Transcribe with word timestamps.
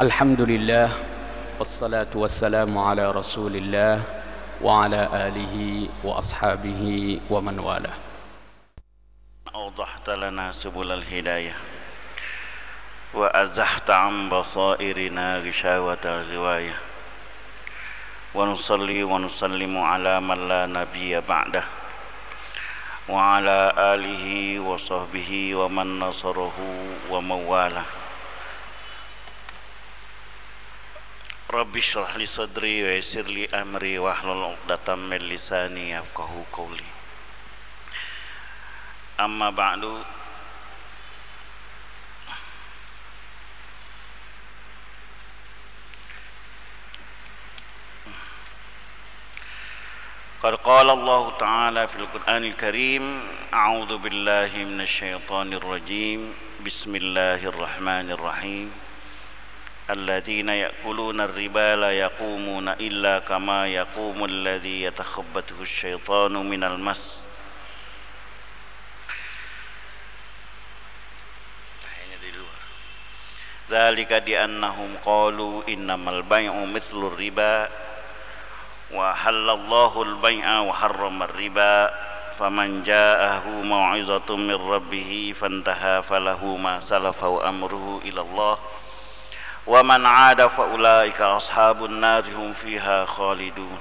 الحمد 0.00 0.40
لله 0.40 0.88
والصلاة 1.58 2.08
والسلام 2.14 2.78
على 2.78 3.10
رسول 3.10 3.56
الله 3.56 4.02
وعلى 4.62 5.08
آله 5.12 5.88
وأصحابه 6.04 6.82
ومن 7.30 7.58
والاه. 7.58 7.96
أوضحت 9.54 10.10
لنا 10.10 10.52
سبل 10.52 10.92
الهداية 10.92 11.52
وأزحت 13.14 13.90
عن 13.90 14.28
بصائرنا 14.28 15.38
غشاوة 15.38 16.04
الغواية. 16.04 16.76
ونصلي 18.34 19.02
ونسلم 19.02 19.78
على 19.78 20.20
من 20.20 20.48
لا 20.48 20.66
نبي 20.66 21.20
بعده. 21.20 21.64
وعلى 23.08 23.72
آله 23.76 24.60
وصحبه 24.60 25.54
ومن 25.54 25.98
نصره 26.00 26.56
ومن 27.10 27.40
والاه. 27.52 27.99
رب 31.50 31.76
اشرح 31.76 32.16
لي 32.16 32.26
صدري 32.26 32.82
ويسر 32.84 33.22
لي 33.22 33.48
أمري 33.50 33.98
واحلل 33.98 34.44
عقدة 34.44 34.94
من 34.94 35.16
لساني 35.18 35.90
يفقه 35.90 36.44
قولي. 36.52 36.84
أما 39.20 39.50
بعد 39.50 40.02
قد 50.42 50.54
قال 50.54 50.90
الله 50.90 51.36
تعالى 51.38 51.88
في 51.88 51.96
القرآن 51.96 52.44
الكريم 52.44 53.04
أعوذ 53.54 53.96
بالله 53.98 54.50
من 54.54 54.80
الشيطان 54.80 55.52
الرجيم. 55.52 56.34
بسم 56.66 56.96
الله 56.96 57.40
الرحمن 57.44 58.10
الرحيم. 58.10 58.89
الذين 59.89 60.49
يأكلون 60.49 61.21
الربا 61.21 61.75
لا 61.75 61.91
يقومون 61.91 62.69
إلا 62.69 63.19
كما 63.19 63.67
يقوم 63.67 64.25
الذي 64.25 64.83
يتخبطه 64.83 65.61
الشيطان 65.61 66.33
من 66.33 66.63
المس 66.63 67.25
ذلك 73.71 74.13
بأنهم 74.13 74.95
قالوا 75.05 75.63
إنما 75.69 76.11
البيع 76.11 76.53
مثل 76.53 76.97
الربا 76.97 77.69
وحل 78.93 79.49
الله 79.49 80.01
البيع 80.01 80.59
وحرم 80.59 81.23
الربا 81.23 81.93
فمن 82.39 82.83
جاءه 82.83 83.47
موعظة 83.49 84.35
من 84.35 84.55
ربه 84.55 85.33
فانتهى 85.39 86.03
فله 86.03 86.45
ما 86.45 86.79
سلف 86.79 87.23
وأمره 87.23 88.01
إلى 88.05 88.21
الله 88.21 88.57
ومن 89.66 90.06
عاد 90.06 90.46
فأولئك 90.46 91.20
أصحاب 91.20 91.84
النار 91.84 92.24
هم 92.24 92.52
فيها 92.52 93.04
خالدون. 93.04 93.78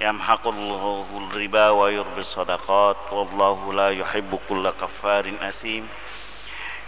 يمحق 0.00 0.46
الله 0.46 1.06
الربا 1.30 1.70
ويربي 1.70 2.20
الصدقات 2.20 2.96
والله 3.12 3.72
لا 3.72 3.90
يحب 3.90 4.38
كل 4.48 4.70
كفار 4.70 5.32
أثيم. 5.42 5.88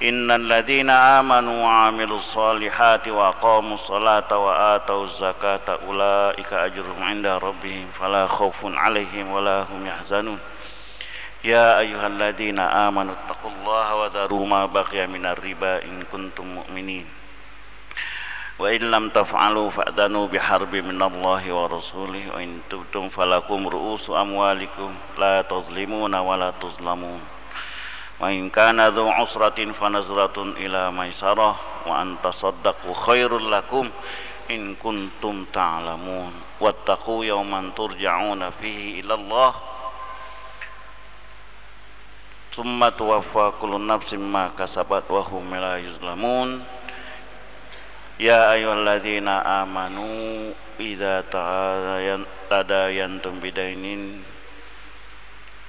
إن 0.03 0.31
الذين 0.31 0.91
آمنوا 0.91 1.65
وعملوا 1.65 2.19
الصالحات 2.19 3.09
وأقاموا 3.09 3.75
الصلاة 3.75 4.39
وآتوا 4.39 5.05
الزكاة 5.05 5.79
أولئك 5.89 6.53
أجرهم 6.53 7.03
عند 7.03 7.27
ربهم 7.27 7.87
فلا 8.01 8.27
خوف 8.27 8.55
عليهم 8.65 9.31
ولا 9.31 9.63
هم 9.63 9.87
يحزنون. 9.87 10.41
يا 11.45 11.79
أيها 11.79 12.07
الذين 12.07 12.59
آمنوا 12.59 13.15
اتقوا 13.15 13.51
الله 13.51 13.95
وذروا 13.95 14.47
ما 14.47 14.67
بقي 14.67 15.07
من 15.07 15.27
الربا 15.27 15.85
إن 15.85 16.03
كنتم 16.13 16.47
مؤمنين. 16.47 17.24
وإن 18.59 18.91
لم 18.91 19.09
تفعلوا 19.09 19.71
فأذنوا 19.71 20.27
بحرب 20.27 20.75
من 20.77 21.03
الله 21.03 21.53
ورسوله 21.53 22.31
وإن 22.35 22.61
تبتم 22.71 23.09
فلكم 23.09 23.69
رؤوس 23.69 24.11
أموالكم 24.11 24.95
لا 25.19 25.43
تظلمون 25.43 26.15
ولا 26.15 26.51
تظلمون. 26.63 27.21
وإن 28.21 28.51
كان 28.51 28.89
ذو 28.89 29.11
عسرة 29.11 29.73
فنزرة 29.73 30.39
إلى 30.39 30.91
ميسرة 30.91 31.57
وأن 31.87 32.17
تصدقوا 32.25 32.95
خير 32.95 33.39
لكم 33.39 33.91
إن 34.51 34.75
كنتم 34.75 35.45
تعلمون. 35.53 36.33
واتقوا 36.61 37.25
يوما 37.25 37.71
ترجعون 37.77 38.51
فيه 38.51 39.01
إلى 39.01 39.15
الله. 39.15 39.55
ثم 42.55 42.89
توفى 42.89 43.53
كل 43.61 43.87
نفس 43.87 44.15
ما 44.15 44.51
كسبت 44.59 45.11
وهم 45.11 45.55
لا 45.55 45.79
يظلمون. 45.79 46.65
يا 48.20 48.54
أيها 48.54 48.74
الذين 48.74 49.28
آمنوا 49.28 50.54
إذا 50.80 51.24
تداينتم 52.50 53.40
بدين 53.40 54.24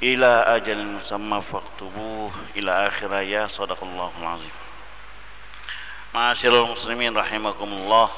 إلى 0.03 0.32
أجل 0.56 0.78
مسمى 0.86 1.42
فاكتبوه 1.42 2.32
إلى 2.56 2.86
آخر 2.86 3.19
آية 3.19 3.47
صدق 3.47 3.81
الله 3.84 4.12
العظيم 4.20 4.56
Masyarul 6.10 6.75
muslimin 6.75 7.14
rahimakumullah 7.14 8.10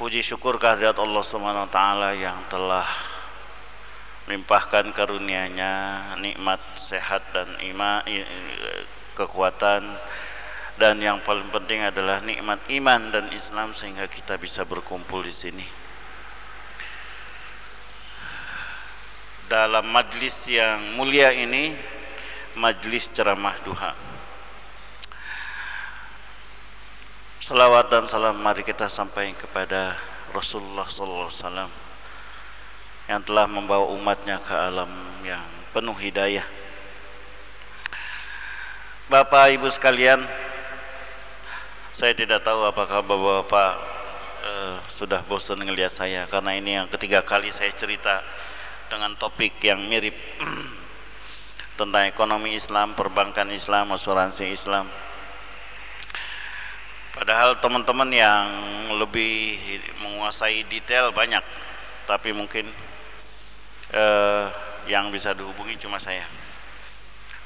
Puji 0.00 0.24
syukur 0.24 0.56
kehadirat 0.56 0.96
Allah 0.96 1.20
Subhanahu 1.20 1.68
wa 1.68 1.72
taala 1.72 2.16
yang 2.16 2.40
telah 2.48 2.88
melimpahkan 4.24 4.96
karunia-Nya 4.96 5.72
nikmat 6.24 6.56
sehat 6.80 7.20
dan 7.36 7.52
iman 7.60 8.00
kekuatan 9.12 10.00
dan 10.75 10.99
yang 10.99 11.23
paling 11.23 11.47
penting 11.55 11.87
adalah 11.87 12.19
nikmat 12.19 12.59
iman 12.67 13.01
dan 13.07 13.31
Islam 13.31 13.71
sehingga 13.71 14.11
kita 14.11 14.35
bisa 14.35 14.67
berkumpul 14.67 15.23
di 15.23 15.31
sini. 15.31 15.67
Dalam 19.47 19.87
majlis 19.87 20.35
yang 20.51 20.99
mulia 20.99 21.31
ini, 21.31 21.71
majlis 22.59 23.07
ceramah 23.15 23.55
duha. 23.63 23.95
Salawat 27.45 27.93
dan 27.93 28.09
salam 28.09 28.41
mari 28.41 28.65
kita 28.65 28.89
sampaikan 28.89 29.37
kepada 29.37 29.95
Rasulullah 30.33 30.89
sallallahu 30.89 31.29
alaihi 31.29 31.39
wasallam 31.45 31.71
yang 33.05 33.21
telah 33.21 33.45
membawa 33.45 33.85
umatnya 33.93 34.41
ke 34.41 34.49
alam 34.49 34.89
yang 35.21 35.45
penuh 35.69 35.93
hidayah. 35.93 36.43
Bapak 39.05 39.53
Ibu 39.53 39.69
sekalian, 39.69 40.25
saya 41.95 42.11
tidak 42.11 42.43
tahu 42.43 42.67
apakah 42.67 42.99
bapak-bapak 43.07 43.71
uh, 44.43 44.75
sudah 44.91 45.23
bosan 45.31 45.63
melihat 45.63 45.95
saya 45.95 46.27
karena 46.27 46.51
ini 46.59 46.75
yang 46.75 46.91
ketiga 46.91 47.23
kali 47.23 47.55
saya 47.55 47.71
cerita 47.71 48.19
dengan 48.91 49.15
topik 49.15 49.63
yang 49.63 49.79
mirip 49.87 50.11
tentang 51.79 52.03
ekonomi 52.03 52.59
Islam, 52.59 52.99
perbankan 52.99 53.47
Islam, 53.55 53.95
asuransi 53.95 54.43
Islam. 54.51 54.91
Padahal 57.15 57.63
teman-teman 57.63 58.11
yang 58.11 58.47
lebih 58.99 59.55
menguasai 60.03 60.67
detail 60.67 61.15
banyak, 61.15 61.43
tapi 62.11 62.35
mungkin 62.35 62.67
uh, 63.95 64.51
yang 64.91 65.15
bisa 65.15 65.31
dihubungi 65.31 65.79
cuma 65.79 65.95
saya. 66.03 66.27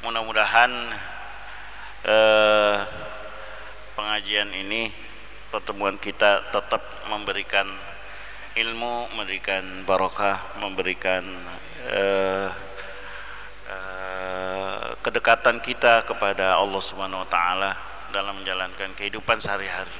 Mudah-mudahan 0.02 0.74
uh, 2.02 2.78
pengajian 4.00 4.48
ini 4.56 4.96
pertemuan 5.52 6.00
kita 6.00 6.56
tetap 6.56 6.80
memberikan 7.12 7.68
ilmu, 8.56 9.12
memberikan 9.12 9.84
barokah, 9.84 10.56
memberikan 10.56 11.28
uh, 11.92 12.48
uh, 13.68 14.96
kedekatan 15.04 15.60
kita 15.60 16.08
kepada 16.08 16.56
Allah 16.56 16.80
Subhanahu 16.80 17.28
wa 17.28 17.30
taala 17.30 17.72
dalam 18.16 18.40
menjalankan 18.40 18.96
kehidupan 18.96 19.44
sehari-hari. 19.44 19.92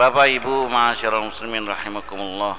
Bapak 0.00 0.32
Ibu, 0.40 0.72
masyarakat 0.72 1.20
muslimin 1.20 1.68
rahimakumullah. 1.68 2.56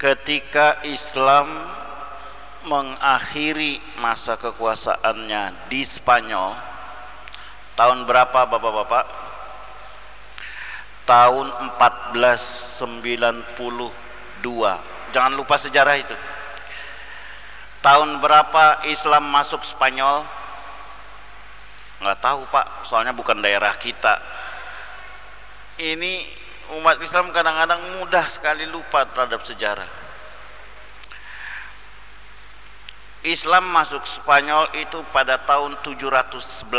Ketika 0.00 0.80
Islam 0.86 1.48
mengakhiri 2.66 3.78
masa 4.02 4.34
kekuasaannya 4.34 5.70
di 5.70 5.86
Spanyol 5.86 6.58
tahun 7.78 8.10
berapa 8.10 8.50
Bapak-bapak? 8.50 9.06
Tahun 11.06 11.46
1492. 11.78 14.42
Jangan 15.14 15.32
lupa 15.32 15.56
sejarah 15.56 15.96
itu. 15.96 16.12
Tahun 17.80 18.18
berapa 18.18 18.82
Islam 18.90 19.30
masuk 19.30 19.62
Spanyol? 19.62 20.26
Nggak 22.02 22.18
tahu 22.20 22.42
Pak, 22.50 22.90
soalnya 22.90 23.14
bukan 23.14 23.40
daerah 23.40 23.78
kita. 23.78 24.18
Ini 25.78 26.26
umat 26.82 26.98
Islam 27.00 27.30
kadang-kadang 27.30 28.02
mudah 28.02 28.26
sekali 28.28 28.66
lupa 28.66 29.06
terhadap 29.08 29.46
sejarah. 29.46 30.07
Islam 33.26 33.66
masuk 33.74 34.06
Spanyol 34.06 34.70
itu 34.78 35.02
pada 35.10 35.42
tahun 35.42 35.74
711 35.82 36.70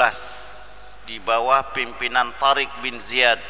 di 1.04 1.20
bawah 1.20 1.76
pimpinan 1.76 2.32
Tariq 2.40 2.72
bin 2.80 2.96
Ziyad 3.04 3.44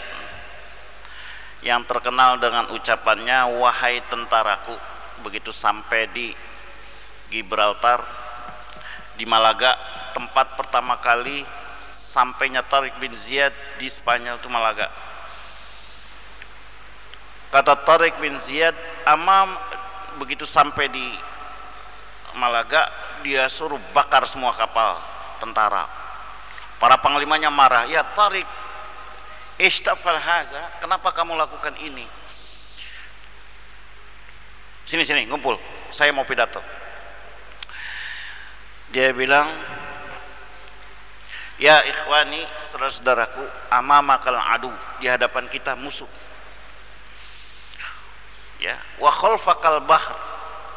yang 1.61 1.85
terkenal 1.85 2.41
dengan 2.41 2.73
ucapannya 2.73 3.45
wahai 3.61 4.01
tentaraku 4.09 4.73
begitu 5.21 5.53
sampai 5.53 6.09
di 6.09 6.33
Gibraltar 7.29 8.01
di 9.21 9.27
Malaga 9.29 9.77
tempat 10.17 10.57
pertama 10.57 10.97
kali 10.97 11.45
sampainya 11.93 12.65
Tariq 12.65 12.97
bin 12.97 13.13
Ziyad 13.13 13.53
di 13.77 13.85
Spanyol 13.85 14.41
itu 14.41 14.49
Malaga. 14.49 14.89
Kata 17.53 17.85
Tariq 17.85 18.17
bin 18.17 18.33
Ziyad 18.49 18.73
amam 19.05 19.53
begitu 20.17 20.49
sampai 20.49 20.89
di 20.89 21.28
Malaga 22.37 22.91
dia 23.25 23.49
suruh 23.49 23.79
bakar 23.91 24.25
semua 24.29 24.53
kapal 24.55 24.99
tentara. 25.41 25.87
Para 26.79 26.95
panglimanya 27.01 27.51
marah 27.51 27.89
ya 27.89 28.05
Tarik 28.15 28.47
istafal 29.59 30.15
haza 30.15 30.79
kenapa 30.79 31.11
kamu 31.11 31.35
lakukan 31.35 31.75
ini? 31.83 32.07
Sini 34.87 35.03
sini 35.03 35.27
ngumpul 35.27 35.59
saya 35.91 36.15
mau 36.15 36.23
pidato. 36.23 36.63
Dia 38.89 39.13
bilang 39.13 39.51
ya 41.61 41.83
ikhwani 41.85 42.41
saudara-saudaraku 42.71 43.43
amamakal 43.69 44.33
adu 44.33 44.71
di 45.03 45.05
hadapan 45.11 45.45
kita 45.51 45.75
musuh. 45.75 46.09
Ya 48.63 48.79
wa 48.97 49.11
khalfakal 49.11 49.83
bahr 49.83 50.28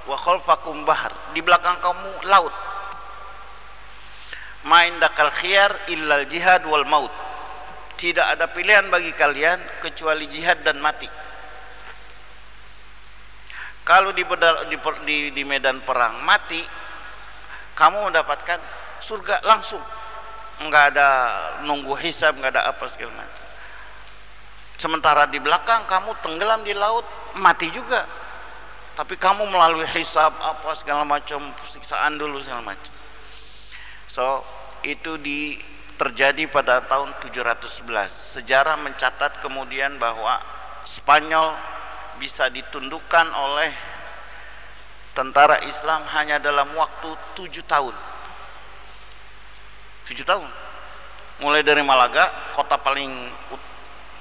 wa 0.06 0.16
khalfakum 0.18 0.82
bahar. 0.82 1.12
Di 1.34 1.40
belakang 1.42 1.78
kamu 1.78 2.26
laut. 2.26 2.54
Main 4.62 5.02
dakal 5.02 5.30
khiyar 5.34 5.90
illal 5.90 6.26
jihad 6.30 6.62
wal 6.66 6.86
maut. 6.86 7.10
Tidak 7.98 8.22
ada 8.22 8.50
pilihan 8.50 8.86
bagi 8.90 9.14
kalian 9.14 9.58
kecuali 9.82 10.26
jihad 10.26 10.62
dan 10.66 10.78
mati. 10.82 11.06
Kalau 13.82 14.14
di, 14.14 14.22
di, 14.22 14.76
di, 15.06 15.16
di 15.34 15.42
medan 15.42 15.82
perang 15.82 16.22
mati 16.22 16.62
kamu 17.74 18.10
mendapatkan 18.10 18.58
surga 19.02 19.42
langsung. 19.42 19.82
Nggak 20.62 20.84
ada 20.94 21.08
nunggu 21.66 21.98
hisab 21.98 22.38
nggak 22.38 22.54
ada 22.54 22.70
apa 22.70 22.86
segala 22.86 23.18
macam. 23.18 23.44
Sementara 24.78 25.26
di 25.26 25.42
belakang 25.42 25.86
kamu 25.90 26.10
tenggelam 26.22 26.62
di 26.62 26.74
laut 26.74 27.06
mati 27.38 27.70
juga 27.74 28.06
tapi 28.92 29.16
kamu 29.16 29.48
melalui 29.48 29.88
hisab 29.96 30.36
apa 30.36 30.76
segala 30.76 31.04
macam 31.04 31.52
siksaan 31.68 32.20
dulu 32.20 32.40
segala 32.44 32.76
macam. 32.76 32.92
So 34.12 34.44
itu 34.84 35.16
di 35.16 35.56
terjadi 35.96 36.50
pada 36.50 36.84
tahun 36.84 37.16
711 37.24 37.86
sejarah 38.36 38.76
mencatat 38.80 39.40
kemudian 39.40 39.96
bahwa 39.96 40.40
Spanyol 40.82 41.54
bisa 42.18 42.50
ditundukkan 42.50 43.26
oleh 43.32 43.70
tentara 45.14 45.62
Islam 45.64 46.04
hanya 46.12 46.42
dalam 46.42 46.74
waktu 46.74 47.16
tujuh 47.38 47.64
tahun. 47.64 47.94
Tujuh 50.10 50.26
tahun. 50.26 50.50
Mulai 51.40 51.64
dari 51.64 51.80
Malaga 51.80 52.52
kota 52.58 52.76
paling 52.76 53.30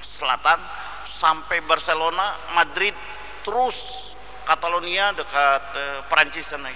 selatan 0.00 0.58
sampai 1.06 1.60
Barcelona 1.66 2.38
Madrid 2.54 2.94
terus 3.42 4.11
Catalonia 4.42 5.14
dekat 5.14 5.62
uh, 5.76 6.00
Perancis 6.10 6.46
sana 6.50 6.70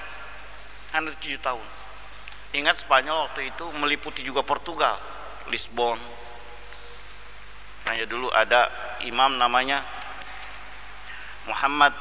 hanya 0.95 1.13
tujuh 1.19 1.41
tahun. 1.43 1.67
Ingat 2.55 2.81
Spanyol 2.87 3.29
waktu 3.29 3.53
itu 3.53 3.65
meliputi 3.75 4.23
juga 4.23 4.41
Portugal 4.47 4.97
Lisbon. 5.51 5.99
Hanya 7.87 8.07
dulu 8.07 8.31
ada 8.33 8.71
imam 9.07 9.39
namanya 9.39 9.83
Muhammad 11.47 11.95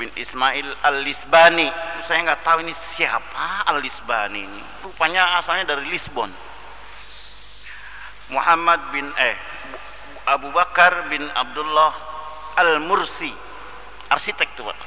bin 0.00 0.10
Ismail 0.16 0.66
al-Lisbani. 0.82 1.68
Saya 2.02 2.24
nggak 2.26 2.42
tahu 2.42 2.64
ini 2.64 2.74
siapa 2.96 3.68
al-Lisbani 3.68 4.40
ini. 4.42 4.62
Rupanya 4.82 5.38
asalnya 5.38 5.76
dari 5.76 5.86
Lisbon. 5.92 6.30
Muhammad 8.32 8.80
bin 8.96 9.12
eh 9.20 9.36
Abu 10.24 10.48
Bakar 10.54 11.10
bin 11.12 11.26
Abdullah 11.36 11.92
al-Mursi 12.56 13.51
arsitek 14.12 14.48
tuh 14.54 14.68
Pak. 14.68 14.78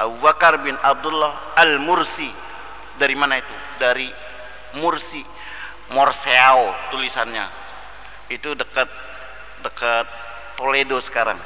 Abu 0.00 0.16
Bakar 0.20 0.60
bin 0.60 0.76
Abdullah 0.80 1.56
Al-Mursi. 1.56 2.28
Dari 3.00 3.16
mana 3.16 3.40
itu? 3.40 3.56
dari 3.80 4.12
Mursi. 4.76 5.24
Morseau 5.90 6.70
tulisannya. 6.94 7.48
Itu 8.30 8.54
dekat 8.54 8.86
dekat 9.64 10.06
Toledo 10.54 11.00
sekarang. 11.02 11.40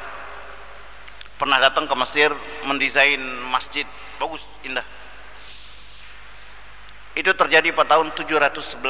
Pernah 1.39 1.63
datang 1.63 1.89
ke 1.89 1.95
Mesir 1.97 2.35
mendesain 2.67 3.23
masjid. 3.49 3.87
Bagus 4.21 4.43
indah. 4.67 4.85
Itu 7.15 7.31
terjadi 7.33 7.71
pada 7.71 7.95
tahun 7.97 8.11
711 8.13 8.83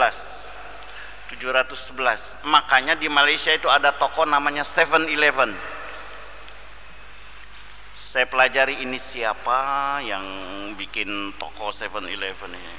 711 1.36 2.46
makanya 2.48 2.96
di 2.96 3.08
Malaysia 3.08 3.52
itu 3.52 3.68
ada 3.68 3.92
toko 3.96 4.24
namanya 4.24 4.64
7-Eleven 4.64 5.52
saya 8.14 8.30
pelajari 8.30 8.78
ini 8.78 8.94
siapa 8.94 9.98
yang 10.06 10.22
bikin 10.78 11.34
toko 11.34 11.74
7-Eleven 11.74 12.54
ini. 12.54 12.74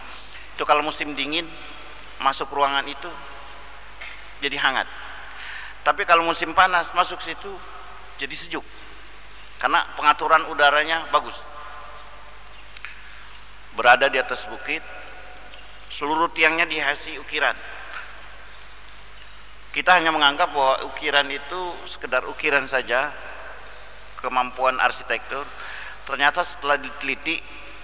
Itu 0.55 0.63
kalau 0.63 0.79
musim 0.79 1.11
dingin 1.11 1.43
masuk 2.23 2.47
ruangan 2.55 2.87
itu 2.87 3.11
jadi 4.39 4.55
hangat. 4.63 4.87
Tapi 5.83 6.07
kalau 6.07 6.23
musim 6.23 6.55
panas 6.55 6.87
masuk 6.95 7.19
situ 7.19 7.51
jadi 8.15 8.35
sejuk. 8.39 8.63
Karena 9.59 9.83
pengaturan 9.99 10.47
udaranya 10.47 11.11
bagus. 11.11 11.35
Berada 13.75 14.07
di 14.07 14.15
atas 14.15 14.47
bukit 14.47 14.79
seluruh 15.99 16.31
tiangnya 16.31 16.63
dihiasi 16.63 17.19
ukiran. 17.19 17.59
Kita 19.75 19.99
hanya 19.99 20.15
menganggap 20.15 20.49
bahwa 20.55 20.87
ukiran 20.95 21.27
itu 21.27 21.75
sekedar 21.85 22.23
ukiran 22.25 22.63
saja 22.65 23.11
kemampuan 24.23 24.79
arsitektur. 24.79 25.43
Ternyata 26.07 26.41
setelah 26.47 26.79
diteliti 26.79 27.37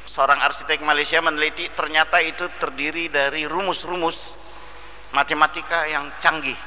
seorang 0.07 0.39
arsitek 0.39 0.79
Malaysia 0.81 1.19
meneliti 1.19 1.67
ternyata 1.75 2.23
itu 2.23 2.47
terdiri 2.57 3.11
dari 3.11 3.43
rumus-rumus 3.45 4.17
matematika 5.11 5.85
yang 5.85 6.09
canggih. 6.23 6.57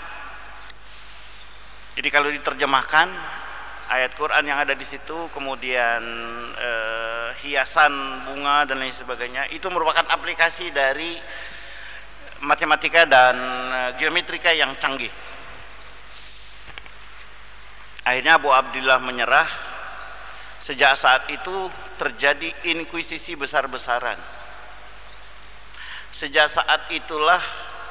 Jadi 1.98 2.08
kalau 2.14 2.30
diterjemahkan 2.30 3.08
ayat 3.88 4.12
Quran 4.14 4.44
yang 4.44 4.60
ada 4.60 4.76
di 4.76 4.84
situ 4.84 5.32
kemudian 5.32 6.02
eh, 6.54 7.28
hiasan 7.44 8.24
bunga 8.28 8.68
dan 8.68 8.84
lain 8.84 8.92
sebagainya 8.92 9.48
itu 9.48 9.64
merupakan 9.72 10.04
aplikasi 10.12 10.68
dari 10.70 11.16
matematika 12.44 13.08
dan 13.08 13.36
eh, 13.72 13.90
geometrika 13.96 14.52
yang 14.52 14.76
canggih. 14.76 15.10
Akhirnya 18.04 18.40
Abu 18.40 18.48
Abdullah 18.48 19.00
menyerah. 19.00 19.48
Sejak 20.58 20.98
saat 20.98 21.30
itu 21.30 21.70
terjadi 21.94 22.50
inkuisisi 22.66 23.38
besar-besaran. 23.38 24.18
Sejak 26.10 26.50
saat 26.50 26.90
itulah 26.90 27.38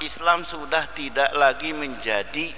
Islam 0.03 0.43
sudah 0.43 0.91
tidak 0.91 1.31
lagi 1.31 1.71
menjadi 1.71 2.51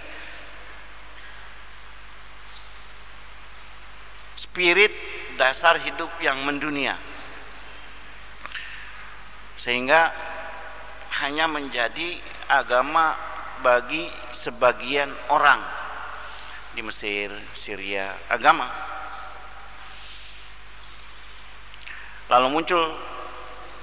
spirit 4.50 4.90
dasar 5.38 5.78
hidup 5.78 6.10
yang 6.26 6.42
mendunia 6.42 6.98
sehingga 9.62 10.10
hanya 11.22 11.46
menjadi 11.46 12.18
agama 12.50 13.14
bagi 13.62 14.10
sebagian 14.34 15.14
orang 15.30 15.62
di 16.74 16.82
Mesir, 16.82 17.30
Syria, 17.54 18.16
agama. 18.32 18.66
Lalu 22.32 22.48
muncul 22.50 22.96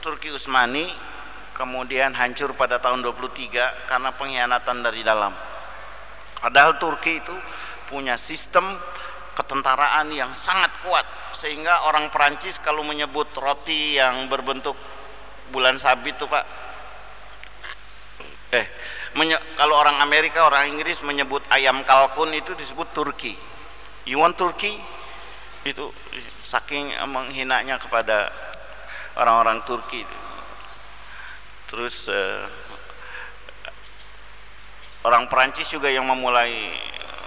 Turki 0.01 0.33
Utsmani 0.33 0.91
kemudian 1.55 2.15
hancur 2.15 2.57
pada 2.59 2.83
tahun 2.83 3.05
23 3.07 3.87
karena 3.91 4.11
pengkhianatan 4.17 4.77
dari 4.81 5.03
dalam. 5.07 5.35
Padahal 6.41 6.79
Turki 6.79 7.21
itu 7.21 7.37
punya 7.91 8.19
sistem 8.19 8.81
ketentaraan 9.37 10.09
yang 10.17 10.33
sangat 10.33 10.73
kuat 10.81 11.05
sehingga 11.37 11.85
orang 11.85 12.09
Perancis 12.09 12.57
kalau 12.65 12.81
menyebut 12.81 13.29
roti 13.37 14.01
yang 14.01 14.33
berbentuk 14.33 14.75
bulan 15.53 15.77
sabit 15.77 16.17
tuh 16.17 16.27
Pak 16.27 16.45
eh 18.57 18.67
kalau 19.57 19.75
orang 19.77 20.01
Amerika 20.01 20.49
orang 20.49 20.73
Inggris 20.73 21.01
menyebut 21.05 21.45
ayam 21.49 21.85
kalkun 21.89 22.33
itu 22.37 22.53
disebut 22.53 22.93
Turki. 22.93 23.33
You 24.05 24.21
want 24.21 24.37
Turki? 24.37 24.77
Itu 25.65 25.91
saking 26.45 26.95
menghinanya 27.11 27.81
kepada 27.81 28.31
orang-orang 29.17 29.65
Turki. 29.65 30.05
Terus 31.67 32.07
uh, 32.07 32.45
orang 35.03 35.27
Perancis 35.33 35.67
juga 35.73 35.91
yang 35.91 36.07
memulai 36.07 36.77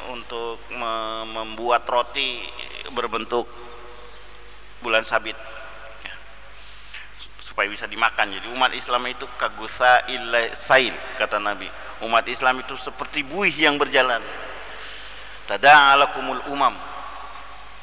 untuk 0.10 0.58
me 0.74 1.24
membuat 1.30 1.86
roti 1.86 2.42
berbentuk 2.92 3.46
bulan 4.82 5.06
sabit 5.06 5.38
supaya 7.46 7.70
bisa 7.70 7.86
dimakan. 7.86 8.40
Jadi 8.40 8.48
umat 8.56 8.72
Islam 8.72 9.04
itu 9.12 9.28
kagusa 9.36 10.06
sail 10.58 10.96
kata 11.20 11.38
Nabi. 11.38 11.68
Umat 12.06 12.24
Islam 12.32 12.64
itu 12.64 12.80
seperti 12.80 13.28
buih 13.28 13.52
yang 13.52 13.76
berjalan. 13.76 14.24
Tada'alakumul 15.50 16.48
umam. 16.54 16.72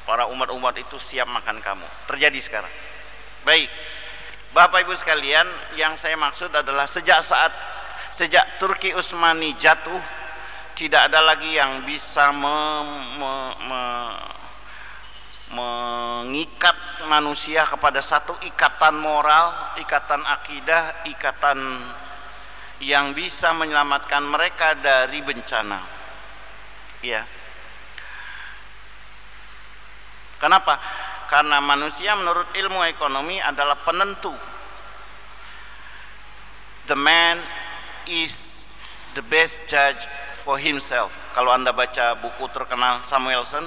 Para 0.06 0.30
umat-umat 0.30 0.78
itu 0.78 0.96
siap 1.02 1.26
makan 1.26 1.58
kamu. 1.58 1.86
Terjadi 2.06 2.38
sekarang. 2.40 2.72
Baik. 3.42 3.68
Bapak 4.54 4.88
Ibu 4.88 4.96
sekalian, 4.96 5.44
yang 5.76 5.98
saya 6.00 6.16
maksud 6.16 6.48
adalah 6.48 6.88
sejak 6.88 7.20
saat 7.20 7.52
sejak 8.16 8.56
Turki 8.56 8.96
Utsmani 8.96 9.52
jatuh 9.60 10.00
tidak 10.76 11.08
ada 11.08 11.24
lagi 11.24 11.56
yang 11.56 11.88
bisa 11.88 12.36
me, 12.36 12.84
me, 13.16 13.32
me, 13.64 13.82
mengikat 15.56 16.76
manusia 17.08 17.64
kepada 17.64 18.04
satu 18.04 18.36
ikatan 18.44 19.00
moral, 19.00 19.72
ikatan 19.80 20.20
akidah, 20.20 21.08
ikatan 21.08 21.80
yang 22.84 23.16
bisa 23.16 23.56
menyelamatkan 23.56 24.20
mereka 24.20 24.76
dari 24.76 25.24
bencana. 25.24 25.80
Ya. 27.00 27.24
Kenapa? 30.36 30.76
Karena 31.32 31.56
manusia 31.64 32.12
menurut 32.12 32.52
ilmu 32.52 32.84
ekonomi 32.84 33.40
adalah 33.40 33.80
penentu. 33.80 34.36
The 36.84 36.94
man 37.00 37.40
is 38.04 38.60
the 39.16 39.24
best 39.24 39.56
judge 39.64 39.98
for 40.46 40.62
himself. 40.62 41.10
Kalau 41.34 41.50
Anda 41.50 41.74
baca 41.74 42.14
buku 42.22 42.46
terkenal 42.54 43.02
Samuelson, 43.02 43.66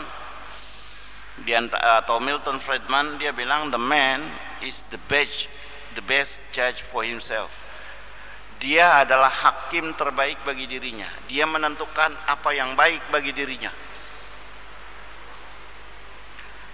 di 1.44 1.52
atau 1.52 2.24
Milton 2.24 2.64
Friedman 2.64 3.20
dia 3.20 3.36
bilang 3.36 3.68
the 3.68 3.80
man 3.80 4.24
is 4.64 4.80
the 4.92 5.00
best 5.12 5.52
the 6.00 6.04
best 6.08 6.40
judge 6.56 6.80
for 6.88 7.04
himself. 7.04 7.52
Dia 8.64 9.04
adalah 9.04 9.32
hakim 9.32 9.92
terbaik 9.96 10.40
bagi 10.48 10.68
dirinya. 10.68 11.08
Dia 11.28 11.48
menentukan 11.48 12.12
apa 12.28 12.52
yang 12.56 12.76
baik 12.76 13.08
bagi 13.12 13.32
dirinya. 13.32 13.72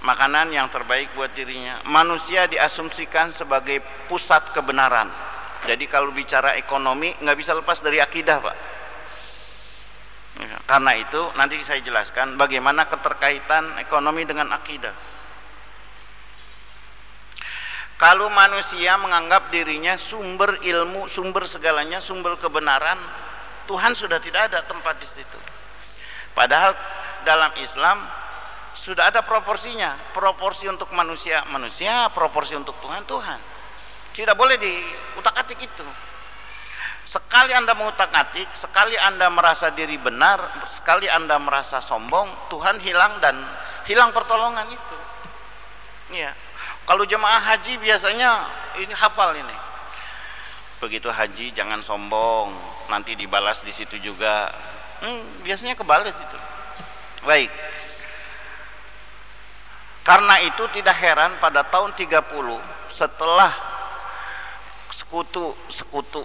Makanan 0.02 0.54
yang 0.54 0.70
terbaik 0.70 1.14
buat 1.18 1.34
dirinya. 1.34 1.82
Manusia 1.86 2.46
diasumsikan 2.50 3.34
sebagai 3.34 3.82
pusat 4.10 4.54
kebenaran. 4.54 5.10
Jadi 5.66 5.86
kalau 5.90 6.14
bicara 6.14 6.58
ekonomi 6.58 7.14
nggak 7.22 7.38
bisa 7.38 7.54
lepas 7.58 7.82
dari 7.82 7.98
akidah 7.98 8.38
pak 8.38 8.75
karena 10.66 10.92
itu 11.00 11.22
nanti 11.40 11.56
saya 11.64 11.80
jelaskan 11.80 12.36
bagaimana 12.36 12.92
keterkaitan 12.92 13.80
ekonomi 13.80 14.28
dengan 14.28 14.52
akidah. 14.52 14.92
Kalau 17.96 18.28
manusia 18.28 19.00
menganggap 19.00 19.56
dirinya 19.56 19.96
sumber 19.96 20.60
ilmu, 20.60 21.08
sumber 21.08 21.48
segalanya, 21.48 22.04
sumber 22.04 22.36
kebenaran, 22.36 23.00
Tuhan 23.72 23.96
sudah 23.96 24.20
tidak 24.20 24.52
ada 24.52 24.68
tempat 24.68 25.00
di 25.00 25.08
situ. 25.16 25.40
Padahal 26.36 26.76
dalam 27.24 27.56
Islam 27.56 28.04
sudah 28.76 29.08
ada 29.08 29.24
proporsinya, 29.24 29.96
proporsi 30.12 30.68
untuk 30.68 30.92
manusia 30.92 31.48
manusia, 31.48 32.12
proporsi 32.12 32.60
untuk 32.60 32.76
Tuhan 32.84 33.08
Tuhan. 33.08 33.40
Tidak 34.12 34.36
boleh 34.36 34.60
diutak-atik 34.60 35.60
itu. 35.64 35.88
Sekali 37.06 37.54
Anda 37.54 37.78
mengutak-atik, 37.78 38.50
sekali 38.58 38.98
Anda 38.98 39.30
merasa 39.30 39.70
diri 39.70 39.94
benar, 40.02 40.66
sekali 40.74 41.06
Anda 41.06 41.38
merasa 41.38 41.78
sombong, 41.78 42.50
Tuhan 42.50 42.82
hilang 42.82 43.22
dan 43.22 43.38
hilang 43.86 44.10
pertolongan 44.10 44.66
itu. 44.74 44.98
Iya. 46.18 46.34
Kalau 46.90 47.06
jemaah 47.06 47.42
haji 47.42 47.78
biasanya 47.78 48.30
ini 48.82 48.94
hafal 48.94 49.38
ini. 49.38 49.58
Begitu 50.82 51.10
haji 51.10 51.54
jangan 51.54 51.86
sombong, 51.86 52.54
nanti 52.90 53.14
dibalas 53.14 53.62
di 53.62 53.70
situ 53.70 54.02
juga. 54.02 54.50
Hmm, 55.06 55.46
biasanya 55.46 55.78
kebales 55.78 56.18
itu. 56.18 56.40
Baik. 57.22 57.54
Karena 60.06 60.42
itu 60.46 60.62
tidak 60.74 60.98
heran 61.02 61.38
pada 61.42 61.66
tahun 61.66 61.94
30 61.98 62.22
setelah 62.94 63.54
sekutu 64.94 65.58
sekutu 65.74 66.22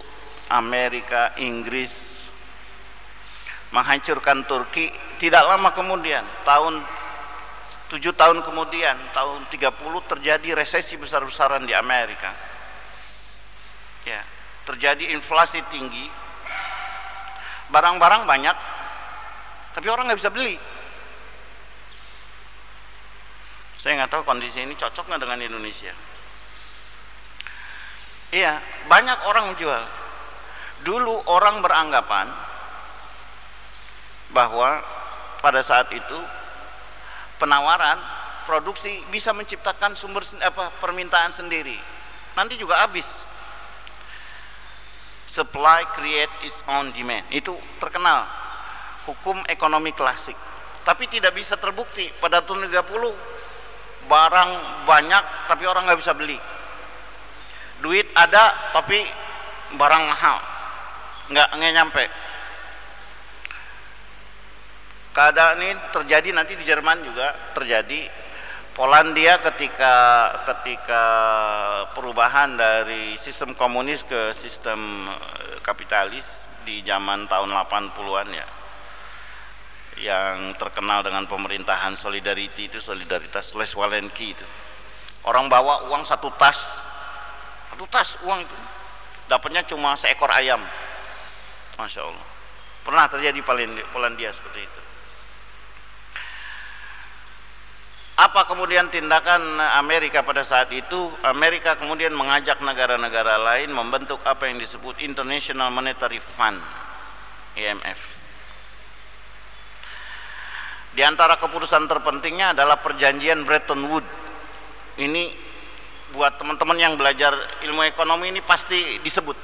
Amerika, 0.51 1.31
Inggris 1.39 1.91
menghancurkan 3.71 4.43
Turki. 4.45 4.91
Tidak 5.17 5.43
lama 5.47 5.71
kemudian 5.71 6.27
tahun 6.43 6.83
tujuh 7.91 8.15
tahun 8.15 8.43
kemudian 8.43 8.95
tahun 9.11 9.47
30 9.51 10.11
terjadi 10.11 10.49
resesi 10.55 10.99
besar-besaran 10.99 11.63
di 11.63 11.71
Amerika. 11.71 12.31
Ya 14.03 14.21
terjadi 14.67 15.15
inflasi 15.15 15.63
tinggi. 15.71 16.07
Barang-barang 17.71 18.27
banyak 18.27 18.57
tapi 19.71 19.87
orang 19.87 20.11
nggak 20.11 20.19
bisa 20.19 20.31
beli. 20.33 20.59
Saya 23.79 24.03
nggak 24.03 24.11
tahu 24.13 24.23
kondisi 24.27 24.61
ini 24.61 24.75
cocok 24.75 25.07
nggak 25.07 25.21
dengan 25.23 25.39
Indonesia. 25.39 25.95
Iya 28.31 28.59
banyak 28.87 29.17
orang 29.27 29.51
menjual 29.51 30.00
Dulu 30.81 31.29
orang 31.29 31.61
beranggapan 31.61 32.27
bahwa 34.33 34.81
pada 35.43 35.61
saat 35.61 35.91
itu 35.93 36.19
penawaran 37.37 37.97
produksi 38.49 39.05
bisa 39.13 39.33
menciptakan 39.33 39.93
sumber 39.93 40.25
apa 40.41 40.73
permintaan 40.81 41.33
sendiri. 41.33 41.77
Nanti 42.33 42.57
juga 42.57 42.81
habis. 42.81 43.05
Supply 45.31 45.87
create 45.95 46.33
its 46.43 46.59
own 46.67 46.91
demand. 46.91 47.23
Itu 47.31 47.55
terkenal. 47.79 48.41
hukum 49.05 49.41
ekonomi 49.49 49.93
klasik 49.97 50.37
tapi 50.81 51.05
tidak 51.09 51.33
bisa 51.37 51.57
terbukti 51.57 52.09
pada 52.21 52.41
tahun 52.41 52.69
30 52.69 54.09
barang 54.09 54.51
banyak 54.85 55.23
tapi 55.49 55.63
orang 55.65 55.85
nggak 55.89 56.01
bisa 56.01 56.13
beli 56.13 56.37
duit 57.81 58.09
ada 58.13 58.73
tapi 58.73 59.01
barang 59.77 60.03
mahal 60.09 60.37
nggak 61.31 61.49
nggak 61.55 61.73
nyampe. 61.73 62.05
Keadaan 65.11 65.59
ini 65.59 65.75
terjadi 65.91 66.29
nanti 66.31 66.53
di 66.55 66.63
Jerman 66.67 67.03
juga 67.03 67.35
terjadi. 67.55 68.07
Polandia 68.71 69.43
ketika 69.43 69.95
ketika 70.47 71.03
perubahan 71.91 72.55
dari 72.55 73.19
sistem 73.19 73.51
komunis 73.59 73.99
ke 74.07 74.31
sistem 74.31 75.11
eh, 75.11 75.59
kapitalis 75.59 76.23
di 76.63 76.79
zaman 76.87 77.27
tahun 77.27 77.51
80-an 77.51 78.27
ya 78.31 78.47
yang 79.99 80.55
terkenal 80.55 81.03
dengan 81.03 81.27
pemerintahan 81.27 81.99
solidarity 81.99 82.71
itu 82.71 82.79
solidaritas 82.79 83.51
Les 83.59 83.75
Walenki 83.75 84.31
itu. 84.31 84.47
Orang 85.27 85.51
bawa 85.51 85.91
uang 85.91 86.07
satu 86.07 86.31
tas. 86.39 86.79
Satu 87.75 87.85
tas 87.91 88.15
uang 88.23 88.39
itu. 88.39 88.55
Dapatnya 89.27 89.67
cuma 89.67 89.99
seekor 89.99 90.31
ayam 90.31 90.63
Masya 91.81 92.01
Allah. 92.05 92.27
Pernah 92.85 93.05
terjadi 93.09 93.41
di 93.41 93.83
Polandia 93.89 94.29
seperti 94.29 94.61
itu. 94.61 94.81
Apa 98.21 98.45
kemudian 98.45 98.93
tindakan 98.93 99.57
Amerika 99.81 100.21
pada 100.21 100.45
saat 100.45 100.69
itu? 100.69 101.09
Amerika 101.25 101.73
kemudian 101.73 102.13
mengajak 102.13 102.61
negara-negara 102.61 103.41
lain 103.41 103.73
membentuk 103.73 104.21
apa 104.21 104.45
yang 104.45 104.61
disebut 104.61 105.01
International 105.01 105.73
Monetary 105.73 106.21
Fund 106.37 106.61
IMF 107.57 108.21
di 110.91 111.01
antara 111.07 111.39
keputusan 111.39 111.87
terpentingnya 111.87 112.51
adalah 112.51 112.83
perjanjian 112.83 113.47
Bretton 113.47 113.87
Woods. 113.87 114.11
Ini 114.99 115.31
buat 116.11 116.35
teman-teman 116.35 116.75
yang 116.75 116.93
belajar 116.99 117.31
ilmu 117.63 117.87
ekonomi 117.87 118.27
ini 118.27 118.43
pasti 118.43 118.99
disebut 118.99 119.39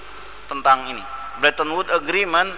tentang 0.51 0.91
ini 0.91 1.03
Bretton 1.39 1.70
Woods 1.74 1.94
Agreement 1.94 2.53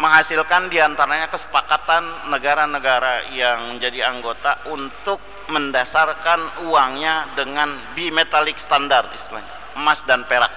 menghasilkan 0.00 0.72
di 0.72 0.80
antaranya 0.80 1.28
kesepakatan 1.28 2.32
negara-negara 2.32 3.28
yang 3.36 3.76
menjadi 3.76 4.08
anggota 4.08 4.64
untuk 4.72 5.20
mendasarkan 5.52 6.64
uangnya 6.64 7.36
dengan 7.36 7.76
bimetalik 7.92 8.56
standar 8.56 9.12
istilahnya 9.12 9.52
emas 9.76 10.00
dan 10.08 10.24
perak. 10.24 10.52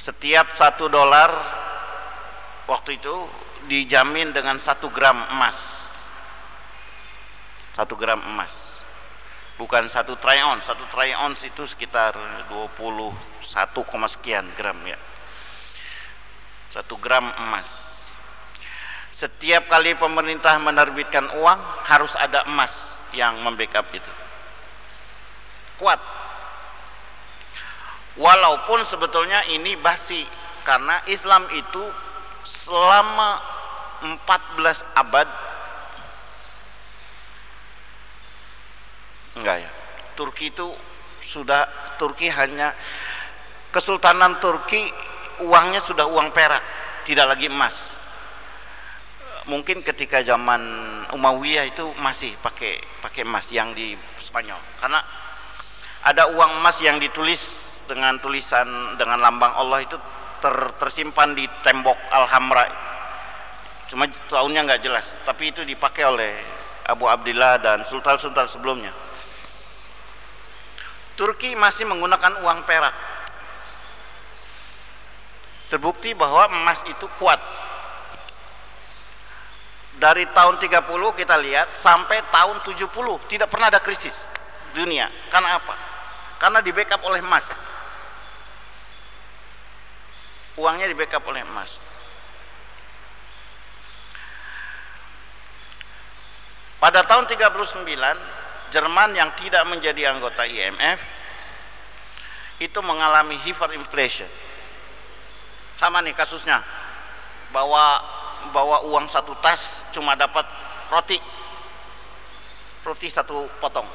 Setiap 0.00 0.56
satu 0.56 0.88
dolar 0.90 1.30
waktu 2.66 2.98
itu 2.98 3.14
dijamin 3.68 4.34
dengan 4.34 4.58
satu 4.58 4.90
gram 4.90 5.22
emas. 5.30 5.58
Satu 7.76 7.94
gram 7.94 8.18
emas. 8.18 8.50
Bukan 9.60 9.92
satu 9.92 10.16
try 10.16 10.40
ounce 10.40 10.66
satu 10.66 10.88
try 10.88 11.12
ounce 11.12 11.44
itu 11.44 11.68
sekitar 11.68 12.16
21, 12.48 14.08
sekian 14.08 14.48
gram 14.56 14.80
ya 14.88 14.96
satu 16.70 16.94
gram 16.98 17.26
emas. 17.34 17.66
Setiap 19.10 19.68
kali 19.68 19.92
pemerintah 19.98 20.56
menerbitkan 20.56 21.28
uang 21.36 21.60
harus 21.84 22.14
ada 22.16 22.46
emas 22.48 22.72
yang 23.12 23.36
membackup 23.42 23.84
itu. 23.92 24.12
Kuat. 25.76 26.00
Walaupun 28.16 28.82
sebetulnya 28.88 29.44
ini 29.50 29.76
basi 29.76 30.24
karena 30.64 31.04
Islam 31.06 31.46
itu 31.52 31.84
selama 32.44 33.38
14 34.00 34.96
abad 34.96 35.28
enggak 39.36 39.56
ya? 39.62 39.70
Turki 40.16 40.52
itu 40.52 40.74
sudah 41.24 41.68
Turki 42.00 42.28
hanya 42.32 42.72
Kesultanan 43.70 44.42
Turki 44.42 44.90
uangnya 45.44 45.80
sudah 45.84 46.06
uang 46.08 46.32
perak 46.32 46.62
tidak 47.04 47.36
lagi 47.36 47.48
emas. 47.48 47.76
Mungkin 49.48 49.82
ketika 49.82 50.20
zaman 50.20 50.62
Umayyah 51.16 51.72
itu 51.72 51.90
masih 51.98 52.36
pakai 52.44 52.78
pakai 53.00 53.24
emas 53.24 53.48
yang 53.50 53.72
di 53.72 53.96
Spanyol. 54.20 54.60
Karena 54.78 55.00
ada 56.04 56.28
uang 56.30 56.60
emas 56.60 56.78
yang 56.84 57.00
ditulis 57.00 57.40
dengan 57.88 58.20
tulisan 58.22 58.94
dengan 58.94 59.18
lambang 59.18 59.50
Allah 59.56 59.82
itu 59.82 59.96
ter, 60.38 60.54
tersimpan 60.78 61.34
di 61.34 61.48
tembok 61.64 61.96
Alhamra. 62.12 62.68
Cuma 63.90 64.06
tahunnya 64.06 64.70
nggak 64.70 64.82
jelas 64.86 65.06
tapi 65.26 65.50
itu 65.50 65.66
dipakai 65.66 66.06
oleh 66.06 66.32
Abu 66.86 67.10
Abdillah 67.10 67.58
dan 67.58 67.82
sultan-sultan 67.90 68.46
sebelumnya. 68.46 68.94
Turki 71.18 71.52
masih 71.52 71.84
menggunakan 71.84 72.40
uang 72.40 72.64
perak 72.64 73.09
terbukti 75.70 76.12
bahwa 76.12 76.50
emas 76.50 76.82
itu 76.90 77.06
kuat. 77.16 77.38
Dari 80.02 80.26
tahun 80.34 80.58
30 80.58 80.74
kita 81.16 81.36
lihat 81.38 81.78
sampai 81.78 82.24
tahun 82.34 82.66
70 82.66 82.90
tidak 83.30 83.48
pernah 83.48 83.70
ada 83.70 83.78
krisis 83.78 84.16
dunia. 84.74 85.06
Karena 85.30 85.60
apa? 85.60 85.90
karena 86.40 86.64
di 86.64 86.72
backup 86.72 87.04
oleh 87.04 87.20
emas. 87.20 87.44
Uangnya 90.56 90.88
di 90.88 90.96
backup 90.96 91.20
oleh 91.28 91.44
emas. 91.44 91.68
Pada 96.80 97.04
tahun 97.04 97.28
39 97.28 98.72
Jerman 98.72 99.10
yang 99.12 99.36
tidak 99.36 99.68
menjadi 99.68 100.16
anggota 100.16 100.48
IMF 100.48 101.00
itu 102.62 102.78
mengalami 102.80 103.36
hyperinflation 103.44 104.30
sama 105.80 106.04
nih 106.04 106.12
kasusnya. 106.12 106.60
Bawa 107.56 108.04
bawa 108.52 108.84
uang 108.84 109.08
satu 109.08 109.32
tas 109.40 109.88
cuma 109.96 110.12
dapat 110.12 110.44
roti. 110.92 111.16
Roti 112.84 113.08
satu 113.08 113.48
potong. 113.64 113.88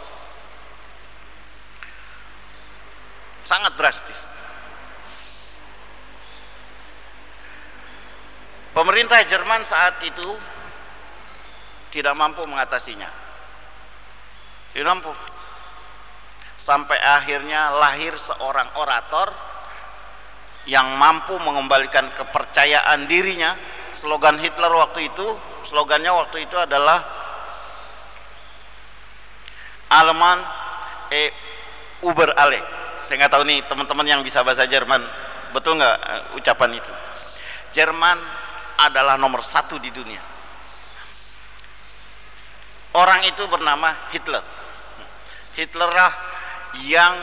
Sangat 3.45 3.77
drastis. 3.77 4.17
Pemerintah 8.73 9.21
Jerman 9.29 9.63
saat 9.69 10.01
itu 10.03 10.35
tidak 11.93 12.17
mampu 12.17 12.43
mengatasinya. 12.43 13.07
Tidak 14.73 14.89
mampu. 14.89 15.13
Sampai 16.59 16.97
akhirnya 16.99 17.71
lahir 17.77 18.17
seorang 18.19 18.73
orator 18.75 19.31
yang 20.65 20.97
mampu 20.97 21.37
mengembalikan 21.41 22.09
kepercayaan 22.17 23.05
dirinya. 23.05 23.57
Slogan 24.01 24.37
Hitler 24.37 24.69
waktu 24.69 25.09
itu 25.09 25.27
slogannya 25.65 26.13
waktu 26.13 26.45
itu 26.45 26.53
adalah 26.59 27.01
Alman 29.89 30.39
e 31.09 31.33
Uber 32.05 32.33
Ale. 32.37 32.61
Saya 33.05 33.25
nggak 33.25 33.33
tahu 33.33 33.43
nih 33.45 33.59
teman-teman 33.69 34.05
yang 34.05 34.21
bisa 34.25 34.41
bahasa 34.41 34.65
Jerman 34.65 35.01
betul 35.53 35.79
nggak 35.79 35.97
uh, 36.01 36.37
ucapan 36.37 36.75
itu? 36.75 36.93
Jerman 37.71 38.17
adalah 38.81 39.15
nomor 39.15 39.45
satu 39.45 39.79
di 39.79 39.87
dunia. 39.93 40.19
Orang 42.95 43.23
itu 43.27 43.43
bernama 43.47 44.11
Hitler. 44.11 44.43
Hitler 45.55 45.89
lah 45.91 46.11
yang 46.83 47.13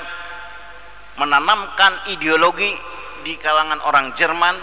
menanamkan 1.20 2.08
ideologi 2.16 2.72
di 3.22 3.38
kalangan 3.38 3.80
orang 3.82 4.12
Jerman 4.18 4.56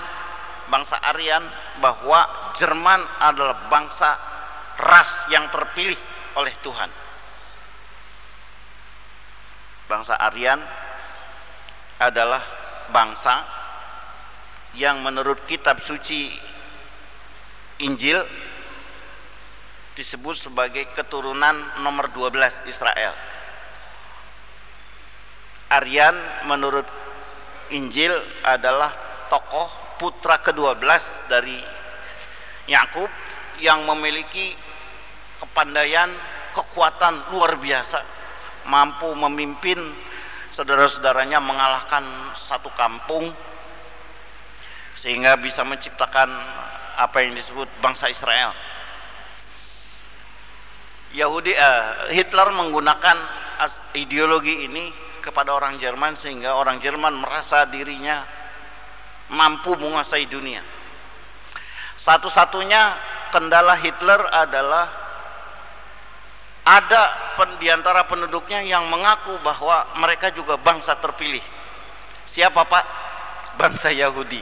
bangsa 0.69 1.01
Aryan 1.01 1.43
bahwa 1.81 2.53
Jerman 2.55 3.01
adalah 3.19 3.67
bangsa 3.67 4.09
ras 4.79 5.27
yang 5.33 5.49
terpilih 5.49 5.97
oleh 6.37 6.53
Tuhan. 6.61 6.91
Bangsa 9.89 10.13
Aryan 10.15 10.61
adalah 11.99 12.43
bangsa 12.93 13.43
yang 14.77 15.01
menurut 15.01 15.49
kitab 15.49 15.81
suci 15.81 16.29
Injil 17.81 18.21
disebut 19.97 20.37
sebagai 20.37 20.87
keturunan 20.93 21.81
nomor 21.81 22.07
12 22.13 22.69
Israel. 22.69 23.11
Aryan 25.69 26.15
menurut 26.45 26.85
Injil 27.69 28.13
adalah 28.41 28.93
tokoh 29.29 29.69
putra 30.01 30.41
ke-12 30.41 30.81
dari 31.29 31.59
Yakub 32.69 33.09
yang 33.59 33.83
memiliki 33.83 34.55
kepandaian, 35.41 36.09
kekuatan 36.55 37.33
luar 37.35 37.59
biasa, 37.59 37.99
mampu 38.65 39.11
memimpin 39.13 39.77
saudara-saudaranya 40.55 41.37
mengalahkan 41.39 42.35
satu 42.35 42.71
kampung 42.73 43.31
sehingga 44.99 45.39
bisa 45.39 45.63
menciptakan 45.63 46.27
apa 46.99 47.17
yang 47.23 47.37
disebut 47.37 47.67
bangsa 47.79 48.11
Israel. 48.11 48.51
Yahudi 51.15 51.55
uh, 51.57 52.11
Hitler 52.13 52.53
menggunakan 52.53 53.17
ideologi 53.97 54.69
ini 54.69 55.08
kepada 55.19 55.53
orang 55.53 55.77
Jerman 55.77 56.15
sehingga 56.15 56.55
orang 56.55 56.79
Jerman 56.79 57.19
merasa 57.19 57.67
dirinya 57.67 58.25
mampu 59.29 59.77
menguasai 59.77 60.25
dunia. 60.25 60.65
Satu-satunya 61.99 62.97
kendala 63.29 63.77
Hitler 63.77 64.21
adalah 64.31 64.87
ada 66.65 67.03
di 67.57 67.67
antara 67.71 68.05
penduduknya 68.05 68.61
yang 68.61 68.87
mengaku 68.87 69.37
bahwa 69.41 69.89
mereka 69.97 70.29
juga 70.33 70.57
bangsa 70.59 70.97
terpilih. 70.97 71.41
Siapa 72.29 72.61
Pak? 72.65 72.85
Bangsa 73.57 73.89
Yahudi. 73.89 74.41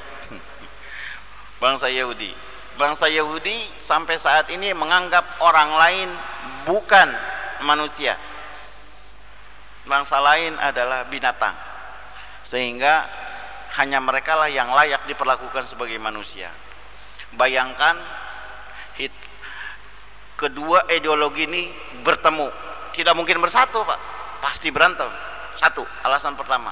bangsa 1.64 1.88
Yahudi. 1.88 2.32
Bangsa 2.78 3.10
Yahudi 3.10 3.74
sampai 3.82 4.22
saat 4.22 4.52
ini 4.54 4.70
menganggap 4.76 5.42
orang 5.42 5.70
lain 5.82 6.10
bukan 6.70 7.10
manusia. 7.66 8.20
Bangsa 9.88 10.20
lain 10.20 10.60
adalah 10.60 11.08
binatang. 11.08 11.56
Sehingga 12.44 13.08
hanya 13.80 14.04
mereka 14.04 14.36
lah 14.36 14.52
yang 14.52 14.72
layak 14.72 15.08
diperlakukan 15.08 15.72
sebagai 15.72 15.96
manusia. 16.00 16.52
Bayangkan 17.36 17.96
hit, 19.00 19.12
kedua 20.36 20.88
ideologi 20.92 21.48
ini 21.48 21.72
bertemu, 22.04 22.52
tidak 22.96 23.16
mungkin 23.16 23.40
bersatu, 23.40 23.84
Pak. 23.84 24.00
Pasti 24.44 24.72
berantem. 24.72 25.10
Satu, 25.58 25.84
alasan 26.06 26.38
pertama. 26.38 26.72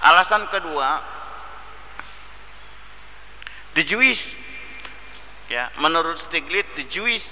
Alasan 0.00 0.48
kedua, 0.48 1.02
the 3.76 3.84
Jewish 3.84 4.24
ya, 5.52 5.68
menurut 5.82 6.16
Stiglitz 6.18 6.72
the 6.78 6.86
Jewish 6.88 7.26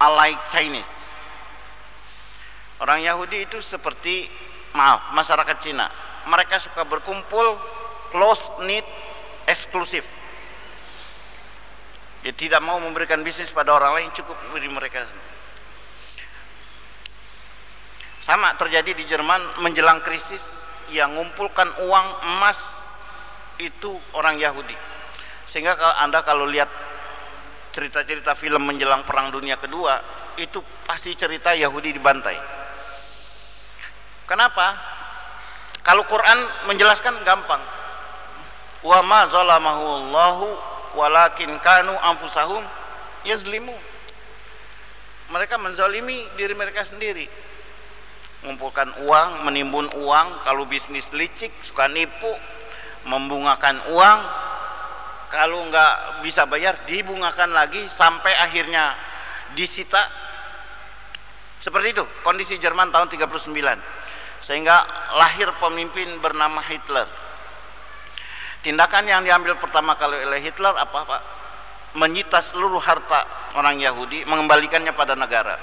are 0.00 0.34
Chinese. 0.50 0.99
Orang 2.80 3.04
Yahudi 3.04 3.44
itu 3.44 3.60
seperti 3.60 4.24
maaf, 4.72 5.12
masyarakat 5.12 5.56
Cina. 5.60 5.92
Mereka 6.24 6.56
suka 6.64 6.88
berkumpul 6.88 7.60
close 8.08 8.44
knit 8.64 8.84
eksklusif. 9.44 10.04
Dia 12.24 12.32
tidak 12.36 12.60
mau 12.60 12.76
memberikan 12.80 13.20
bisnis 13.24 13.52
pada 13.52 13.72
orang 13.72 13.96
lain 13.96 14.08
cukup 14.12 14.36
beri 14.52 14.68
mereka 14.68 15.08
sama 18.20 18.52
terjadi 18.60 18.92
di 18.92 19.08
Jerman 19.08 19.64
menjelang 19.64 20.04
krisis 20.04 20.44
yang 20.92 21.16
mengumpulkan 21.16 21.72
uang 21.88 22.06
emas 22.36 22.60
itu 23.56 23.96
orang 24.12 24.36
Yahudi. 24.36 24.76
Sehingga 25.48 25.74
kalau 25.74 25.96
anda 25.96 26.20
kalau 26.20 26.44
lihat 26.44 26.68
cerita-cerita 27.72 28.36
film 28.36 28.68
menjelang 28.68 29.08
perang 29.08 29.32
dunia 29.32 29.56
kedua 29.56 29.98
itu 30.36 30.60
pasti 30.84 31.16
cerita 31.16 31.56
Yahudi 31.56 31.96
dibantai 31.96 32.59
kenapa? 34.30 34.78
Kalau 35.82 36.06
Quran 36.06 36.38
menjelaskan 36.70 37.26
gampang. 37.26 37.58
Wa 38.86 39.02
ma 39.02 39.26
zalamahu 39.26 39.84
Allahu 40.06 40.46
walakin 40.94 41.58
kanu 41.60 41.92
anfusahum 42.00 42.64
yazlimu 43.26 43.74
mereka 45.30 45.58
menzalimi 45.60 46.26
diri 46.34 46.54
mereka 46.54 46.82
sendiri. 46.86 47.28
Mengumpulkan 48.40 49.04
uang, 49.04 49.44
menimbun 49.44 49.92
uang 50.00 50.26
kalau 50.48 50.64
bisnis 50.64 51.04
licik, 51.12 51.52
suka 51.68 51.86
nipu 51.92 52.32
membungakan 53.04 53.84
uang 53.92 54.18
kalau 55.30 55.62
nggak 55.70 56.24
bisa 56.26 56.48
bayar 56.48 56.74
dibungakan 56.88 57.54
lagi 57.54 57.86
sampai 57.92 58.32
akhirnya 58.42 58.96
disita. 59.54 60.08
Seperti 61.60 61.92
itu 61.92 62.04
kondisi 62.24 62.56
Jerman 62.56 62.88
tahun 62.88 63.12
39 63.12 63.99
sehingga 64.40 64.84
lahir 65.16 65.52
pemimpin 65.60 66.20
bernama 66.20 66.64
Hitler 66.64 67.08
Tindakan 68.60 69.08
yang 69.08 69.24
diambil 69.24 69.56
pertama 69.56 69.96
kali 69.96 70.20
oleh 70.20 70.40
Hitler 70.44 70.76
apa 70.76 70.98
Pak? 71.08 71.22
Menyita 71.96 72.44
seluruh 72.44 72.78
harta 72.78 73.24
orang 73.56 73.80
Yahudi, 73.80 74.28
mengembalikannya 74.28 74.92
pada 74.92 75.16
negara. 75.16 75.56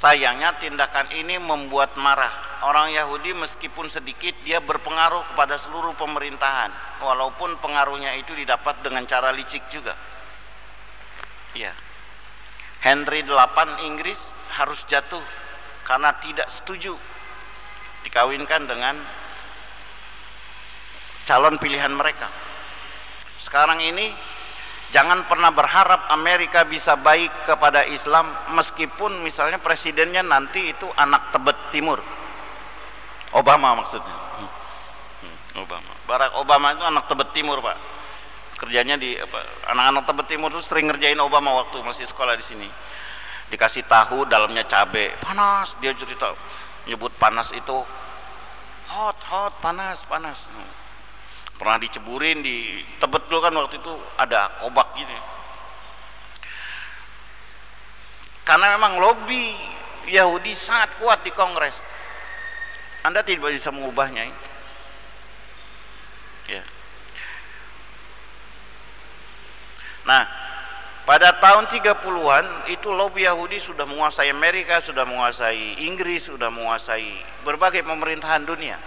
Sayangnya 0.00 0.56
tindakan 0.56 1.12
ini 1.12 1.36
membuat 1.36 1.92
marah 2.00 2.64
orang 2.64 2.96
Yahudi 2.96 3.36
meskipun 3.36 3.92
sedikit 3.92 4.32
dia 4.48 4.64
berpengaruh 4.64 5.28
kepada 5.36 5.60
seluruh 5.60 5.92
pemerintahan 6.00 6.72
walaupun 7.04 7.60
pengaruhnya 7.60 8.16
itu 8.16 8.32
didapat 8.32 8.80
dengan 8.80 9.04
cara 9.04 9.28
licik 9.36 9.60
juga. 9.68 9.92
Ya. 11.52 11.76
Henry 12.80 13.28
VIII 13.28 13.76
Inggris 13.84 14.16
harus 14.54 14.80
jatuh 14.90 15.22
karena 15.86 16.14
tidak 16.22 16.48
setuju 16.50 16.94
dikawinkan 18.06 18.66
dengan 18.66 18.98
calon 21.28 21.56
pilihan 21.62 21.92
mereka. 21.92 22.26
Sekarang 23.40 23.80
ini 23.80 24.12
jangan 24.90 25.24
pernah 25.30 25.54
berharap 25.54 26.10
Amerika 26.12 26.66
bisa 26.66 26.98
baik 26.98 27.30
kepada 27.46 27.86
Islam 27.86 28.30
meskipun 28.54 29.22
misalnya 29.22 29.62
presidennya 29.62 30.20
nanti 30.26 30.74
itu 30.74 30.86
anak 30.98 31.30
Tebet 31.32 31.58
Timur. 31.70 32.02
Obama 33.30 33.78
maksudnya. 33.78 34.16
Hmm, 34.42 35.62
Obama. 35.62 35.92
Barack 36.10 36.34
Obama 36.34 36.74
itu 36.74 36.82
anak 36.82 37.06
Tebet 37.06 37.30
Timur, 37.30 37.62
Pak. 37.62 37.78
Kerjanya 38.58 38.98
di 38.98 39.14
anak-anak 39.70 40.04
Tebet 40.10 40.26
Timur 40.34 40.50
itu 40.50 40.60
sering 40.66 40.90
ngerjain 40.90 41.16
Obama 41.22 41.54
waktu 41.62 41.78
masih 41.86 42.10
sekolah 42.10 42.34
di 42.34 42.44
sini. 42.44 42.68
Dikasih 43.50 43.82
tahu 43.90 44.30
dalamnya 44.30 44.62
cabe, 44.70 45.10
panas 45.18 45.74
dia 45.82 45.90
cerita. 45.98 46.38
Nyebut 46.86 47.10
panas 47.18 47.50
itu 47.50 47.82
hot 48.90 49.18
hot 49.26 49.54
panas 49.58 49.98
panas. 50.06 50.38
Pernah 51.58 51.82
diceburin 51.82 52.40
di 52.40 52.80
tebet 53.02 53.26
dulu 53.26 53.42
kan 53.42 53.52
waktu 53.58 53.76
itu 53.82 53.94
ada 54.16 54.62
kobak 54.62 54.94
gini. 54.96 55.18
Karena 58.46 58.78
memang 58.78 59.02
lobby 59.02 59.54
Yahudi 60.08 60.56
sangat 60.56 60.96
kuat 61.02 61.20
di 61.26 61.30
Kongres. 61.34 61.76
Anda 63.04 63.20
tidak 63.26 63.52
bisa 63.52 63.68
mengubahnya. 63.74 64.30
Ya. 66.48 66.62
Nah 70.08 70.39
pada 71.10 71.42
tahun 71.42 71.66
30-an 71.66 72.70
itu 72.70 72.86
lobby 72.94 73.26
Yahudi 73.26 73.58
sudah 73.58 73.82
menguasai 73.82 74.30
Amerika, 74.30 74.78
sudah 74.78 75.02
menguasai 75.02 75.82
Inggris, 75.82 76.30
sudah 76.30 76.54
menguasai 76.54 77.42
berbagai 77.42 77.82
pemerintahan 77.82 78.46
dunia. 78.46 78.78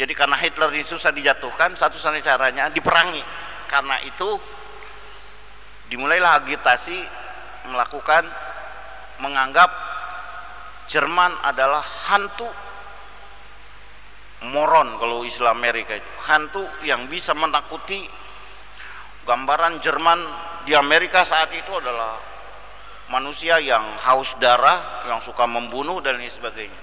Jadi 0.00 0.16
karena 0.16 0.40
Hitler 0.40 0.72
susah 0.80 1.12
dijatuhkan, 1.12 1.76
satu-satunya 1.76 2.24
caranya 2.24 2.64
diperangi. 2.72 3.20
Karena 3.68 4.00
itu 4.00 4.40
dimulailah 5.92 6.40
agitasi 6.40 6.96
melakukan 7.68 8.24
menganggap 9.20 9.68
Jerman 10.88 11.36
adalah 11.44 11.84
hantu 11.84 12.48
moron 14.48 14.96
kalau 14.96 15.20
Islam 15.20 15.60
Amerika 15.60 16.00
itu 16.00 16.10
hantu 16.24 16.64
yang 16.80 17.12
bisa 17.12 17.36
menakuti 17.36 18.08
gambaran 19.28 19.84
Jerman 19.84 20.48
di 20.68 20.76
Amerika 20.76 21.24
saat 21.24 21.48
itu 21.56 21.72
adalah 21.72 22.20
manusia 23.08 23.56
yang 23.56 23.96
haus 24.04 24.36
darah, 24.36 25.08
yang 25.08 25.24
suka 25.24 25.48
membunuh 25.48 26.04
dan 26.04 26.20
lain 26.20 26.28
sebagainya. 26.28 26.80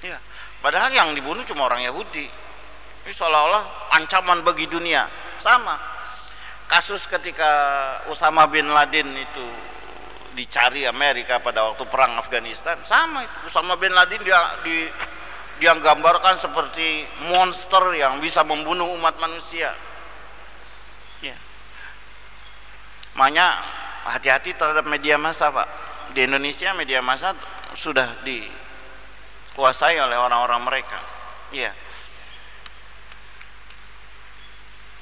Ya, 0.00 0.16
padahal 0.64 0.88
yang 0.88 1.12
dibunuh 1.12 1.44
cuma 1.44 1.68
orang 1.68 1.84
Yahudi. 1.84 2.24
Ini 3.04 3.12
seolah-olah 3.12 3.92
ancaman 4.00 4.40
bagi 4.40 4.64
dunia. 4.64 5.04
Sama. 5.44 5.76
Kasus 6.72 7.04
ketika 7.04 7.52
Osama 8.08 8.48
bin 8.48 8.72
Laden 8.72 9.12
itu 9.12 9.46
dicari 10.32 10.88
Amerika 10.88 11.44
pada 11.44 11.68
waktu 11.68 11.84
perang 11.92 12.16
Afghanistan, 12.16 12.80
sama 12.88 13.28
itu. 13.28 13.52
Osama 13.52 13.76
bin 13.76 13.92
Laden 13.92 14.24
dia 14.24 14.40
di 14.64 14.88
dia 15.60 15.76
gambarkan 15.76 16.40
seperti 16.40 17.04
monster 17.28 17.92
yang 17.92 18.24
bisa 18.24 18.40
membunuh 18.40 18.88
umat 18.96 19.20
manusia 19.20 19.74
Makanya 23.18 23.58
hati-hati 24.06 24.54
terhadap 24.54 24.86
media 24.86 25.18
massa 25.18 25.50
Pak. 25.50 25.66
Di 26.14 26.22
Indonesia 26.22 26.70
media 26.78 27.02
massa 27.02 27.34
sudah 27.74 28.22
dikuasai 28.22 29.98
oleh 29.98 30.14
orang-orang 30.14 30.62
mereka. 30.62 31.02
Iya. 31.50 31.74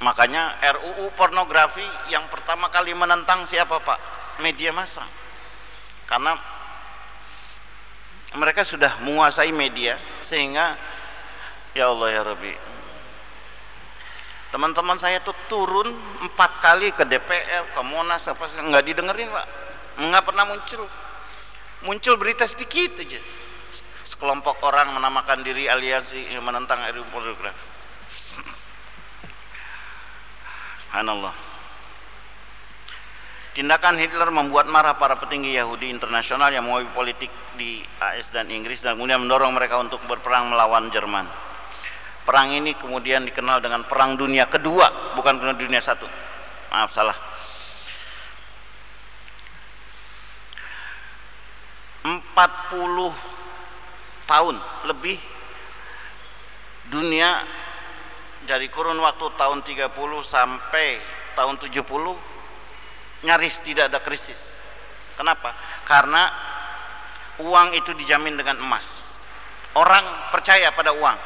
Makanya 0.00 0.56
RUU 0.64 1.12
pornografi 1.12 1.84
yang 2.08 2.24
pertama 2.32 2.72
kali 2.72 2.96
menentang 2.96 3.44
siapa 3.44 3.84
Pak? 3.84 4.00
Media 4.40 4.72
massa. 4.72 5.04
Karena 6.08 6.40
mereka 8.32 8.64
sudah 8.64 8.96
menguasai 9.04 9.52
media 9.52 10.00
sehingga 10.24 10.76
ya 11.76 11.92
Allah 11.92 12.08
ya 12.16 12.22
Rabbi 12.24 12.75
teman-teman 14.56 14.96
saya 14.96 15.20
tuh 15.20 15.36
turun 15.52 15.92
empat 16.24 16.64
kali 16.64 16.88
ke 16.96 17.04
DPR 17.04 17.76
ke 17.76 17.80
Monas 17.84 18.24
apa 18.24 18.48
nggak 18.56 18.88
didengerin 18.88 19.28
pak. 19.28 19.46
Nggak 20.00 20.24
pernah 20.24 20.48
muncul. 20.48 20.88
Muncul 21.84 22.16
berita 22.16 22.48
sedikit 22.48 22.96
aja. 22.96 23.20
Sekelompok 24.08 24.64
orang 24.64 24.96
menamakan 24.96 25.44
diri 25.44 25.68
aliansi 25.68 26.32
menentang 26.40 26.88
RUU 26.88 27.04
pornografi 27.12 27.76
Subhanallah. 30.88 31.36
Tindakan 33.52 34.00
Hitler 34.00 34.32
membuat 34.32 34.72
marah 34.72 34.96
para 34.96 35.20
petinggi 35.20 35.52
Yahudi 35.52 35.92
internasional 35.92 36.48
yang 36.48 36.64
mengobi 36.64 36.88
politik 36.96 37.28
di 37.60 37.84
AS 38.00 38.32
dan 38.32 38.48
Inggris 38.48 38.80
dan 38.80 38.96
kemudian 38.96 39.20
mendorong 39.20 39.52
mereka 39.52 39.76
untuk 39.76 40.00
berperang 40.08 40.48
melawan 40.48 40.88
Jerman. 40.88 41.28
Perang 42.26 42.50
ini 42.50 42.74
kemudian 42.74 43.22
dikenal 43.22 43.62
dengan 43.62 43.86
Perang 43.86 44.18
Dunia 44.18 44.50
Kedua, 44.50 45.14
bukan 45.14 45.38
Perang 45.38 45.54
Dunia 45.54 45.78
Satu. 45.78 46.10
Maaf 46.74 46.90
salah. 46.90 47.14
40 52.06 52.22
tahun 54.26 54.56
lebih 54.90 55.18
dunia 56.90 57.46
dari 58.46 58.70
kurun 58.70 59.02
waktu 59.02 59.26
tahun 59.34 59.66
30 59.66 59.90
sampai 60.22 61.02
tahun 61.34 61.58
70 61.58 61.82
nyaris 63.26 63.58
tidak 63.66 63.90
ada 63.90 63.98
krisis. 64.02 64.38
Kenapa? 65.18 65.50
Karena 65.82 66.30
uang 67.42 67.74
itu 67.74 67.90
dijamin 67.96 68.38
dengan 68.38 68.62
emas. 68.62 68.86
Orang 69.74 70.30
percaya 70.30 70.70
pada 70.72 70.94
uang. 70.94 71.18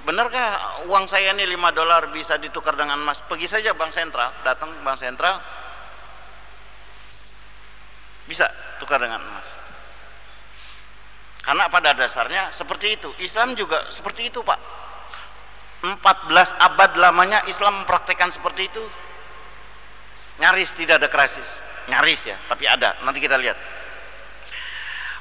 Benarkah 0.00 0.80
uang 0.88 1.04
saya 1.04 1.36
ini 1.36 1.44
5 1.44 1.76
dolar 1.76 2.08
bisa 2.08 2.40
ditukar 2.40 2.72
dengan 2.72 2.96
emas? 2.96 3.20
Pergi 3.28 3.44
saja 3.44 3.76
bank 3.76 3.92
sentral, 3.92 4.32
datang 4.40 4.72
bank 4.80 4.96
sentral 4.96 5.36
bisa 8.24 8.48
tukar 8.80 9.02
dengan 9.02 9.20
emas. 9.20 9.46
Karena 11.44 11.68
pada 11.68 11.92
dasarnya 11.92 12.54
seperti 12.54 12.96
itu. 12.96 13.10
Islam 13.20 13.52
juga 13.56 13.90
seperti 13.92 14.30
itu, 14.30 14.40
Pak. 14.40 14.60
14 15.80 15.96
abad 16.60 16.90
lamanya 17.00 17.44
Islam 17.48 17.84
mempraktekkan 17.84 18.30
seperti 18.30 18.68
itu. 18.68 18.84
Nyaris 20.40 20.72
tidak 20.76 21.00
ada 21.00 21.08
krisis. 21.08 21.48
Nyaris 21.88 22.20
ya, 22.24 22.36
tapi 22.48 22.64
ada. 22.68 23.00
Nanti 23.04 23.20
kita 23.20 23.36
lihat. 23.40 23.56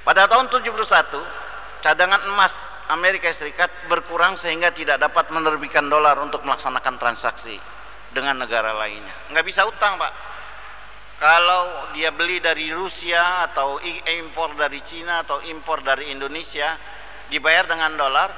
Pada 0.03 0.27
tahun 0.27 0.47
71, 0.51 0.69
cadangan 1.83 2.21
emas 2.29 2.68
Amerika 2.89 3.29
Serikat 3.31 3.69
berkurang 3.85 4.33
sehingga 4.35 4.73
tidak 4.73 4.97
dapat 4.97 5.29
menerbitkan 5.29 5.85
dolar 5.85 6.17
untuk 6.17 6.41
melaksanakan 6.41 6.97
transaksi 6.97 7.53
dengan 8.09 8.41
negara 8.41 8.73
lainnya. 8.73 9.13
Nggak 9.29 9.45
bisa 9.45 9.61
utang, 9.69 10.01
Pak. 10.01 10.13
Kalau 11.19 11.91
dia 11.93 12.09
beli 12.15 12.39
dari 12.39 12.71
Rusia 12.71 13.45
atau 13.45 13.77
impor 13.83 14.55
dari 14.55 14.79
Cina 14.81 15.21
atau 15.21 15.43
impor 15.43 15.83
dari 15.83 16.09
Indonesia 16.09 16.79
dibayar 17.29 17.67
dengan 17.69 17.93
dolar. 17.99 18.29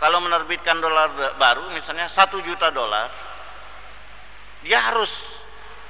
Kalau 0.00 0.18
menerbitkan 0.22 0.80
dolar 0.82 1.36
baru 1.38 1.70
misalnya 1.70 2.10
satu 2.10 2.42
juta 2.42 2.68
dolar 2.74 3.24
dia 4.64 4.80
harus 4.80 5.12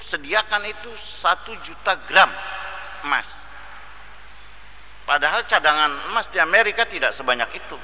sediakan 0.02 0.66
itu 0.66 0.90
satu 0.98 1.54
juta 1.62 1.94
gram 2.10 2.28
emas 3.06 3.43
padahal 5.04 5.44
cadangan 5.48 6.12
emas 6.12 6.28
di 6.32 6.40
Amerika 6.40 6.88
tidak 6.88 7.12
sebanyak 7.12 7.48
itu 7.56 7.76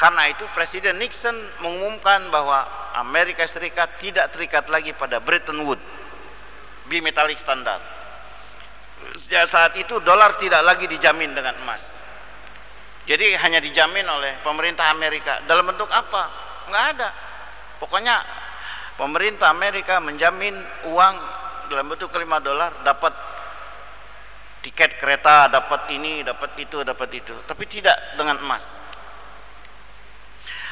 karena 0.00 0.32
itu 0.32 0.48
Presiden 0.56 0.96
Nixon 0.96 1.36
mengumumkan 1.60 2.32
bahwa 2.32 2.64
Amerika 2.96 3.44
Serikat 3.44 4.00
tidak 4.00 4.32
terikat 4.32 4.64
lagi 4.72 4.96
pada 4.96 5.20
Bretton 5.20 5.60
Woods 5.68 5.84
bimetalik 6.88 7.36
standar. 7.36 7.78
Sejak 9.20 9.44
saat 9.52 9.72
itu 9.76 10.00
dolar 10.00 10.40
tidak 10.40 10.64
lagi 10.64 10.88
dijamin 10.88 11.36
dengan 11.36 11.52
emas. 11.60 11.84
Jadi 13.04 13.36
hanya 13.36 13.60
dijamin 13.60 14.08
oleh 14.08 14.40
pemerintah 14.40 14.88
Amerika. 14.88 15.44
Dalam 15.44 15.68
bentuk 15.68 15.92
apa? 15.92 16.22
Enggak 16.68 16.84
ada. 16.96 17.08
Pokoknya 17.76 18.24
pemerintah 18.96 19.52
Amerika 19.52 20.00
menjamin 20.00 20.56
uang 20.88 21.14
dalam 21.68 21.86
bentuk 21.92 22.08
5 22.08 22.24
dolar 22.40 22.72
dapat 22.88 23.12
tiket 24.60 25.00
kereta, 25.00 25.48
dapat 25.48 25.88
ini, 25.92 26.20
dapat 26.20 26.56
itu, 26.60 26.84
dapat 26.84 27.08
itu. 27.16 27.34
Tapi 27.48 27.64
tidak 27.68 27.96
dengan 28.16 28.40
emas. 28.40 28.64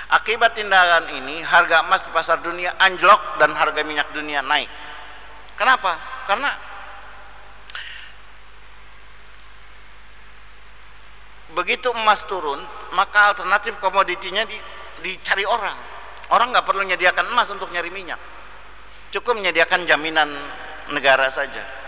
Akibat 0.09 0.57
tindakan 0.57 1.13
ini, 1.21 1.45
harga 1.45 1.85
emas 1.85 2.01
di 2.01 2.11
pasar 2.17 2.41
dunia 2.41 2.77
anjlok 2.81 3.37
dan 3.37 3.53
harga 3.53 3.85
minyak 3.85 4.09
dunia 4.17 4.41
naik. 4.41 4.69
Kenapa? 5.61 6.01
Karena 6.25 6.49
begitu 11.53 11.93
emas 11.93 12.25
turun, 12.25 12.61
maka 12.97 13.37
alternatif 13.37 13.77
komoditinya 13.85 14.49
di, 14.49 14.57
dicari 15.05 15.45
orang. 15.45 15.77
Orang 16.33 16.53
nggak 16.53 16.65
perlu 16.65 16.85
menyediakan 16.85 17.29
emas 17.33 17.49
untuk 17.53 17.73
nyari 17.73 17.89
minyak, 17.89 18.21
cukup 19.13 19.37
menyediakan 19.37 19.89
jaminan 19.89 20.29
negara 20.93 21.29
saja. 21.33 21.88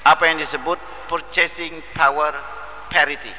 Apa 0.00 0.32
yang 0.32 0.40
disebut 0.40 0.80
purchasing 1.10 1.84
power 1.92 2.32
parity, 2.88 3.32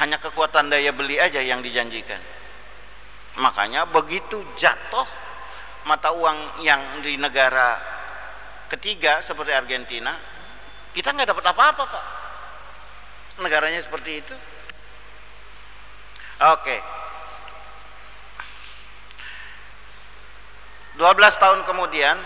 hanya 0.00 0.16
kekuatan 0.16 0.72
daya 0.72 0.94
beli 0.96 1.20
aja 1.20 1.44
yang 1.44 1.60
dijanjikan. 1.60 2.20
Makanya 3.36 3.88
begitu 3.88 4.40
jatuh 4.56 5.08
mata 5.84 6.14
uang 6.14 6.62
yang 6.64 7.02
di 7.02 7.18
negara 7.18 7.80
ketiga 8.70 9.20
seperti 9.20 9.52
Argentina 9.52 10.14
kita 10.92 11.12
nggak 11.12 11.28
dapat 11.32 11.44
apa-apa 11.52 11.82
pak. 11.88 12.04
Negaranya 13.40 13.80
seperti 13.80 14.20
itu. 14.20 14.36
Oke. 16.42 16.76
12 21.00 21.40
tahun 21.40 21.64
kemudian 21.64 22.20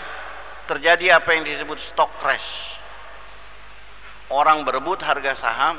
terjadi 0.66 1.22
apa 1.22 1.38
yang 1.38 1.46
disebut 1.46 1.78
stock 1.78 2.10
crash 2.18 2.75
orang 4.30 4.66
berebut 4.66 4.98
harga 5.02 5.38
saham 5.38 5.78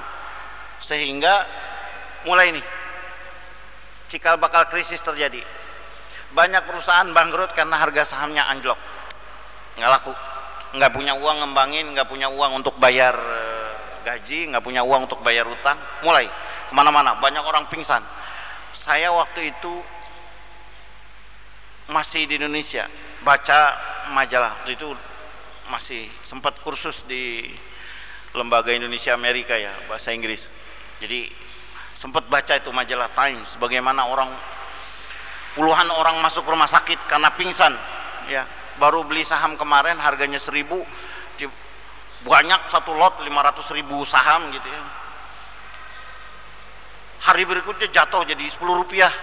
sehingga 0.79 1.43
mulai 2.23 2.55
ini 2.55 2.62
cikal 4.07 4.39
bakal 4.39 4.67
krisis 4.71 4.99
terjadi. 5.03 5.43
Banyak 6.31 6.67
perusahaan 6.67 7.07
bangkrut 7.12 7.55
karena 7.55 7.79
harga 7.79 8.15
sahamnya 8.15 8.47
anjlok. 8.47 8.79
Nggak 9.79 9.91
laku. 9.91 10.13
Nggak 10.75 10.91
punya 10.91 11.13
uang 11.15 11.38
ngembangin 11.43 11.86
nggak 11.95 12.07
punya 12.07 12.27
uang 12.27 12.60
untuk 12.63 12.75
bayar 12.79 13.15
eh, 13.15 13.69
gaji 14.03 14.51
nggak 14.51 14.63
punya 14.63 14.83
uang 14.83 15.07
untuk 15.07 15.23
bayar 15.23 15.47
utang. 15.47 15.79
Mulai. 16.03 16.27
Ke 16.67 16.73
mana-mana. 16.75 17.15
Banyak 17.19 17.43
orang 17.43 17.71
pingsan. 17.71 18.03
Saya 18.75 19.12
waktu 19.15 19.55
itu 19.55 19.73
masih 21.88 22.27
di 22.27 22.36
Indonesia. 22.36 22.91
Baca 23.23 23.60
majalah. 24.12 24.63
Waktu 24.63 24.75
itu 24.75 24.91
masih 25.71 26.12
sempat 26.23 26.60
kursus 26.63 27.03
di 27.07 27.51
lembaga 28.35 28.73
Indonesia 28.73 29.13
Amerika 29.15 29.55
ya 29.55 29.71
bahasa 29.87 30.11
Inggris. 30.11 30.47
Jadi 30.99 31.29
sempat 31.93 32.25
baca 32.27 32.57
itu 32.57 32.69
majalah 32.73 33.13
Times 33.13 33.55
bagaimana 33.61 34.09
orang 34.09 34.29
puluhan 35.53 35.89
orang 35.89 36.21
masuk 36.21 36.45
rumah 36.45 36.67
sakit 36.67 37.07
karena 37.07 37.31
pingsan 37.37 37.73
ya. 38.27 38.43
Baru 38.77 39.01
beli 39.07 39.25
saham 39.25 39.57
kemarin 39.57 39.97
harganya 39.97 40.37
seribu 40.37 40.85
banyak 42.17 42.73
satu 42.73 42.97
lot 42.97 43.21
500 43.21 43.77
ribu 43.77 44.01
saham 44.09 44.49
gitu 44.49 44.65
ya. 44.65 44.81
Hari 47.29 47.45
berikutnya 47.45 47.87
jatuh 47.93 48.25
jadi 48.25 48.41
10 48.41 48.61
rupiah 48.61 49.13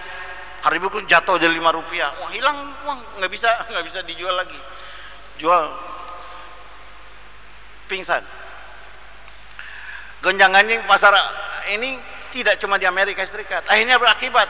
hari 0.65 0.81
berikutnya 0.81 1.21
jatuh 1.21 1.37
jadi 1.37 1.53
5 1.53 1.77
rupiah. 1.77 2.09
Wah 2.23 2.31
hilang 2.33 2.73
uang 2.87 2.99
nggak 3.21 3.31
bisa 3.31 3.49
nggak 3.69 3.85
bisa 3.85 3.99
dijual 4.07 4.33
lagi. 4.33 4.57
Jual. 5.37 5.69
Pingsan 7.85 8.25
gonjang-ganjing 10.23 10.83
pasar 10.87 11.15
ini 11.73 11.99
tidak 12.31 12.59
cuma 12.59 12.75
di 12.79 12.87
Amerika 12.87 13.23
Serikat 13.27 13.67
akhirnya 13.67 13.99
berakibat 13.99 14.47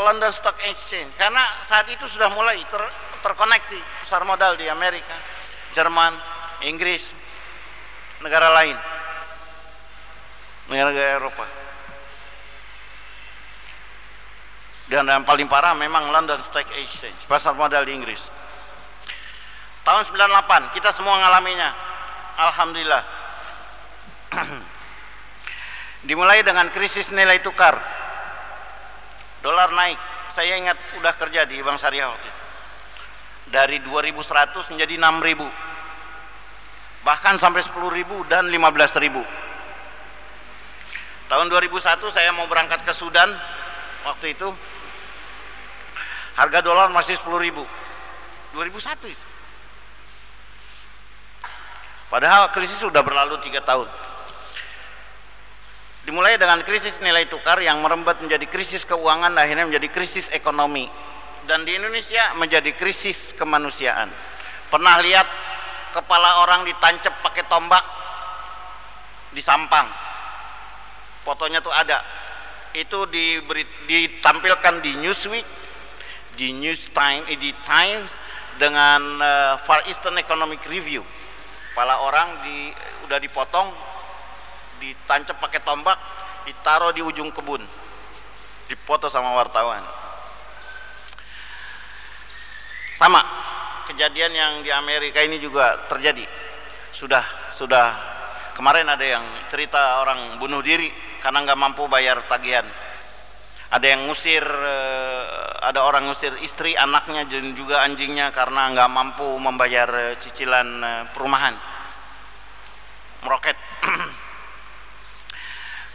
London 0.00 0.32
Stock 0.32 0.56
Exchange 0.64 1.12
karena 1.20 1.44
saat 1.68 1.84
itu 1.92 2.08
sudah 2.08 2.32
mulai 2.32 2.56
ter, 2.64 2.82
terkoneksi 3.20 3.78
pasar 4.04 4.24
modal 4.24 4.56
di 4.56 4.64
Amerika, 4.68 5.16
Jerman, 5.76 6.16
Inggris, 6.64 7.12
negara 8.24 8.48
lain, 8.56 8.76
negara-negara 10.72 11.10
Eropa. 11.20 11.46
Dan 14.88 15.08
yang 15.08 15.24
paling 15.24 15.48
parah 15.48 15.72
memang 15.72 16.12
London 16.12 16.40
Stock 16.44 16.68
Exchange, 16.76 17.24
pasar 17.28 17.56
modal 17.56 17.84
di 17.84 17.92
Inggris. 17.96 18.20
Tahun 19.82 20.04
98 20.08 20.76
kita 20.78 20.94
semua 20.94 21.18
ngalaminya. 21.18 21.70
Alhamdulillah. 22.38 23.02
Dimulai 26.02 26.42
dengan 26.42 26.66
krisis 26.74 27.10
nilai 27.14 27.38
tukar 27.42 27.78
dolar 29.42 29.70
naik 29.74 29.98
saya 30.34 30.58
ingat 30.58 30.78
udah 30.98 31.14
kerja 31.18 31.46
di 31.46 31.62
Bank 31.62 31.78
Syariah 31.78 32.08
waktu 32.10 32.26
itu. 32.26 32.40
Dari 33.52 33.78
2100 33.84 34.70
menjadi 34.72 34.94
6000. 34.96 35.46
Bahkan 37.02 37.34
sampai 37.36 37.62
10000 37.62 38.24
dan 38.30 38.48
15000. 38.48 39.26
Tahun 41.28 41.46
2001 41.48 42.10
saya 42.10 42.30
mau 42.32 42.46
berangkat 42.50 42.82
ke 42.86 42.92
Sudan 42.96 43.28
waktu 44.02 44.34
itu 44.34 44.48
harga 46.36 46.58
dolar 46.64 46.88
masih 46.90 47.16
10.000 47.20 47.60
2001 48.52 49.12
itu 49.12 49.26
padahal 52.08 52.52
krisis 52.52 52.76
sudah 52.80 53.00
berlalu 53.00 53.40
tiga 53.44 53.60
tahun 53.64 53.88
dimulai 56.02 56.34
dengan 56.34 56.62
krisis 56.66 56.94
nilai 56.98 57.30
tukar 57.30 57.62
yang 57.62 57.78
merembet 57.78 58.18
menjadi 58.18 58.46
krisis 58.50 58.82
keuangan 58.82 59.34
akhirnya 59.38 59.66
menjadi 59.70 59.88
krisis 59.90 60.26
ekonomi. 60.34 60.90
Dan 61.42 61.66
di 61.66 61.74
Indonesia 61.74 62.38
menjadi 62.38 62.70
krisis 62.78 63.34
kemanusiaan. 63.34 64.10
Pernah 64.70 65.02
lihat 65.02 65.26
kepala 65.90 66.46
orang 66.46 66.62
ditancap 66.62 67.18
pakai 67.22 67.44
tombak 67.50 67.82
di 69.34 69.42
Sampang? 69.42 69.90
Fotonya 71.26 71.58
tuh 71.58 71.74
ada. 71.74 71.98
Itu 72.72 73.10
diberi, 73.10 73.66
ditampilkan 73.90 74.80
di 74.80 74.96
Newsweek, 75.02 75.46
di 76.38 76.54
News 76.56 76.88
Time, 76.94 77.26
eh, 77.28 77.36
di 77.36 77.52
Times 77.66 78.10
dengan 78.56 79.00
uh, 79.20 79.54
Far 79.66 79.84
Eastern 79.90 80.16
Economic 80.18 80.62
Review. 80.66 81.04
Kepala 81.72 82.04
orang 82.04 82.28
di 82.46 82.72
udah 83.08 83.18
dipotong, 83.20 83.68
ditancap 84.82 85.38
pakai 85.38 85.62
tombak, 85.62 85.94
ditaruh 86.50 86.90
di 86.90 87.06
ujung 87.06 87.30
kebun, 87.30 87.62
dipoto 88.66 89.06
sama 89.06 89.38
wartawan. 89.38 89.86
Sama 92.98 93.22
kejadian 93.90 94.32
yang 94.34 94.52
di 94.66 94.70
Amerika 94.74 95.22
ini 95.22 95.38
juga 95.38 95.86
terjadi. 95.86 96.26
Sudah 96.94 97.24
sudah. 97.54 98.10
Kemarin 98.52 98.84
ada 98.84 99.00
yang 99.00 99.24
cerita 99.48 100.04
orang 100.04 100.36
bunuh 100.36 100.60
diri 100.60 100.92
karena 101.24 101.40
nggak 101.40 101.56
mampu 101.56 101.88
bayar 101.88 102.20
tagihan. 102.28 102.68
Ada 103.72 103.96
yang 103.96 104.04
ngusir 104.04 104.44
eh, 104.44 105.24
ada 105.64 105.80
orang 105.80 106.04
ngusir 106.12 106.36
istri 106.44 106.76
anaknya 106.76 107.24
dan 107.24 107.56
juga 107.56 107.80
anjingnya 107.80 108.28
karena 108.36 108.68
nggak 108.76 108.90
mampu 108.92 109.24
membayar 109.40 110.20
cicilan 110.20 110.68
eh, 110.84 111.02
perumahan. 111.16 111.56
Meroket 113.24 113.56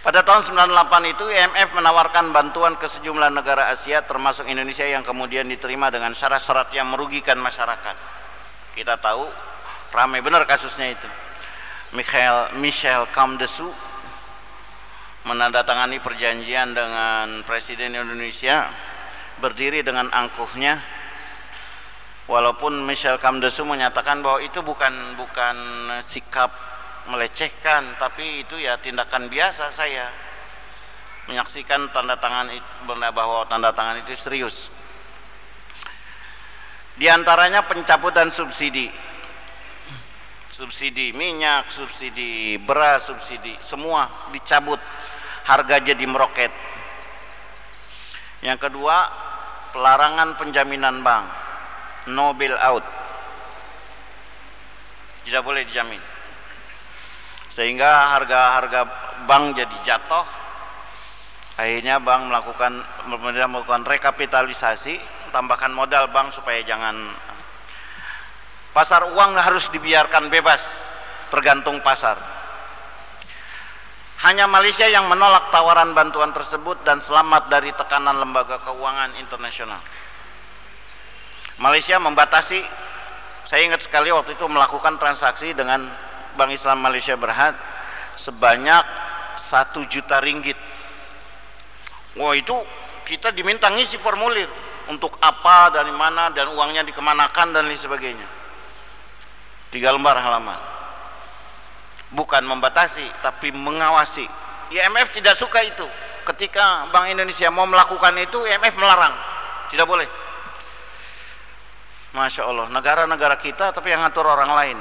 pada 0.05 0.21
tahun 0.21 0.45
98 0.45 1.13
itu 1.13 1.25
IMF 1.25 1.73
menawarkan 1.73 2.29
bantuan 2.29 2.77
ke 2.77 2.86
sejumlah 2.86 3.33
negara 3.33 3.73
Asia 3.73 4.05
termasuk 4.05 4.45
Indonesia 4.45 4.86
yang 4.86 5.01
kemudian 5.01 5.49
diterima 5.49 5.89
dengan 5.89 6.13
syarat-syarat 6.13 6.69
yang 6.71 6.88
merugikan 6.93 7.36
masyarakat. 7.41 7.95
Kita 8.77 9.01
tahu 9.01 9.25
ramai 9.91 10.21
benar 10.21 10.45
kasusnya 10.45 10.93
itu. 10.93 11.10
Michael 11.97 12.60
Michel 12.60 13.10
Kamdesu 13.15 13.67
menandatangani 15.25 15.99
perjanjian 15.99 16.71
dengan 16.71 17.43
Presiden 17.43 17.97
Indonesia 17.97 18.69
berdiri 19.41 19.81
dengan 19.81 20.13
angkuhnya. 20.13 20.77
Walaupun 22.27 22.83
Michel 22.83 23.23
Kamdesu 23.23 23.63
menyatakan 23.63 24.19
bahwa 24.19 24.43
itu 24.43 24.60
bukan 24.60 25.15
bukan 25.15 25.55
sikap 26.03 26.66
melecehkan 27.07 27.95
tapi 27.97 28.43
itu 28.43 28.59
ya 28.59 28.77
tindakan 28.79 29.31
biasa 29.31 29.71
saya. 29.73 30.11
Menyaksikan 31.27 31.91
tanda 31.91 32.15
tangan 32.23 32.47
bahwa 33.11 33.43
tanda 33.51 33.75
tangan 33.75 33.99
itu 33.99 34.15
serius. 34.15 34.71
Di 36.95 37.11
antaranya 37.11 37.67
pencabutan 37.67 38.31
subsidi. 38.31 38.87
Subsidi 40.47 41.11
minyak, 41.11 41.67
subsidi 41.75 42.55
beras, 42.63 43.11
subsidi 43.11 43.59
semua 43.59 44.31
dicabut. 44.31 44.79
Harga 45.43 45.83
jadi 45.83 46.03
meroket. 46.07 46.51
Yang 48.39 48.71
kedua 48.71 49.11
pelarangan 49.75 50.39
penjaminan 50.39 51.03
bank. 51.03 51.27
No 52.07 52.31
bail 52.31 52.55
out. 52.55 52.87
Tidak 55.27 55.43
boleh 55.43 55.67
dijamin 55.67 56.16
sehingga 57.57 58.13
harga-harga 58.13 58.85
bank 59.25 59.57
jadi 59.57 59.77
jatuh 59.81 60.25
akhirnya 61.57 61.97
bank 61.97 62.29
melakukan 62.29 62.85
melakukan 63.09 63.81
rekapitalisasi 63.81 65.01
tambahkan 65.33 65.73
modal 65.73 66.05
bank 66.13 66.37
supaya 66.37 66.61
jangan 66.61 67.17
pasar 68.77 69.09
uang 69.09 69.41
harus 69.41 69.65
dibiarkan 69.73 70.29
bebas 70.29 70.61
tergantung 71.33 71.81
pasar 71.81 72.21
hanya 74.21 74.45
Malaysia 74.45 74.85
yang 74.85 75.09
menolak 75.09 75.49
tawaran 75.49 75.97
bantuan 75.97 76.33
tersebut 76.37 76.81
dan 76.85 77.01
selamat 77.01 77.53
dari 77.53 77.69
tekanan 77.77 78.17
lembaga 78.17 78.57
keuangan 78.65 79.13
internasional. 79.21 79.77
Malaysia 81.61 82.01
membatasi, 82.01 82.65
saya 83.45 83.61
ingat 83.61 83.85
sekali 83.85 84.09
waktu 84.09 84.33
itu 84.33 84.41
melakukan 84.49 84.97
transaksi 84.97 85.53
dengan 85.53 85.85
Bank 86.38 86.54
Islam 86.54 86.86
Malaysia 86.86 87.17
Berhad 87.17 87.58
sebanyak 88.15 88.86
satu 89.41 89.84
juta 89.89 90.21
ringgit. 90.21 90.56
Wah 92.17 92.34
itu 92.38 92.54
kita 93.10 93.34
diminta 93.34 93.69
ngisi 93.73 93.97
formulir 93.97 94.50
untuk 94.88 95.17
apa, 95.19 95.73
dari 95.73 95.91
mana, 95.91 96.32
dan 96.32 96.54
uangnya 96.54 96.86
dikemanakan 96.86 97.58
dan 97.58 97.65
lain 97.67 97.82
sebagainya. 97.82 98.28
Tiga 99.73 99.91
lembar 99.91 100.15
halaman. 100.21 100.58
Bukan 102.13 102.45
membatasi 102.45 103.04
tapi 103.19 103.52
mengawasi. 103.52 104.23
IMF 104.71 105.12
tidak 105.12 105.36
suka 105.36 105.60
itu. 105.65 105.84
Ketika 106.23 106.88
Bank 106.91 107.12
Indonesia 107.12 107.52
mau 107.52 107.67
melakukan 107.67 108.15
itu 108.21 108.47
IMF 108.47 108.76
melarang. 108.80 109.15
Tidak 109.67 109.84
boleh. 109.84 110.08
Masya 112.15 112.47
Allah 112.47 112.71
negara-negara 112.71 113.36
kita 113.38 113.76
tapi 113.76 113.91
yang 113.91 114.02
ngatur 114.02 114.26
orang 114.26 114.50
lain 114.56 114.78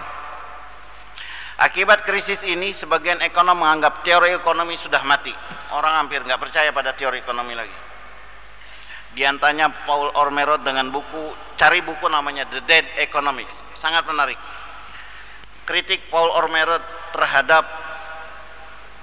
Akibat 1.57 2.05
krisis 2.05 2.45
ini 2.45 2.77
sebagian 2.77 3.25
ekonom 3.25 3.57
menganggap 3.57 4.05
teori 4.05 4.37
ekonomi 4.37 4.77
sudah 4.77 5.01
mati 5.09 5.33
orang 5.73 6.05
hampir 6.05 6.21
nggak 6.21 6.37
percaya 6.37 6.69
pada 6.69 6.93
teori 6.93 7.25
ekonomi 7.25 7.57
lagi 7.57 7.73
di 9.17 9.25
antaranya 9.25 9.73
Paul 9.89 10.13
Ormerod 10.13 10.61
dengan 10.61 10.93
buku 10.93 11.33
cari 11.57 11.81
buku 11.81 12.05
namanya 12.13 12.45
The 12.53 12.61
Dead 12.69 12.85
Economics 13.01 13.57
sangat 13.73 14.05
menarik 14.05 14.37
kritik 15.67 16.07
Paul 16.09 16.31
Ormerod 16.31 16.81
terhadap 17.11 17.67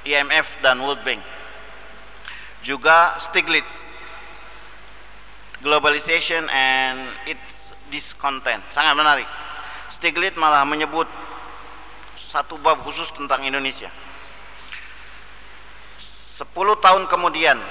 IMF 0.08 0.48
dan 0.64 0.80
World 0.80 1.04
Bank. 1.04 1.20
Juga 2.64 3.20
Stiglitz, 3.20 3.84
Globalization 5.60 6.48
and 6.48 7.12
its 7.28 7.76
Discontent. 7.92 8.64
Sangat 8.74 8.98
menarik. 8.98 9.28
Stiglitz 9.94 10.40
malah 10.40 10.66
menyebut 10.66 11.06
satu 12.34 12.58
bab 12.58 12.82
khusus 12.82 13.06
tentang 13.14 13.46
Indonesia. 13.46 13.94
Sepuluh 16.34 16.74
tahun 16.82 17.06
kemudian, 17.06 17.62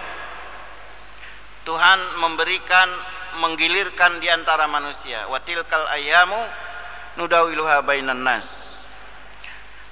Tuhan 1.66 1.98
memberikan, 2.22 2.88
menggilirkan 3.42 4.22
di 4.22 4.31
antara 4.31 4.70
manusia. 4.70 5.27
Watilkal 5.27 5.90
ayamu 5.98 6.38
nudawiluha 7.18 7.83
bainan 7.83 8.22
nas 8.22 8.46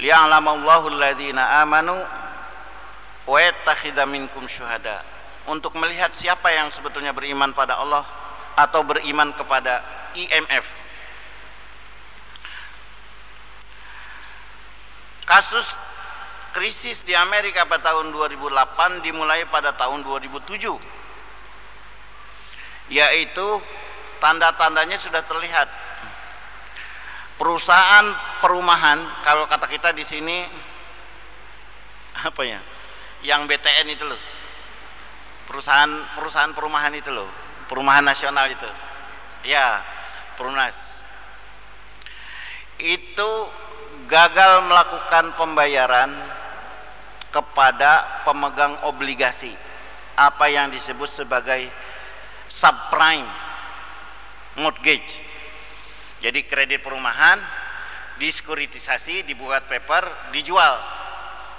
liya'lamallahu 0.00 0.96
alladhina 0.96 1.60
amanu 1.60 1.98
wa 3.28 3.38
yattakhidha 3.42 4.08
minkum 4.08 4.48
syuhada 4.48 5.04
untuk 5.44 5.76
melihat 5.76 6.14
siapa 6.16 6.48
yang 6.48 6.72
sebetulnya 6.72 7.12
beriman 7.12 7.52
pada 7.52 7.76
Allah 7.76 8.08
atau 8.56 8.80
beriman 8.80 9.36
kepada 9.36 9.84
IMF 10.16 10.79
kasus 15.30 15.66
krisis 16.50 17.06
di 17.06 17.14
Amerika 17.14 17.62
pada 17.62 17.94
tahun 17.94 18.10
2008 18.10 19.06
dimulai 19.06 19.46
pada 19.46 19.70
tahun 19.78 20.02
2007 20.02 20.66
yaitu 22.90 23.48
tanda-tandanya 24.18 24.98
sudah 24.98 25.22
terlihat. 25.22 25.70
Perusahaan 27.38 28.04
perumahan 28.42 29.00
kalau 29.24 29.48
kata 29.48 29.64
kita 29.70 29.96
di 29.96 30.04
sini 30.04 30.44
apa 32.20 32.42
ya 32.44 32.60
yang 33.22 33.46
BTN 33.46 33.86
itu 33.94 34.04
loh. 34.04 34.18
Perusahaan 35.48 35.88
perusahaan 36.18 36.52
perumahan 36.52 36.92
itu 36.92 37.08
loh. 37.14 37.30
Perumahan 37.70 38.04
nasional 38.04 38.50
itu. 38.50 38.68
Ya 39.46 39.80
Perunas. 40.36 40.76
Itu 42.76 43.48
gagal 44.10 44.66
melakukan 44.66 45.38
pembayaran 45.38 46.10
kepada 47.30 48.26
pemegang 48.26 48.74
obligasi. 48.90 49.54
Apa 50.18 50.50
yang 50.50 50.74
disebut 50.74 51.08
sebagai 51.08 51.70
subprime 52.50 53.30
mortgage. 54.58 55.08
Jadi 56.20 56.44
kredit 56.44 56.84
perumahan 56.84 57.40
diskuritisasi 58.18 59.24
dibuat 59.24 59.70
paper 59.70 60.34
dijual. 60.34 60.76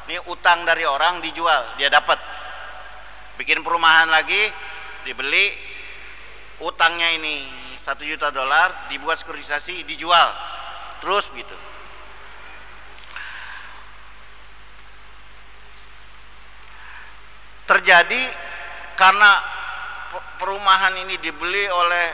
Ini 0.05 0.21
utang 0.27 0.67
dari 0.67 0.85
orang 0.85 1.23
dijual 1.23 1.79
dia 1.79 1.87
dapat. 1.89 2.19
Bikin 3.39 3.65
perumahan 3.65 4.11
lagi 4.11 4.51
dibeli 5.07 5.55
utangnya 6.61 7.15
ini 7.17 7.47
satu 7.81 8.05
juta 8.05 8.29
dolar 8.29 8.91
dibuat 8.93 9.17
sekuritisasi 9.17 9.87
dijual. 9.87 10.29
Terus 11.01 11.25
gitu 11.33 11.70
terjadi 17.71 18.23
karena 18.99 19.39
perumahan 20.35 20.91
ini 21.07 21.15
dibeli 21.23 21.71
oleh 21.71 22.07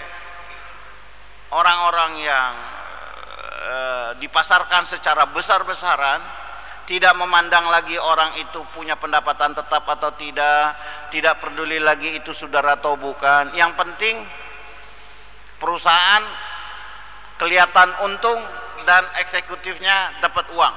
orang-orang 1.49 2.11
yang 2.21 2.51
e, 3.57 3.75
dipasarkan 4.21 4.85
secara 4.85 5.25
besar-besaran 5.33 6.21
tidak 6.85 7.17
memandang 7.19 7.67
lagi 7.67 7.97
orang 7.97 8.37
itu 8.39 8.61
punya 8.71 8.95
pendapatan 8.95 9.57
tetap 9.57 9.83
atau 9.83 10.13
tidak 10.15 10.77
tidak 11.09 11.41
peduli 11.43 11.81
lagi 11.81 12.15
itu 12.15 12.31
saudara 12.31 12.79
atau 12.79 12.95
bukan. 12.95 13.51
Yang 13.57 13.75
penting 13.75 14.15
perusahaan 15.59 16.23
kelihatan 17.41 17.91
untung 18.07 18.39
dan 18.87 19.03
eksekutifnya 19.19 20.23
dapat 20.23 20.47
uang. 20.55 20.75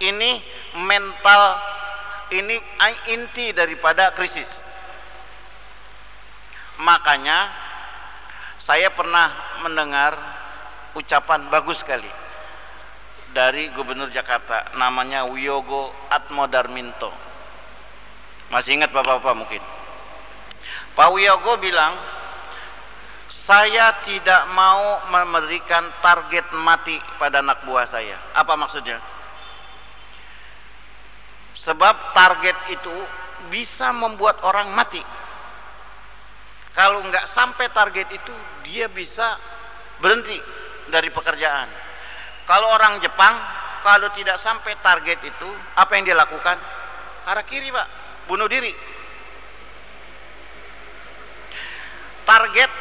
Ini 0.00 0.40
mental 0.80 1.42
ini 2.34 2.56
inti 3.14 3.54
daripada 3.54 4.10
krisis. 4.14 4.48
Makanya 6.82 7.50
saya 8.58 8.90
pernah 8.90 9.30
mendengar 9.62 10.18
ucapan 10.98 11.46
bagus 11.52 11.82
sekali 11.82 12.10
dari 13.34 13.70
Gubernur 13.74 14.10
Jakarta 14.10 14.74
namanya 14.74 15.26
Wiyogo 15.26 15.94
Atmodarminto. 16.10 17.10
Masih 18.50 18.78
ingat 18.78 18.90
bapak-bapak 18.94 19.34
mungkin? 19.34 19.62
Pak 20.94 21.08
Wiyogo 21.10 21.58
bilang 21.58 21.94
saya 23.30 24.00
tidak 24.06 24.48
mau 24.54 25.02
memberikan 25.10 25.90
target 26.00 26.48
mati 26.54 26.96
pada 27.18 27.42
anak 27.42 27.66
buah 27.66 27.84
saya. 27.84 28.16
Apa 28.32 28.54
maksudnya 28.54 29.02
sebab 31.64 32.12
target 32.12 32.56
itu 32.68 32.92
bisa 33.48 33.90
membuat 33.96 34.44
orang 34.44 34.72
mati. 34.76 35.00
Kalau 36.76 37.00
nggak 37.06 37.30
sampai 37.32 37.66
target 37.72 38.08
itu 38.12 38.34
dia 38.68 38.90
bisa 38.92 39.40
berhenti 40.02 40.36
dari 40.92 41.08
pekerjaan. 41.08 41.68
Kalau 42.44 42.68
orang 42.68 43.00
Jepang 43.00 43.34
kalau 43.80 44.08
tidak 44.12 44.36
sampai 44.40 44.76
target 44.84 45.20
itu 45.24 45.48
apa 45.76 45.92
yang 45.96 46.04
dia 46.04 46.16
lakukan? 46.16 46.56
Arah 47.24 47.44
kiri 47.48 47.72
pak. 47.72 47.88
Bunuh 48.28 48.48
diri. 48.48 48.72
Target 52.24 52.72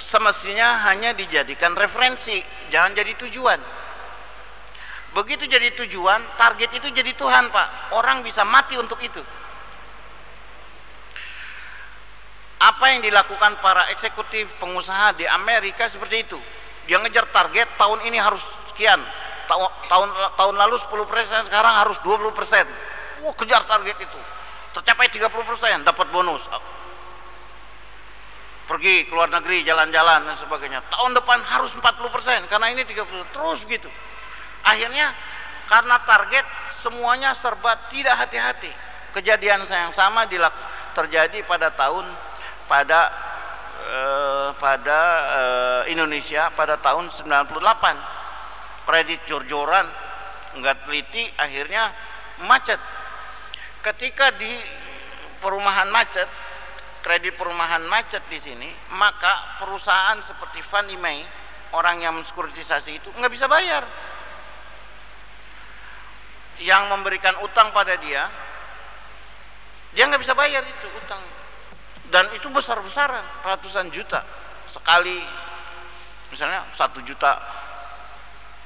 semestinya 0.00 0.84
hanya 0.88 1.16
dijadikan 1.16 1.72
referensi 1.76 2.40
jangan 2.68 2.92
jadi 2.92 3.12
tujuan 3.24 3.79
begitu 5.10 5.46
jadi 5.50 5.74
tujuan 5.74 6.22
target 6.38 6.70
itu 6.78 6.88
jadi 6.94 7.10
Tuhan 7.14 7.50
pak. 7.50 7.94
Orang 7.98 8.22
bisa 8.22 8.46
mati 8.46 8.78
untuk 8.78 8.98
itu. 9.02 9.22
Apa 12.60 12.92
yang 12.92 13.00
dilakukan 13.00 13.56
para 13.64 13.88
eksekutif 13.90 14.44
pengusaha 14.60 15.16
di 15.16 15.24
Amerika 15.24 15.88
seperti 15.88 16.28
itu? 16.28 16.38
Dia 16.84 17.00
ngejar 17.00 17.32
target 17.32 17.66
tahun 17.80 18.04
ini 18.04 18.20
harus 18.20 18.42
sekian. 18.70 19.00
Tahun 19.48 19.66
tahun 19.90 20.08
tahun 20.36 20.54
lalu 20.54 20.76
10 20.78 21.10
persen 21.10 21.40
sekarang 21.48 21.74
harus 21.74 21.96
20 22.04 22.36
persen. 22.36 22.68
Wah 23.24 23.34
kejar 23.34 23.64
target 23.64 23.96
itu. 23.98 24.20
Tercapai 24.76 25.08
30 25.08 25.26
persen 25.48 25.82
dapat 25.82 26.06
bonus. 26.12 26.44
Pergi 28.68 29.08
ke 29.08 29.12
luar 29.16 29.32
negeri 29.32 29.66
jalan-jalan 29.66 30.30
dan 30.30 30.36
sebagainya. 30.38 30.84
Tahun 30.92 31.10
depan 31.16 31.42
harus 31.42 31.74
40 31.74 32.14
persen 32.14 32.38
karena 32.46 32.70
ini 32.70 32.86
30 32.86 33.34
terus 33.34 33.64
gitu 33.66 33.90
akhirnya 34.64 35.12
karena 35.70 35.96
target 36.02 36.46
semuanya 36.82 37.30
serba 37.36 37.78
tidak 37.92 38.18
hati-hati. 38.18 38.72
Kejadian 39.14 39.66
yang 39.66 39.94
sama 39.94 40.26
terjadi 40.94 41.42
pada 41.46 41.70
tahun 41.74 42.06
pada 42.66 43.00
eh, 43.82 44.48
pada 44.58 45.00
eh, 45.30 45.82
Indonesia 45.94 46.50
pada 46.54 46.78
tahun 46.78 47.10
98 47.10 48.86
kredit 48.86 49.20
jor-joran 49.26 49.86
nggak 50.58 50.86
teliti 50.86 51.30
akhirnya 51.38 51.94
macet. 52.46 52.78
Ketika 53.80 54.34
di 54.36 54.50
perumahan 55.40 55.88
macet 55.88 56.28
kredit 57.00 57.34
perumahan 57.34 57.80
macet 57.88 58.20
di 58.28 58.36
sini 58.36 58.68
maka 58.92 59.56
perusahaan 59.58 60.20
seperti 60.20 60.60
Fannie 60.68 61.00
Mae 61.00 61.24
orang 61.72 62.04
yang 62.04 62.12
mensekuritisasi 62.20 63.00
itu 63.00 63.08
nggak 63.16 63.32
bisa 63.32 63.48
bayar 63.48 63.82
yang 66.60 66.92
memberikan 66.92 67.40
utang 67.40 67.72
pada 67.72 67.96
dia 68.00 68.28
dia 69.90 70.06
nggak 70.06 70.22
bisa 70.22 70.38
bayar 70.38 70.62
itu 70.62 70.86
utang. 70.94 71.22
Dan 72.10 72.30
itu 72.34 72.46
besar-besaran 72.50 73.22
ratusan 73.46 73.90
juta 73.94 74.22
sekali. 74.66 75.18
Misalnya 76.30 76.66
satu 76.74 77.02
juta 77.02 77.38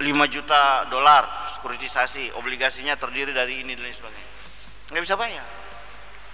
lima 0.05 0.29
juta 0.29 0.85
dolar 0.93 1.53
sekuritisasi 1.57 2.35
obligasinya 2.37 2.97
terdiri 2.97 3.33
dari 3.33 3.65
ini 3.65 3.73
dan 3.73 3.89
sebagainya. 3.89 4.33
Nggak 4.93 5.03
bisa 5.05 5.17
bayar. 5.17 5.47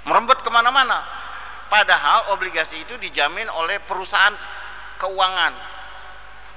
Merembet 0.07 0.43
ke 0.43 0.51
mana-mana. 0.51 1.07
Padahal 1.71 2.35
obligasi 2.35 2.83
itu 2.83 2.99
dijamin 2.99 3.47
oleh 3.47 3.79
perusahaan 3.87 4.35
keuangan. 4.99 5.55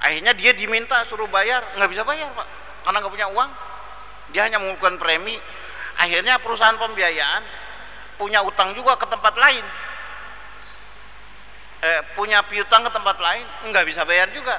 Akhirnya 0.02 0.34
dia 0.34 0.50
diminta 0.58 1.06
suruh 1.06 1.30
bayar 1.30 1.78
nggak 1.78 1.90
bisa 1.90 2.02
bayar 2.02 2.34
pak. 2.34 2.46
Karena 2.82 2.98
nggak 2.98 3.14
punya 3.14 3.28
uang 3.30 3.50
dia 4.34 4.50
hanya 4.50 4.58
mengumpulkan 4.58 4.98
premi. 4.98 5.38
Akhirnya 5.94 6.42
perusahaan 6.42 6.74
pembiayaan 6.74 7.42
punya 8.18 8.42
utang 8.42 8.74
juga 8.74 8.98
ke 8.98 9.06
tempat 9.06 9.38
lain. 9.38 9.62
Eh, 11.86 12.00
punya 12.18 12.42
piutang 12.50 12.82
ke 12.82 12.90
tempat 12.90 13.14
lain 13.22 13.46
nggak 13.70 13.86
bisa 13.86 14.02
bayar 14.02 14.26
juga. 14.34 14.58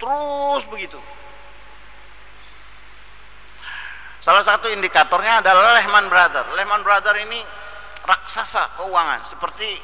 Terus 0.00 0.64
begitu. 0.72 0.96
Salah 4.24 4.40
satu 4.40 4.72
indikatornya 4.72 5.44
adalah 5.44 5.76
Lehman 5.76 6.08
Brothers. 6.08 6.56
Lehman 6.56 6.80
Brothers 6.80 7.20
ini 7.28 7.44
raksasa 8.08 8.80
keuangan 8.80 9.28
seperti 9.28 9.76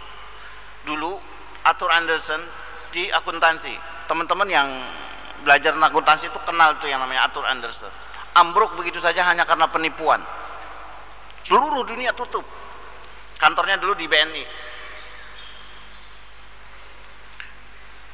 dulu 0.88 1.20
Arthur 1.68 1.92
Anderson 1.92 2.40
di 2.88 3.12
akuntansi. 3.12 3.76
Teman-teman 4.08 4.48
yang 4.48 4.68
belajar 5.44 5.76
akuntansi 5.76 6.32
itu 6.32 6.40
kenal 6.48 6.80
tuh 6.80 6.88
yang 6.88 7.04
namanya 7.04 7.28
Arthur 7.28 7.44
Anderson 7.44 8.07
ambruk 8.38 8.78
begitu 8.78 9.02
saja 9.02 9.26
hanya 9.26 9.42
karena 9.42 9.66
penipuan. 9.70 10.22
Seluruh 11.42 11.82
dunia 11.82 12.14
tutup. 12.14 12.44
Kantornya 13.38 13.78
dulu 13.78 13.94
di 13.94 14.10
BNI 14.10 14.44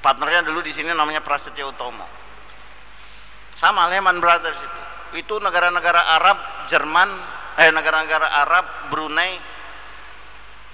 partnernya 0.05 0.45
dulu 0.45 0.61
di 0.61 0.77
sini 0.77 0.93
namanya 0.93 1.25
Prasetya 1.25 1.65
Utomo. 1.65 2.05
Sama 3.57 3.89
Lehman 3.89 4.21
Brothers 4.21 4.61
itu. 4.61 4.81
Itu 5.25 5.41
negara-negara 5.41 6.21
Arab 6.21 6.69
Jerman 6.69 7.09
eh 7.57 7.73
negara-negara 7.73 8.29
Arab 8.45 8.93
Brunei. 8.93 9.41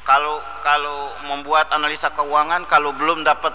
Kalau 0.02 0.42
kalau 0.66 1.14
membuat 1.30 1.70
analisa 1.70 2.10
keuangan 2.10 2.66
kalau 2.66 2.90
belum 2.96 3.22
dapat 3.22 3.54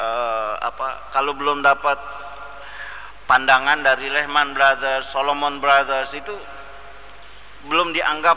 uh, 0.00 0.54
apa 0.58 1.14
kalau 1.14 1.36
belum 1.36 1.62
dapat 1.62 2.00
pandangan 3.30 3.86
dari 3.86 4.10
Lehman 4.10 4.50
Brothers, 4.58 5.06
Solomon 5.14 5.62
Brothers 5.62 6.10
itu 6.18 6.34
belum 7.70 7.94
dianggap 7.94 8.34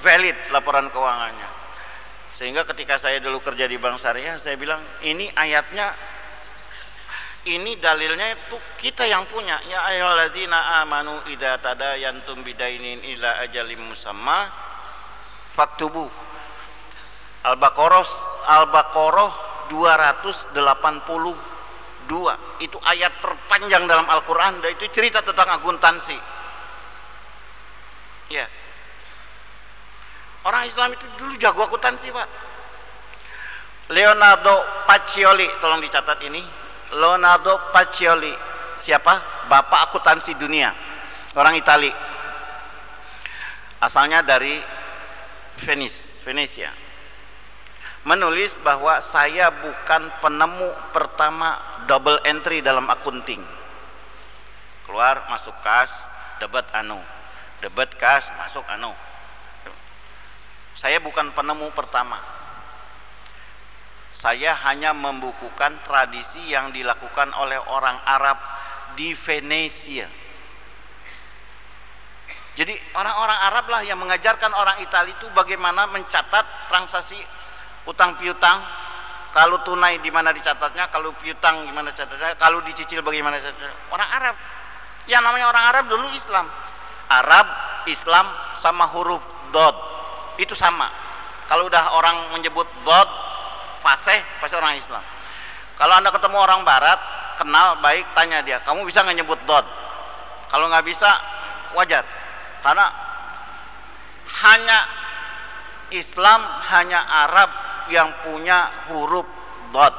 valid 0.00 0.48
laporan 0.48 0.88
keuangannya. 0.88 1.44
Sehingga 2.32 2.64
ketika 2.64 2.96
saya 2.96 3.20
dulu 3.20 3.44
kerja 3.44 3.68
di 3.68 3.76
Bank 3.76 4.00
Syariah, 4.00 4.40
saya 4.40 4.56
bilang 4.56 4.80
ini 5.04 5.28
ayatnya 5.36 5.92
ini 7.44 7.76
dalilnya 7.76 8.32
itu 8.32 8.56
kita 8.80 9.04
yang 9.04 9.28
punya. 9.28 9.60
Ya 9.68 9.84
ayyuhalladzina 9.92 10.80
amanu 10.80 11.20
idza 11.28 11.60
tadayantum 11.60 12.40
bidainin 12.40 13.04
ila 13.12 13.44
ajalim 13.44 13.92
musamma 13.92 14.48
faktubu. 15.52 16.08
Al-Baqarah 17.44 18.08
Al-Baqarah 18.48 19.32
280 19.68 21.49
dua 22.10 22.58
itu 22.58 22.74
ayat 22.82 23.22
terpanjang 23.22 23.86
dalam 23.86 24.10
Al-Quran 24.10 24.58
dan 24.58 24.74
itu 24.74 24.90
cerita 24.90 25.22
tentang 25.22 25.46
akuntansi 25.54 26.18
ya 28.34 28.46
Orang 30.40 30.64
Islam 30.64 30.96
itu 30.96 31.04
dulu 31.20 31.36
jago 31.36 31.68
akuntansi, 31.68 32.08
Pak. 32.08 32.28
Leonardo 33.92 34.86
Pacioli, 34.88 35.44
tolong 35.60 35.84
dicatat 35.84 36.16
ini. 36.24 36.40
Leonardo 36.96 37.68
Pacioli. 37.74 38.32
Siapa? 38.80 39.46
Bapak 39.52 39.92
akuntansi 39.92 40.32
dunia. 40.40 40.72
Orang 41.36 41.60
Itali. 41.60 41.92
Asalnya 43.84 44.24
dari 44.24 44.56
Venice, 45.60 46.24
Venesia. 46.24 46.72
Menulis 48.08 48.56
bahwa 48.64 49.04
saya 49.04 49.52
bukan 49.52 50.08
penemu 50.24 50.72
pertama 50.96 51.60
double 51.90 52.22
entry 52.22 52.62
dalam 52.62 52.86
akunting. 52.86 53.42
Keluar 54.86 55.26
masuk 55.26 55.58
kas, 55.66 55.90
debat 56.38 56.70
anu. 56.70 57.02
Debat 57.58 57.90
kas, 57.98 58.30
masuk 58.38 58.62
anu 58.70 58.94
saya 60.80 60.96
bukan 61.04 61.36
penemu 61.36 61.68
pertama. 61.76 62.16
Saya 64.16 64.56
hanya 64.68 64.96
membukukan 64.96 65.84
tradisi 65.84 66.40
yang 66.48 66.72
dilakukan 66.72 67.36
oleh 67.36 67.60
orang 67.68 68.00
Arab 68.08 68.40
di 68.96 69.12
Venesia. 69.12 70.08
Jadi 72.56 72.72
orang-orang 72.96 73.38
Arab 73.52 73.64
lah 73.68 73.80
yang 73.84 74.00
mengajarkan 74.00 74.52
orang 74.56 74.80
Italia 74.84 75.12
itu 75.12 75.28
bagaimana 75.36 75.84
mencatat 75.92 76.72
transaksi 76.72 77.16
utang 77.84 78.16
piutang. 78.16 78.60
Kalau 79.30 79.62
tunai 79.62 80.02
di 80.02 80.10
mana 80.10 80.34
dicatatnya, 80.34 80.90
kalau 80.90 81.14
piutang 81.22 81.62
gimana 81.62 81.94
catatnya, 81.94 82.34
kalau 82.34 82.58
dicicil 82.66 82.98
bagaimana 83.02 83.38
catatnya. 83.38 83.70
Orang 83.94 84.10
Arab. 84.10 84.34
Yang 85.06 85.22
namanya 85.22 85.46
orang 85.48 85.64
Arab 85.70 85.84
dulu 85.86 86.06
Islam. 86.10 86.46
Arab, 87.10 87.46
Islam 87.86 88.26
sama 88.60 88.90
huruf 88.92 89.22
dot 89.50 89.76
itu 90.36 90.52
sama 90.56 90.88
kalau 91.50 91.66
udah 91.66 91.96
orang 91.96 92.32
menyebut 92.36 92.66
God 92.86 93.08
fasih 93.82 94.20
pasti 94.38 94.54
orang 94.56 94.78
Islam 94.78 95.02
kalau 95.76 95.96
anda 95.98 96.12
ketemu 96.12 96.36
orang 96.38 96.62
Barat 96.62 97.00
kenal 97.40 97.80
baik 97.80 98.04
tanya 98.12 98.44
dia 98.44 98.60
kamu 98.62 98.86
bisa 98.86 99.02
nggak 99.02 99.20
nyebut 99.20 99.40
God 99.44 99.66
kalau 100.48 100.68
nggak 100.68 100.86
bisa 100.86 101.10
wajar 101.76 102.04
karena 102.62 102.86
hanya 104.44 104.78
Islam 105.90 106.40
hanya 106.70 107.00
Arab 107.26 107.50
yang 107.90 108.08
punya 108.24 108.88
huruf 108.88 109.26
dot. 109.74 109.94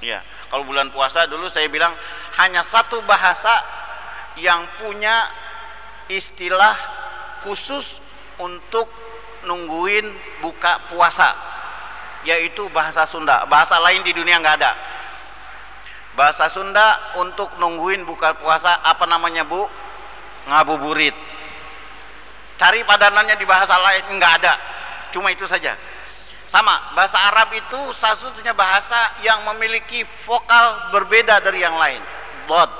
Ya 0.00 0.22
kalau 0.48 0.62
bulan 0.62 0.94
puasa 0.94 1.26
dulu 1.26 1.50
saya 1.50 1.66
bilang 1.66 1.92
hanya 2.38 2.62
satu 2.62 3.02
bahasa 3.04 3.60
yang 4.38 4.62
punya 4.78 5.26
istilah 6.06 6.78
khusus 7.42 7.82
untuk 8.38 8.86
nungguin 9.42 10.06
buka 10.40 10.86
puasa 10.90 11.34
yaitu 12.22 12.66
bahasa 12.70 13.06
Sunda. 13.10 13.46
Bahasa 13.50 13.78
lain 13.82 14.02
di 14.06 14.14
dunia 14.14 14.38
nggak 14.38 14.56
ada. 14.62 14.72
Bahasa 16.14 16.50
Sunda 16.50 17.18
untuk 17.18 17.50
nungguin 17.58 18.06
buka 18.06 18.38
puasa 18.38 18.82
apa 18.82 19.04
namanya 19.06 19.42
bu? 19.46 19.66
Ngabuburit. 20.46 21.14
Cari 22.56 22.86
padanannya 22.86 23.36
di 23.36 23.46
bahasa 23.46 23.76
lain 23.78 24.14
nggak 24.14 24.32
ada. 24.42 24.54
Cuma 25.10 25.30
itu 25.34 25.44
saja 25.46 25.74
sama 26.46 26.94
bahasa 26.94 27.18
Arab 27.18 27.50
itu 27.58 27.80
satu-satunya 27.94 28.54
bahasa 28.54 29.18
yang 29.26 29.42
memiliki 29.50 30.06
vokal 30.24 30.94
berbeda 30.94 31.42
dari 31.42 31.62
yang 31.62 31.74
lain. 31.74 32.02
Bod 32.46 32.70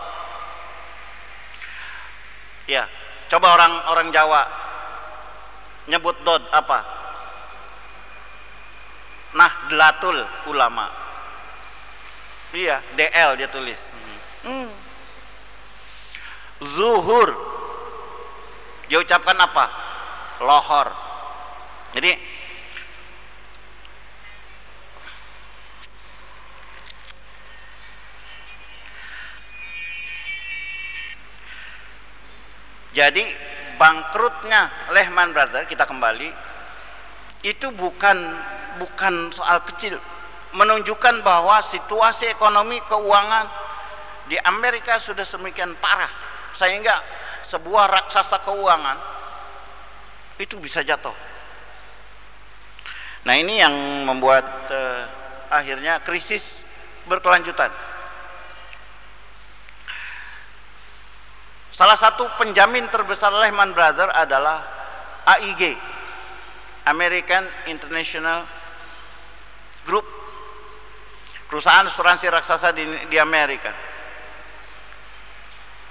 ya 2.66 2.86
coba 3.30 3.54
orang 3.58 3.72
orang 3.90 4.08
Jawa 4.14 4.42
nyebut 5.90 6.18
dod 6.22 6.42
apa? 6.50 6.78
Nah 9.34 9.50
delatul 9.70 10.18
ulama. 10.50 10.86
Iya 12.54 12.82
DL 12.94 13.38
dia 13.38 13.50
tulis. 13.50 13.78
Hmm. 14.46 14.70
zuhur. 16.62 17.34
Dia 18.86 19.02
ucapkan 19.02 19.34
apa? 19.34 19.66
Lohor. 20.46 20.88
Jadi 21.90 22.14
jadi 32.96 33.28
bangkrutnya 33.76 34.88
Lehman 34.96 35.36
Brothers 35.36 35.68
kita 35.68 35.84
kembali 35.84 36.32
itu 37.44 37.68
bukan 37.76 38.16
bukan 38.80 39.36
soal 39.36 39.60
kecil 39.68 40.00
menunjukkan 40.56 41.20
bahwa 41.20 41.60
situasi 41.68 42.32
ekonomi 42.32 42.80
keuangan 42.88 43.44
di 44.32 44.40
Amerika 44.40 44.96
sudah 44.96 45.28
semikian 45.28 45.76
parah 45.76 46.08
sehingga 46.56 47.04
sebuah 47.44 47.84
raksasa 47.86 48.40
keuangan 48.42 48.98
itu 50.40 50.56
bisa 50.56 50.80
jatuh. 50.80 51.14
Nah 53.28 53.34
ini 53.36 53.60
yang 53.60 53.74
membuat 54.08 54.44
uh, 54.72 55.02
akhirnya 55.52 56.00
krisis 56.02 56.42
berkelanjutan. 57.06 57.70
Salah 61.76 62.00
satu 62.00 62.24
penjamin 62.40 62.88
terbesar 62.88 63.28
Lehman 63.36 63.76
Brothers 63.76 64.08
adalah 64.16 64.64
AIG, 65.28 65.76
American 66.88 67.44
International 67.68 68.48
Group, 69.84 70.08
perusahaan 71.52 71.84
asuransi 71.84 72.32
raksasa 72.32 72.72
di, 72.72 73.12
di 73.12 73.20
Amerika. 73.20 73.76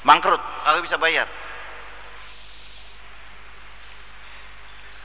Bangkrut, 0.01 0.41
kalau 0.65 0.81
bisa 0.81 0.97
bayar. 0.97 1.29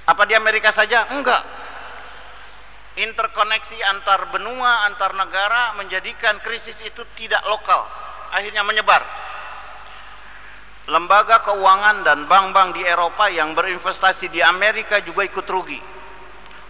Apa 0.09 0.24
di 0.24 0.33
Amerika 0.33 0.72
saja? 0.72 1.12
Enggak. 1.12 1.45
Interkoneksi 2.97 3.85
antar 3.85 4.33
benua, 4.33 4.89
antar 4.89 5.12
negara 5.12 5.76
menjadikan 5.76 6.41
krisis 6.41 6.81
itu 6.81 7.05
tidak 7.20 7.45
lokal. 7.45 7.85
Akhirnya 8.33 8.64
menyebar 8.64 9.30
lembaga 10.91 11.41
keuangan 11.47 12.03
dan 12.03 12.26
bank-bank 12.26 12.74
di 12.74 12.82
Eropa 12.82 13.30
yang 13.30 13.55
berinvestasi 13.55 14.26
di 14.26 14.43
Amerika 14.43 14.99
juga 15.01 15.22
ikut 15.22 15.47
rugi. 15.47 15.78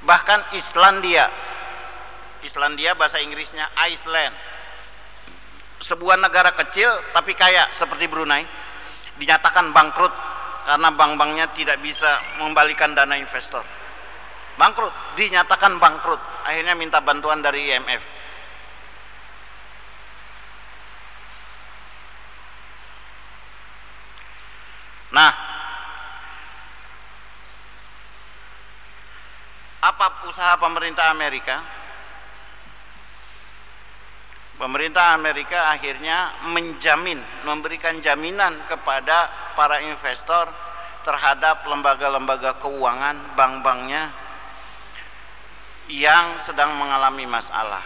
Bahkan 0.05 0.53
Islandia, 0.57 1.27
Islandia 2.45 2.93
bahasa 2.97 3.17
Inggrisnya 3.21 3.73
Iceland, 3.89 4.37
sebuah 5.81 6.21
negara 6.21 6.53
kecil 6.53 6.89
tapi 7.17 7.33
kaya 7.33 7.73
seperti 7.77 8.09
Brunei, 8.13 8.45
dinyatakan 9.17 9.73
bangkrut 9.73 10.13
karena 10.69 10.89
bank-banknya 10.93 11.47
tidak 11.57 11.81
bisa 11.81 12.21
mengembalikan 12.37 12.93
dana 12.93 13.17
investor. 13.17 13.65
Bangkrut, 14.61 14.93
dinyatakan 15.17 15.81
bangkrut, 15.81 16.21
akhirnya 16.45 16.77
minta 16.77 17.01
bantuan 17.01 17.41
dari 17.41 17.73
IMF 17.73 18.20
Nah, 25.11 25.33
apa 29.81 30.07
usaha 30.31 30.55
pemerintah 30.61 31.11
Amerika? 31.11 31.59
Pemerintah 34.61 35.17
Amerika 35.17 35.73
akhirnya 35.73 36.47
menjamin, 36.53 37.17
memberikan 37.49 37.99
jaminan 38.05 38.61
kepada 38.69 39.33
para 39.57 39.81
investor 39.81 40.53
terhadap 41.01 41.65
lembaga-lembaga 41.65 42.61
keuangan, 42.61 43.35
bank-banknya 43.41 44.13
yang 45.89 46.39
sedang 46.45 46.77
mengalami 46.77 47.25
masalah. 47.25 47.83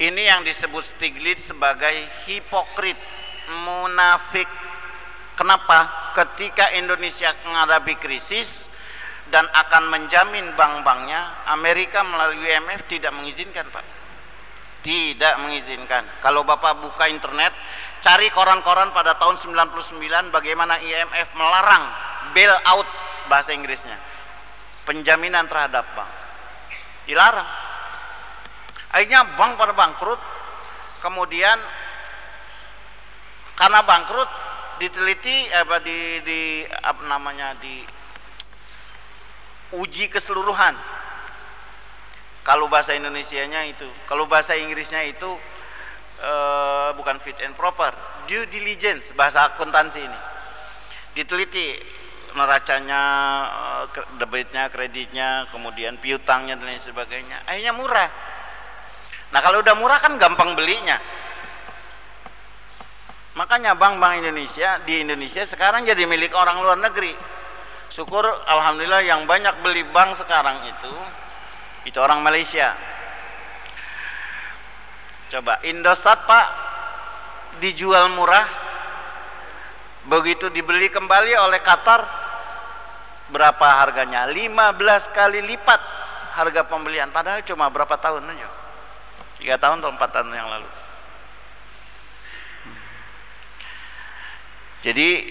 Ini 0.00 0.22
yang 0.26 0.40
disebut 0.42 0.96
Stiglitz 0.96 1.54
sebagai 1.54 1.94
hipokrit 2.26 2.98
munafik. 3.50 4.48
Kenapa? 5.34 6.10
Ketika 6.14 6.70
Indonesia 6.78 7.34
menghadapi 7.42 7.98
krisis 7.98 8.70
dan 9.34 9.50
akan 9.50 9.90
menjamin 9.90 10.54
bank-banknya, 10.54 11.50
Amerika 11.50 12.06
melalui 12.06 12.44
IMF 12.46 12.86
tidak 12.86 13.10
mengizinkan, 13.10 13.66
Pak. 13.74 13.82
Tidak 14.84 15.34
mengizinkan. 15.40 16.04
Kalau 16.20 16.44
Bapak 16.44 16.78
buka 16.78 17.08
internet, 17.08 17.50
cari 18.04 18.28
koran-koran 18.30 18.92
pada 18.92 19.16
tahun 19.16 19.40
99 19.40 20.28
bagaimana 20.28 20.76
IMF 20.76 21.32
melarang 21.34 21.88
bail 22.36 22.52
out 22.68 22.86
bahasa 23.26 23.56
Inggrisnya. 23.56 23.96
Penjaminan 24.84 25.48
terhadap 25.48 25.88
bank. 25.96 26.10
Dilarang. 27.08 27.48
Akhirnya 28.92 29.24
bank 29.34 29.56
pada 29.56 29.72
bangkrut, 29.72 30.20
kemudian 31.00 31.58
karena 33.54 33.86
bangkrut 33.86 34.30
diteliti 34.82 35.46
apa 35.54 35.78
di 35.82 35.98
di 36.26 36.40
apa 36.66 37.02
namanya 37.06 37.54
di 37.62 37.86
uji 39.78 40.10
keseluruhan. 40.10 40.74
Kalau 42.44 42.68
bahasa 42.68 42.92
Indonesianya 42.92 43.64
itu 43.72 43.88
kalau 44.04 44.28
bahasa 44.28 44.52
Inggrisnya 44.52 45.00
itu 45.08 45.30
uh, 46.20 46.92
bukan 46.98 47.16
fit 47.24 47.38
and 47.40 47.56
proper 47.56 47.94
due 48.28 48.44
diligence 48.50 49.08
bahasa 49.16 49.54
akuntansi 49.54 50.02
ini. 50.02 50.20
Diteliti 51.14 51.78
neracanya 52.34 53.02
uh, 53.48 53.84
debitnya 54.18 54.68
kreditnya 54.68 55.46
kemudian 55.54 55.96
piutangnya 56.02 56.58
dan 56.58 56.74
lain 56.74 56.82
sebagainya. 56.82 57.46
Akhirnya 57.46 57.72
murah. 57.72 58.10
Nah 59.30 59.40
kalau 59.40 59.62
udah 59.62 59.74
murah 59.78 59.98
kan 60.02 60.18
gampang 60.18 60.52
belinya 60.58 60.98
makanya 63.34 63.74
bank-bank 63.74 64.22
Indonesia 64.22 64.78
di 64.86 65.02
Indonesia 65.02 65.42
sekarang 65.46 65.86
jadi 65.86 66.06
milik 66.06 66.34
orang 66.34 66.62
luar 66.62 66.78
negeri. 66.78 67.14
Syukur 67.90 68.26
Alhamdulillah 68.26 69.06
yang 69.06 69.26
banyak 69.26 69.62
beli 69.62 69.86
bank 69.90 70.18
sekarang 70.18 70.66
itu 70.66 70.92
itu 71.86 71.98
orang 71.98 72.22
Malaysia. 72.22 72.74
Coba 75.30 75.58
Indosat 75.66 76.26
pak 76.26 76.46
dijual 77.58 78.10
murah 78.14 78.46
begitu 80.06 80.50
dibeli 80.50 80.90
kembali 80.90 81.34
oleh 81.38 81.58
Qatar 81.62 82.06
berapa 83.34 83.66
harganya? 83.82 84.30
15 84.30 85.10
kali 85.10 85.42
lipat 85.42 85.80
harga 86.34 86.66
pembelian 86.66 87.10
padahal 87.10 87.42
cuma 87.46 87.66
berapa 87.70 87.94
tahun 87.98 88.26
aja? 88.30 88.48
Tiga 89.42 89.58
tahun 89.58 89.82
atau 89.82 89.90
empat 89.90 90.10
tahun 90.14 90.34
yang 90.34 90.50
lalu 90.50 90.83
Jadi 94.84 95.24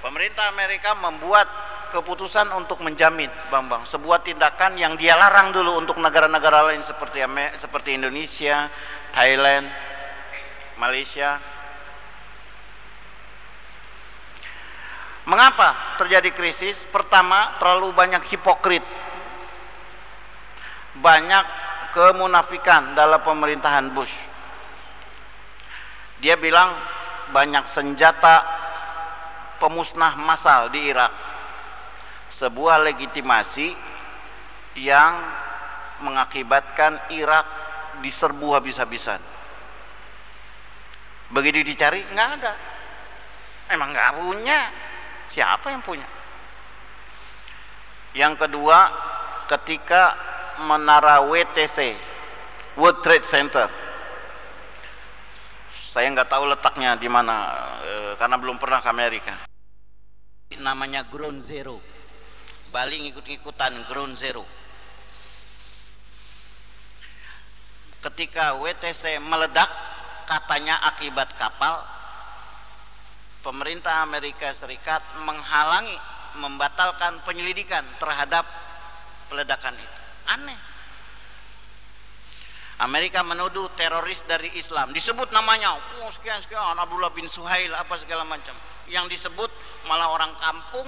pemerintah 0.00 0.48
Amerika 0.48 0.96
membuat 0.96 1.44
keputusan 1.92 2.48
untuk 2.56 2.80
menjamin 2.80 3.28
Bambang 3.52 3.84
sebuah 3.92 4.24
tindakan 4.24 4.80
yang 4.80 4.96
dia 4.96 5.20
larang 5.20 5.52
dulu 5.52 5.76
untuk 5.76 6.00
negara-negara 6.00 6.72
lain 6.72 6.80
seperti 6.88 7.20
seperti 7.60 7.92
Indonesia, 7.92 8.72
Thailand, 9.12 9.68
Malaysia. 10.80 11.36
Mengapa 15.28 16.00
terjadi 16.00 16.32
krisis? 16.32 16.80
Pertama, 16.88 17.60
terlalu 17.60 17.92
banyak 17.92 18.24
hipokrit. 18.32 18.80
Banyak 21.04 21.67
kemunafikan 21.92 22.92
dalam 22.92 23.20
pemerintahan 23.22 23.92
Bush. 23.92 24.12
Dia 26.18 26.34
bilang 26.34 26.74
banyak 27.30 27.68
senjata 27.70 28.42
pemusnah 29.62 30.18
massal 30.18 30.72
di 30.72 30.90
Irak. 30.90 31.12
Sebuah 32.34 32.82
legitimasi 32.86 33.74
yang 34.78 35.12
mengakibatkan 36.06 37.10
Irak 37.10 37.46
diserbu 37.98 38.54
habis-habisan. 38.54 39.18
Begitu 41.34 41.66
dicari 41.66 42.06
nggak 42.14 42.28
ada. 42.40 42.52
Emang 43.74 43.90
nggak 43.92 44.10
punya. 44.22 44.60
Siapa 45.34 45.66
yang 45.68 45.82
punya? 45.84 46.08
Yang 48.16 48.34
kedua, 48.46 48.78
ketika 49.52 50.16
menara 50.62 51.22
WTC 51.22 51.94
World 52.78 53.02
Trade 53.02 53.26
Center. 53.26 53.66
Saya 55.90 56.10
nggak 56.14 56.30
tahu 56.30 56.46
letaknya 56.46 56.94
di 56.94 57.10
mana 57.10 57.36
e, 57.82 57.92
karena 58.20 58.36
belum 58.38 58.60
pernah 58.60 58.78
ke 58.78 58.88
Amerika. 58.90 59.34
Namanya 60.62 61.02
Ground 61.06 61.42
Zero. 61.42 61.82
Bali 62.70 63.08
ngikut-ngikutan 63.08 63.72
Ground 63.88 64.14
Zero. 64.14 64.44
Ketika 67.98 68.54
WTC 68.62 69.18
meledak 69.26 69.66
katanya 70.28 70.78
akibat 70.86 71.34
kapal 71.34 71.82
pemerintah 73.42 74.06
Amerika 74.06 74.52
Serikat 74.54 75.02
menghalangi 75.26 75.98
membatalkan 76.38 77.18
penyelidikan 77.26 77.82
terhadap 77.98 78.46
peledakan 79.26 79.74
itu 79.74 79.97
Aneh. 80.28 80.60
Amerika 82.78 83.26
menuduh 83.26 83.66
teroris 83.74 84.22
dari 84.30 84.54
Islam. 84.54 84.94
Disebut 84.94 85.34
namanya, 85.34 85.74
oh 85.74 86.10
sekian 86.14 86.38
sekian 86.38 86.78
Abdullah 86.78 87.10
bin 87.10 87.26
Suhail 87.26 87.74
apa 87.74 87.98
segala 87.98 88.22
macam. 88.22 88.54
Yang 88.86 89.18
disebut 89.18 89.50
malah 89.90 90.14
orang 90.14 90.30
kampung 90.38 90.86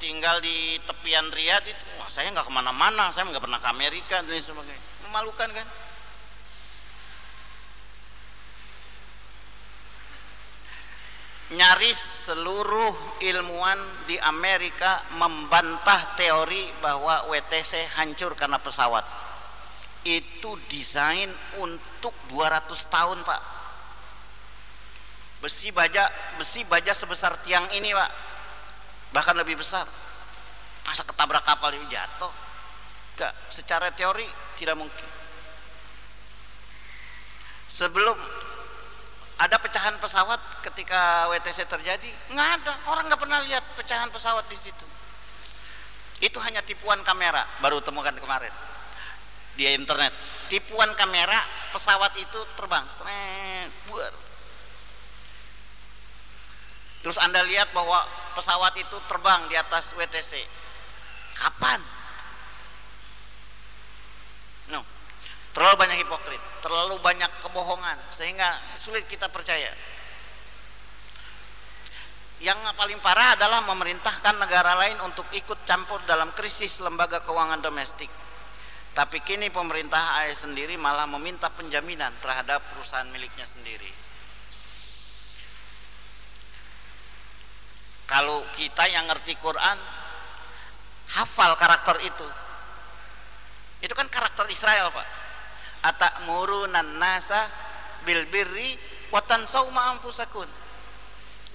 tinggal 0.00 0.40
di 0.40 0.80
tepian 0.88 1.28
Riyadh 1.28 1.68
itu. 1.68 1.84
Wah, 2.00 2.08
saya 2.08 2.32
nggak 2.32 2.48
ke 2.48 2.52
mana-mana, 2.54 3.12
saya 3.12 3.28
nggak 3.28 3.44
pernah 3.44 3.60
ke 3.60 3.68
Amerika 3.68 4.24
dan 4.24 4.40
sebagainya. 4.40 4.80
Memalukan 5.10 5.48
kan? 5.52 5.66
Nyaris 11.48 12.28
seluruh 12.28 12.92
ilmuwan 13.24 13.80
di 14.04 14.20
Amerika 14.20 15.00
membantah 15.16 16.12
teori 16.12 16.68
bahwa 16.84 17.24
WTC 17.32 17.96
hancur 17.96 18.36
karena 18.36 18.60
pesawat. 18.60 19.04
Itu 20.04 20.60
desain 20.68 21.28
untuk 21.60 22.12
200 22.28 22.68
tahun 22.92 23.18
pak. 23.24 23.42
Besi 25.40 25.70
baja 25.72 26.10
besi 26.36 26.66
baja 26.68 26.92
sebesar 26.92 27.40
tiang 27.40 27.64
ini 27.72 27.96
pak. 27.96 28.10
Bahkan 29.16 29.36
lebih 29.40 29.56
besar. 29.56 29.88
Masa 30.84 31.04
ketabrak 31.04 31.44
kapal 31.44 31.72
ini 31.76 31.84
jatuh? 31.88 32.32
Gak, 33.16 33.32
secara 33.52 33.92
teori 33.92 34.24
tidak 34.56 34.76
mungkin. 34.78 35.08
Sebelum 37.68 38.16
ada 39.38 39.56
pecahan 39.62 39.94
pesawat 40.02 40.42
ketika 40.66 41.30
WTC 41.30 41.70
terjadi? 41.70 42.10
Nggak 42.34 42.48
ada. 42.58 42.72
Orang 42.90 43.06
nggak 43.06 43.22
pernah 43.22 43.38
lihat 43.46 43.62
pecahan 43.78 44.10
pesawat 44.10 44.42
di 44.50 44.58
situ. 44.58 44.86
Itu 46.18 46.42
hanya 46.42 46.58
tipuan 46.66 46.98
kamera 47.06 47.46
baru 47.62 47.78
temukan 47.78 48.14
kemarin. 48.18 48.50
Di 49.54 49.70
internet. 49.78 50.10
Tipuan 50.50 50.90
kamera 50.98 51.38
pesawat 51.70 52.18
itu 52.18 52.40
terbang. 52.58 52.82
Seret 52.90 53.70
buar. 53.86 54.14
Terus 56.98 57.18
anda 57.22 57.38
lihat 57.46 57.70
bahwa 57.70 58.02
pesawat 58.34 58.74
itu 58.74 58.98
terbang 59.06 59.46
di 59.46 59.54
atas 59.54 59.94
WTC 59.94 60.42
kapan 61.38 61.78
terlalu 65.58 65.74
banyak 65.74 65.98
hipokrit 66.06 66.42
terlalu 66.62 67.02
banyak 67.02 67.32
kebohongan 67.42 67.98
sehingga 68.14 68.46
sulit 68.78 69.10
kita 69.10 69.26
percaya. 69.26 69.74
Yang 72.38 72.70
paling 72.78 73.02
parah 73.02 73.34
adalah 73.34 73.66
memerintahkan 73.66 74.38
negara 74.38 74.78
lain 74.78 75.02
untuk 75.02 75.26
ikut 75.34 75.66
campur 75.66 75.98
dalam 76.06 76.30
krisis 76.30 76.78
lembaga 76.78 77.18
keuangan 77.26 77.58
domestik. 77.58 78.06
Tapi 78.94 79.18
kini 79.26 79.50
pemerintah 79.50 80.22
AS 80.22 80.46
sendiri 80.46 80.78
malah 80.78 81.10
meminta 81.10 81.50
penjaminan 81.50 82.14
terhadap 82.22 82.62
perusahaan 82.70 83.10
miliknya 83.10 83.42
sendiri. 83.42 83.90
Kalau 88.06 88.46
kita 88.54 88.86
yang 88.86 89.10
ngerti 89.10 89.34
Quran 89.42 89.78
hafal 91.18 91.58
karakter 91.58 91.98
itu. 92.06 92.28
Itu 93.82 93.98
kan 93.98 94.06
karakter 94.06 94.46
Israel 94.46 94.94
pak 94.94 95.27
atakmurunan 95.84 96.98
nasa 96.98 97.46
bil 98.02 98.24
birri 98.30 98.78
wa 99.14 99.22
tansawma 99.22 99.98
anfusakun. 99.98 100.48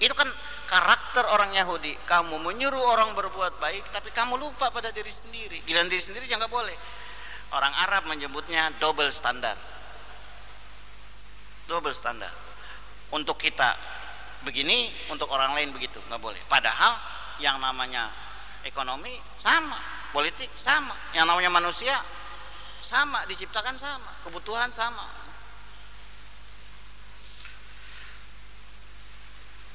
Itu 0.00 0.12
kan 0.12 0.26
karakter 0.68 1.24
orang 1.30 1.54
Yahudi. 1.54 1.94
Kamu 2.04 2.42
menyuruh 2.42 2.82
orang 2.94 3.14
berbuat 3.14 3.60
baik 3.62 3.94
tapi 3.94 4.10
kamu 4.10 4.36
lupa 4.36 4.68
pada 4.74 4.90
diri 4.90 5.10
sendiri. 5.10 5.62
Giliran 5.64 5.86
diri 5.86 6.02
sendiri 6.02 6.26
jangan 6.26 6.50
boleh. 6.50 6.74
Orang 7.54 7.70
Arab 7.70 8.10
menyebutnya 8.10 8.74
double 8.82 9.14
standar 9.14 9.54
double 11.68 11.96
standar 11.96 12.28
untuk 13.12 13.40
kita 13.40 13.76
begini 14.44 14.92
untuk 15.08 15.32
orang 15.32 15.56
lain 15.56 15.72
begitu 15.72 15.96
nggak 16.08 16.20
boleh. 16.20 16.40
Padahal 16.48 17.00
yang 17.40 17.56
namanya 17.60 18.08
ekonomi 18.64 19.16
sama 19.40 19.78
politik 20.12 20.52
sama. 20.54 20.92
Yang 21.16 21.24
namanya 21.32 21.50
manusia 21.50 21.94
sama 22.84 23.24
diciptakan 23.24 23.80
sama 23.80 24.12
kebutuhan 24.28 24.68
sama. 24.68 25.08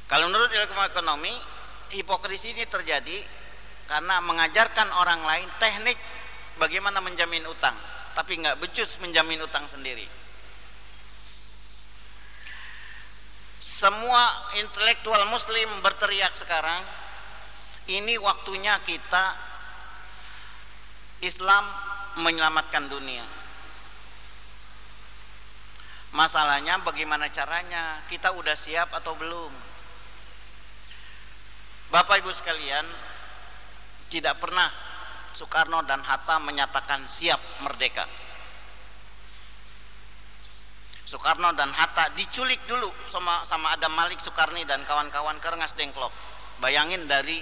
Kalau 0.05 0.29
menurut 0.29 0.49
ilmu 0.53 0.81
ekonomi 0.85 1.33
hipokrisi 1.89 2.53
ini 2.53 2.69
terjadi 2.69 3.25
karena 3.89 4.21
mengajarkan 4.21 4.93
orang 4.93 5.25
lain 5.25 5.49
teknik 5.57 5.97
bagaimana 6.61 7.01
menjamin 7.01 7.45
utang 7.49 7.73
tapi 8.13 8.37
nggak 8.37 8.61
becus 8.61 9.01
menjamin 9.01 9.41
utang 9.41 9.65
sendiri. 9.65 10.05
Semua 13.59 14.27
intelektual 14.61 15.25
muslim 15.33 15.69
berteriak 15.81 16.35
sekarang 16.37 16.83
ini 17.89 18.17
waktunya 18.21 18.77
kita 18.85 19.33
Islam 21.25 21.65
menyelamatkan 22.17 22.89
dunia 22.89 23.21
masalahnya 26.17 26.81
bagaimana 26.81 27.29
caranya 27.29 28.01
kita 28.09 28.33
udah 28.33 28.57
siap 28.57 28.89
atau 28.97 29.13
belum 29.13 29.53
Bapak 31.89 32.21
Ibu 32.21 32.29
sekalian 32.33 32.85
tidak 34.09 34.41
pernah 34.41 34.69
Soekarno 35.33 35.85
dan 35.85 36.01
Hatta 36.01 36.41
menyatakan 36.41 37.05
siap 37.05 37.37
merdeka 37.61 38.09
Soekarno 41.09 41.49
dan 41.57 41.73
Hatta 41.73 42.13
diculik 42.13 42.61
dulu 42.69 42.85
sama 43.09 43.41
sama 43.41 43.73
Adam 43.73 43.89
Malik 43.97 44.21
Soekarni 44.21 44.61
dan 44.69 44.85
kawan-kawan 44.85 45.41
ke 45.41 45.49
Rengas 45.49 45.73
Dengklok. 45.73 46.13
Bayangin 46.61 47.09
dari 47.09 47.41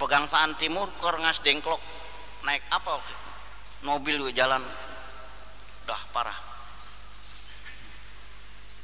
Pegangsaan 0.00 0.56
Timur 0.56 0.88
ke 0.96 1.04
Rengas 1.04 1.44
Dengklok 1.44 1.76
naik 2.48 2.64
apa 2.72 2.96
waktu 2.96 3.12
itu? 3.12 3.27
Mobil 3.86 4.18
jalan 4.34 4.62
dah 5.86 6.02
parah. 6.10 6.38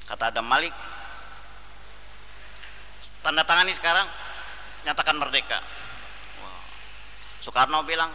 Kata 0.04 0.30
Adam 0.30 0.46
Malik 0.46 0.72
tanda 3.24 3.42
tangani 3.42 3.72
sekarang 3.72 4.06
nyatakan 4.84 5.16
merdeka. 5.16 5.58
Soekarno 7.40 7.84
bilang, 7.84 8.12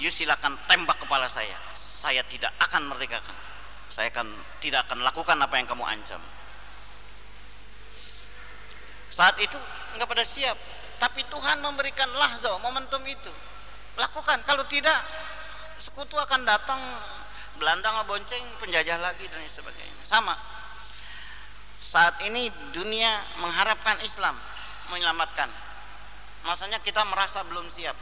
"You 0.00 0.12
silakan 0.12 0.56
tembak 0.68 1.00
kepala 1.00 1.28
saya. 1.28 1.56
Saya 1.72 2.20
tidak 2.28 2.52
akan 2.60 2.92
merdekakan." 2.92 3.52
saya 3.92 4.08
akan 4.08 4.24
tidak 4.64 4.88
akan 4.88 5.04
lakukan 5.04 5.36
apa 5.36 5.60
yang 5.60 5.68
kamu 5.68 5.84
ancam 5.84 6.16
saat 9.12 9.36
itu 9.36 9.60
nggak 10.00 10.08
pada 10.08 10.24
siap 10.24 10.56
tapi 10.96 11.20
Tuhan 11.28 11.60
memberikan 11.60 12.08
lahzo 12.16 12.56
momentum 12.64 13.04
itu 13.04 13.28
lakukan 14.00 14.40
kalau 14.48 14.64
tidak 14.64 14.96
sekutu 15.82 16.14
akan 16.14 16.46
datang 16.46 16.78
Belanda 17.58 17.90
ngebonceng 17.90 18.38
penjajah 18.62 19.02
lagi 19.02 19.26
dan 19.26 19.42
sebagainya. 19.50 20.06
Sama. 20.06 20.38
Saat 21.82 22.22
ini 22.22 22.46
dunia 22.70 23.10
mengharapkan 23.42 23.98
Islam 24.06 24.38
menyelamatkan. 24.94 25.50
Masanya 26.46 26.78
kita 26.78 27.02
merasa 27.02 27.42
belum 27.42 27.66
siap. 27.66 27.98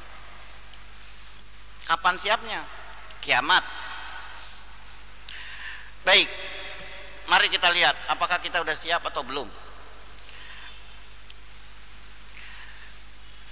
Kapan 1.88 2.20
siapnya? 2.20 2.60
Kiamat. 3.24 3.64
Baik, 6.04 6.28
mari 7.28 7.48
kita 7.48 7.72
lihat 7.72 7.96
apakah 8.12 8.40
kita 8.40 8.60
sudah 8.60 8.76
siap 8.76 9.02
atau 9.08 9.24
belum. 9.24 9.48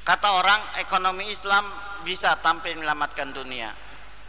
Kata 0.05 0.29
orang 0.41 0.61
ekonomi 0.81 1.29
Islam 1.29 1.69
bisa 2.01 2.33
tampil 2.41 2.81
menyelamatkan 2.81 3.29
dunia. 3.33 3.88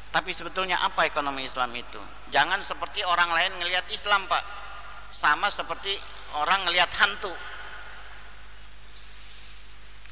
Tapi 0.09 0.33
sebetulnya 0.33 0.81
apa 0.81 1.05
ekonomi 1.05 1.45
Islam 1.45 1.69
itu? 1.77 2.01
Jangan 2.33 2.57
seperti 2.61 3.05
orang 3.05 3.29
lain 3.29 3.53
ngelihat 3.61 3.85
Islam, 3.93 4.25
Pak. 4.25 4.43
Sama 5.13 5.49
seperti 5.53 5.93
orang 6.37 6.65
ngelihat 6.65 6.89
hantu. 6.97 7.33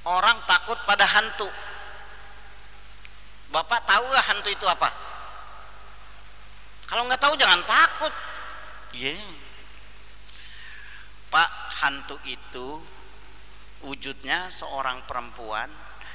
Orang 0.06 0.38
takut 0.46 0.78
pada 0.86 1.04
hantu. 1.04 1.50
Bapak 3.50 3.84
tahu 3.90 4.04
gak 4.14 4.26
hantu 4.30 4.50
itu 4.54 4.66
apa? 4.70 4.90
Kalau 6.88 7.04
nggak 7.04 7.20
tahu 7.20 7.36
jangan 7.36 7.60
takut. 7.68 8.14
Iya. 8.96 9.20
Yeah. 9.20 9.32
Pak 11.28 11.52
hantu 11.84 12.16
itu 12.24 12.80
wujudnya 13.84 14.48
seorang 14.48 15.04
perempuan 15.04 15.68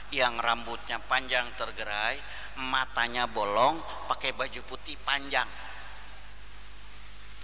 yang 0.08 0.40
rambutnya 0.40 0.96
panjang 1.04 1.44
tergerai, 1.60 2.16
matanya 2.58 3.28
bolong, 3.30 3.80
pakai 4.08 4.36
baju 4.36 4.60
putih 4.68 4.96
panjang. 5.06 5.48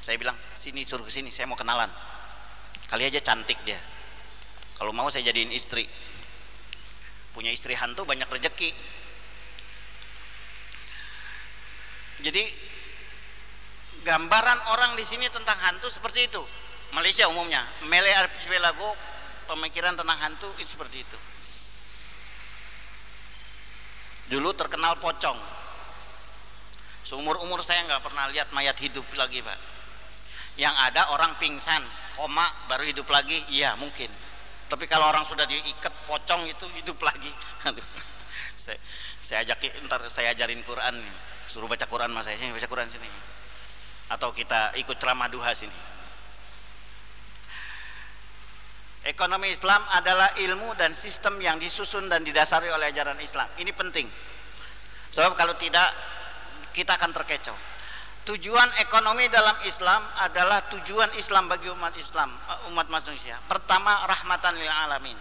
Saya 0.01 0.17
bilang, 0.17 0.37
sini 0.57 0.85
suruh 0.85 1.05
ke 1.05 1.13
sini, 1.13 1.29
saya 1.29 1.49
mau 1.49 1.59
kenalan. 1.59 1.91
Kali 2.89 3.05
aja 3.05 3.21
cantik 3.21 3.61
dia. 3.69 3.81
Kalau 4.79 4.95
mau 4.97 5.13
saya 5.13 5.29
jadiin 5.29 5.53
istri. 5.53 5.85
Punya 7.37 7.53
istri 7.53 7.77
hantu 7.77 8.09
banyak 8.09 8.27
rezeki. 8.31 8.71
Jadi 12.19 12.43
gambaran 14.09 14.59
orang 14.73 14.97
di 14.97 15.05
sini 15.05 15.29
tentang 15.29 15.59
hantu 15.59 15.91
seperti 15.91 16.31
itu 16.31 16.43
Malaysia 16.97 17.29
umumnya 17.29 17.61
Mele 17.87 18.09
Archipelago 18.15 18.97
pemikiran 19.45 19.93
tentang 19.99 20.17
hantu 20.17 20.49
itu 20.57 20.79
seperti 20.79 21.05
itu 21.05 21.19
dulu 24.29 24.53
terkenal 24.53 24.97
pocong. 25.01 25.37
Seumur 27.05 27.41
umur 27.41 27.65
saya 27.65 27.85
nggak 27.89 28.05
pernah 28.05 28.29
lihat 28.29 28.53
mayat 28.53 28.77
hidup 28.81 29.05
lagi 29.17 29.41
pak. 29.41 29.57
Yang 30.61 30.75
ada 30.77 31.03
orang 31.17 31.33
pingsan 31.41 31.81
koma 32.15 32.45
baru 32.69 32.85
hidup 32.85 33.09
lagi 33.09 33.41
iya 33.49 33.73
mungkin. 33.81 34.13
Tapi 34.69 34.85
kalau 34.85 35.09
orang 35.09 35.25
sudah 35.25 35.49
diikat 35.49 35.93
pocong 36.05 36.45
itu 36.45 36.69
hidup 36.77 37.01
lagi. 37.01 37.33
Saya, 38.59 38.75
saya 39.23 39.39
ajak 39.47 39.71
ntar 39.87 40.03
saya 40.11 40.35
ajarin 40.35 40.59
Quran 40.67 40.99
suruh 41.47 41.71
baca 41.71 41.87
Quran 41.87 42.11
mas 42.11 42.27
saya 42.27 42.35
sini 42.35 42.51
baca 42.51 42.67
Quran 42.67 42.91
sini. 42.91 43.07
Atau 44.11 44.35
kita 44.35 44.75
ikut 44.75 44.99
ceramah 44.99 45.31
duha 45.31 45.55
sini 45.55 45.98
ekonomi 49.09 49.49
Islam 49.49 49.81
adalah 49.97 50.37
ilmu 50.37 50.77
dan 50.77 50.93
sistem 50.93 51.41
yang 51.41 51.57
disusun 51.57 52.13
dan 52.13 52.21
didasari 52.21 52.69
oleh 52.69 52.93
ajaran 52.93 53.17
Islam. 53.25 53.49
Ini 53.57 53.73
penting. 53.73 54.05
Sebab 55.09 55.33
kalau 55.33 55.57
tidak 55.57 55.89
kita 56.77 57.01
akan 57.01 57.11
terkecoh. 57.17 57.57
Tujuan 58.29 58.69
ekonomi 58.85 59.25
dalam 59.33 59.57
Islam 59.65 60.05
adalah 60.21 60.69
tujuan 60.69 61.09
Islam 61.17 61.49
bagi 61.49 61.73
umat 61.73 61.97
Islam 61.97 62.29
umat 62.69 62.93
manusia. 62.93 63.41
Pertama 63.49 64.05
rahmatan 64.05 64.53
lil 64.53 64.69
alamin. 64.69 65.17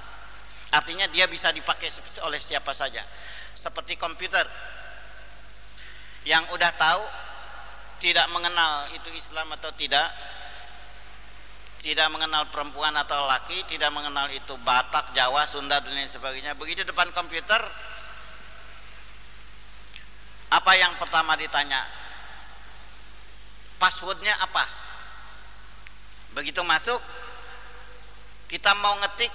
Artinya 0.75 1.07
dia 1.07 1.23
bisa 1.31 1.55
dipakai 1.55 1.87
oleh 2.27 2.35
siapa 2.35 2.75
saja. 2.75 2.99
Seperti 3.55 3.95
komputer. 3.95 4.43
Yang 6.27 6.51
udah 6.51 6.71
tahu 6.75 7.03
tidak 8.03 8.27
mengenal 8.35 8.91
itu 8.91 9.07
Islam 9.15 9.55
atau 9.55 9.71
tidak 9.71 10.11
tidak 11.77 12.09
mengenal 12.09 12.49
perempuan 12.49 12.93
atau 12.97 13.29
laki 13.29 13.61
tidak 13.69 13.93
mengenal 13.93 14.25
itu 14.33 14.57
Batak, 14.65 15.13
Jawa, 15.13 15.45
Sunda 15.45 15.77
dan 15.77 15.93
lain 15.93 16.09
sebagainya. 16.09 16.57
Begitu 16.57 16.81
depan 16.81 17.09
komputer 17.13 17.61
apa 20.49 20.71
yang 20.73 20.95
pertama 20.97 21.37
ditanya? 21.37 21.85
Passwordnya 23.77 24.33
apa? 24.41 24.65
Begitu 26.33 26.65
masuk 26.65 26.97
kita 28.49 28.73
mau 28.79 28.95
ngetik 29.03 29.33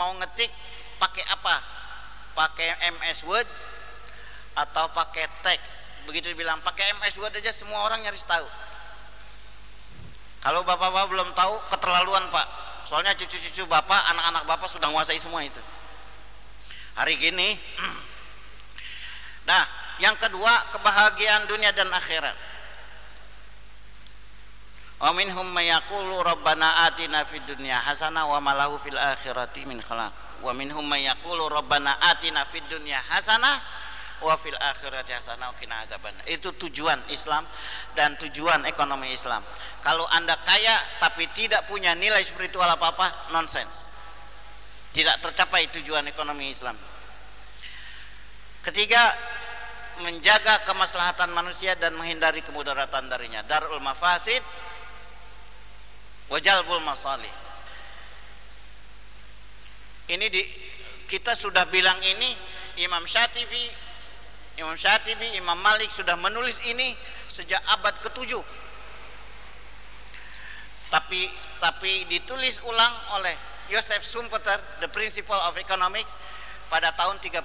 mau 0.00 0.16
ngetik 0.16 0.48
pakai 0.96 1.24
apa? 1.28 1.56
Pakai 2.32 2.68
MS 2.96 3.28
Word 3.28 3.48
atau 4.56 4.88
pakai 4.96 5.28
teks? 5.44 5.92
Begitu 6.08 6.32
dibilang 6.32 6.64
pakai 6.64 6.96
MS 6.96 7.20
Word 7.20 7.36
aja 7.36 7.52
semua 7.52 7.84
orang 7.84 8.00
nyaris 8.00 8.24
tahu 8.24 8.69
kalau 10.40 10.64
bapak-bapak 10.64 11.12
belum 11.12 11.28
tahu 11.36 11.54
keterlaluan 11.68 12.24
pak. 12.32 12.46
Soalnya 12.88 13.12
cucu-cucu 13.12 13.68
bapak 13.68 14.00
anak-anak 14.16 14.42
bapak 14.48 14.68
sudah 14.72 14.88
menguasai 14.88 15.20
semua 15.20 15.44
itu. 15.44 15.60
Hari 16.96 17.14
gini 17.20 17.54
nah 19.48 19.62
yang 20.00 20.16
kedua 20.16 20.72
kebahagiaan 20.72 21.44
dunia 21.44 21.76
dan 21.76 21.92
akhirat. 21.92 22.34
Wa 25.00 25.12
minhum 25.16 25.48
mayaqulu 25.52 26.24
rabbana 26.24 26.88
atina 26.88 27.24
fid 27.24 27.44
dunya 27.48 27.76
hasanah 27.80 28.28
wa 28.28 28.40
malahu 28.40 28.80
fil 28.80 28.96
akhirati 28.96 29.68
min 29.68 29.80
khalaq. 29.80 30.12
Wa 30.40 30.56
minhum 30.56 30.84
mayaqulu 30.88 31.52
rabbana 31.52 32.00
atina 32.00 32.48
fid 32.48 32.64
dunya 32.68 32.96
hasanah 33.12 33.60
wa 34.20 34.36
fil 34.36 34.56
akhirati 34.56 35.12
hasanah. 35.12 35.52
Itu 36.28 36.52
tujuan 36.56 37.00
Islam 37.08 37.44
dan 37.96 38.16
tujuan 38.20 38.64
ekonomi 38.68 39.10
Islam. 39.12 39.42
Kalau 39.80 40.04
Anda 40.12 40.36
kaya 40.40 40.76
tapi 41.00 41.28
tidak 41.32 41.64
punya 41.66 41.96
nilai 41.96 42.20
spiritual 42.24 42.68
apa-apa, 42.68 43.32
nonsens. 43.32 43.88
Tidak 44.90 45.22
tercapai 45.22 45.70
tujuan 45.80 46.04
ekonomi 46.10 46.50
Islam. 46.50 46.74
Ketiga, 48.60 49.16
menjaga 50.04 50.64
kemaslahatan 50.68 51.32
manusia 51.32 51.76
dan 51.76 51.96
menghindari 51.96 52.44
kemudaratan 52.44 53.08
darinya. 53.08 53.40
Darul 53.44 53.80
mafasid 53.80 54.42
wajalbul 56.32 56.80
masalih. 56.84 57.32
Ini 60.10 60.26
di 60.26 60.42
kita 61.06 61.38
sudah 61.38 61.66
bilang 61.70 61.98
ini 62.02 62.30
Imam 62.82 63.02
Syatifi 63.06 63.89
Imam 64.58 64.74
Syatibi, 64.74 65.38
Imam 65.38 65.58
Malik 65.62 65.92
sudah 65.94 66.18
menulis 66.18 66.58
ini 66.66 66.96
sejak 67.30 67.62
abad 67.70 67.94
ke-7. 68.02 68.34
Tapi 70.90 71.30
tapi 71.62 72.08
ditulis 72.10 72.58
ulang 72.66 72.94
oleh 73.20 73.36
Joseph 73.70 74.02
Schumpeter, 74.02 74.58
The 74.82 74.90
Principle 74.90 75.38
of 75.38 75.54
Economics 75.54 76.18
pada 76.66 76.90
tahun 76.96 77.22
30. 77.22 77.38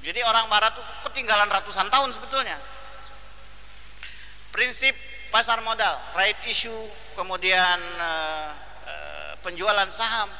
Jadi 0.00 0.20
orang 0.24 0.46
barat 0.48 0.72
itu 0.78 0.82
ketinggalan 1.10 1.50
ratusan 1.50 1.90
tahun 1.90 2.14
sebetulnya. 2.14 2.56
Prinsip 4.54 4.94
pasar 5.30 5.60
modal, 5.62 5.98
right 6.16 6.38
issue, 6.46 6.74
kemudian 7.14 7.78
uh, 8.00 8.50
uh, 8.86 9.32
penjualan 9.44 9.86
saham 9.92 10.30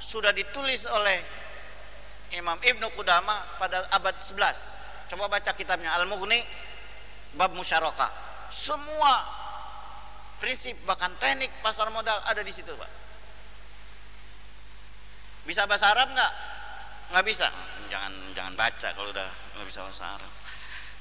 sudah 0.00 0.32
ditulis 0.32 0.86
oleh 0.88 1.18
Imam 2.36 2.60
Ibnu 2.60 2.92
Qudama 2.92 3.32
pada 3.56 3.88
abad 3.88 4.12
11. 4.12 4.36
Coba 5.08 5.32
baca 5.32 5.50
kitabnya 5.56 5.96
Al-Mughni 5.96 6.44
bab 7.40 7.56
musyarakah. 7.56 8.12
Semua 8.52 9.24
prinsip 10.36 10.76
bahkan 10.84 11.10
teknik 11.16 11.48
pasar 11.64 11.88
modal 11.88 12.20
ada 12.28 12.44
di 12.44 12.52
situ, 12.52 12.68
Pak. 12.76 12.90
Bisa 15.48 15.64
bahasa 15.64 15.96
Arab 15.96 16.12
nggak? 16.12 16.32
Nggak 17.16 17.24
bisa. 17.24 17.48
Jangan 17.88 18.12
jangan 18.36 18.54
baca 18.58 18.88
kalau 18.92 19.10
udah 19.14 19.28
nggak 19.56 19.66
bisa 19.66 19.80
bahasa 19.80 20.04
Arab. 20.20 20.32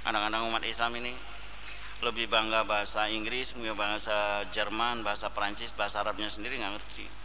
Kadang-kadang 0.08 0.42
umat 0.54 0.64
Islam 0.64 0.92
ini 1.02 1.14
lebih 2.06 2.30
bangga 2.32 2.64
bahasa 2.64 3.10
Inggris, 3.10 3.58
bahasa 3.76 4.46
Jerman, 4.54 5.02
bahasa 5.02 5.34
Perancis, 5.34 5.74
bahasa 5.76 6.06
Arabnya 6.06 6.30
sendiri 6.32 6.62
nggak 6.62 6.80
ngerti 6.80 7.25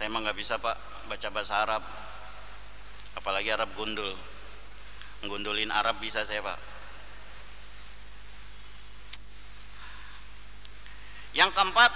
saya 0.00 0.08
emang 0.08 0.24
nggak 0.24 0.40
bisa 0.40 0.56
pak 0.56 0.80
baca 1.12 1.28
bahasa 1.28 1.60
Arab. 1.60 1.84
Apalagi 3.20 3.52
Arab 3.52 3.68
gundul. 3.76 4.16
Ngundulin 5.28 5.68
Arab 5.68 6.00
bisa 6.00 6.24
saya 6.24 6.40
pak. 6.40 6.56
Yang 11.36 11.52
keempat 11.52 11.92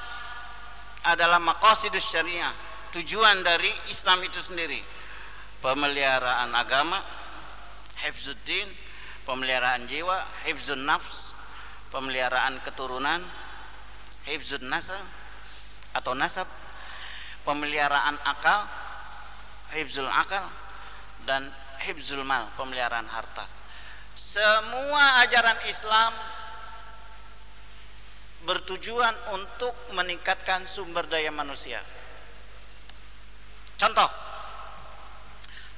adalah 1.16 1.40
makosidus 1.40 2.04
syariah 2.04 2.52
tujuan 2.92 3.40
dari 3.40 3.72
Islam 3.88 4.20
itu 4.20 4.36
sendiri. 4.36 4.84
Pemeliharaan 5.64 6.52
agama 6.52 7.00
hifzuddin 8.04 8.68
pemeliharaan 9.24 9.88
jiwa 9.88 10.28
hifzun 10.44 10.84
nafs 10.84 11.32
pemeliharaan 11.88 12.60
keturunan 12.60 13.24
hifzun 14.28 14.68
nasab 14.68 15.00
atau 15.96 16.12
nasab 16.12 16.44
pemeliharaan 17.44 18.16
akal 18.24 18.64
hifzul 19.76 20.08
akal 20.08 20.44
dan 21.28 21.44
hifzul 21.84 22.24
mal 22.24 22.48
pemeliharaan 22.56 23.06
harta. 23.06 23.44
Semua 24.14 25.24
ajaran 25.26 25.58
Islam 25.68 26.12
bertujuan 28.44 29.14
untuk 29.32 29.72
meningkatkan 29.96 30.64
sumber 30.68 31.08
daya 31.08 31.32
manusia. 31.32 31.80
Contoh 33.74 34.08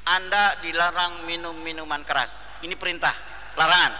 anda 0.07 0.55
dilarang 0.63 1.27
minum 1.27 1.57
minuman 1.67 2.07
keras. 2.07 2.39
Ini 2.63 2.79
perintah 2.79 3.15
larangan. 3.59 3.95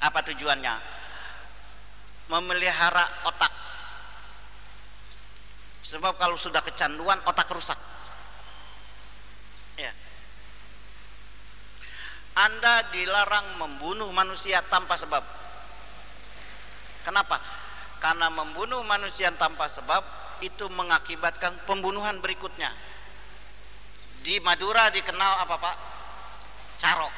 Apa 0.00 0.18
tujuannya? 0.32 0.74
Memelihara 2.30 3.04
otak 3.30 3.52
Sebab 5.80 6.20
kalau 6.20 6.36
sudah 6.36 6.60
kecanduan 6.60 7.16
otak 7.24 7.48
rusak. 7.48 7.76
Ya. 9.80 9.92
Anda 12.36 12.84
dilarang 12.92 13.56
membunuh 13.56 14.12
manusia 14.12 14.60
tanpa 14.68 15.00
sebab. 15.00 15.24
Kenapa? 17.00 17.40
Karena 18.00 18.28
membunuh 18.28 18.84
manusia 18.84 19.32
tanpa 19.32 19.68
sebab 19.68 20.04
itu 20.44 20.68
mengakibatkan 20.72 21.64
pembunuhan 21.64 22.20
berikutnya. 22.20 22.72
Di 24.20 24.36
Madura 24.44 24.92
dikenal 24.92 25.48
apa 25.48 25.56
Pak? 25.56 25.76
Carok. 26.76 27.12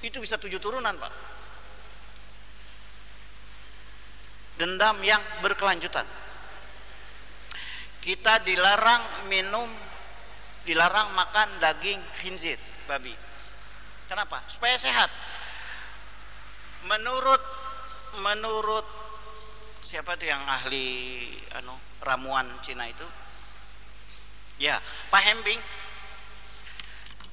Itu 0.00 0.16
bisa 0.24 0.40
tujuh 0.40 0.56
turunan 0.56 0.96
Pak. 0.96 1.12
Dendam 4.56 4.96
yang 5.04 5.20
berkelanjutan 5.44 6.19
kita 8.00 8.40
dilarang 8.44 9.28
minum 9.28 9.68
dilarang 10.64 11.12
makan 11.16 11.48
daging 11.60 12.00
khinzir 12.20 12.56
babi. 12.88 13.12
Kenapa? 14.08 14.42
Supaya 14.48 14.74
sehat. 14.74 15.08
Menurut 16.88 17.42
menurut 18.24 18.86
siapa 19.84 20.16
tuh 20.16 20.28
yang 20.28 20.42
ahli 20.48 21.28
anu 21.60 21.76
ramuan 22.02 22.48
Cina 22.64 22.88
itu? 22.88 23.06
Ya 24.60 24.80
Pak 25.12 25.22
Hembing. 25.24 25.60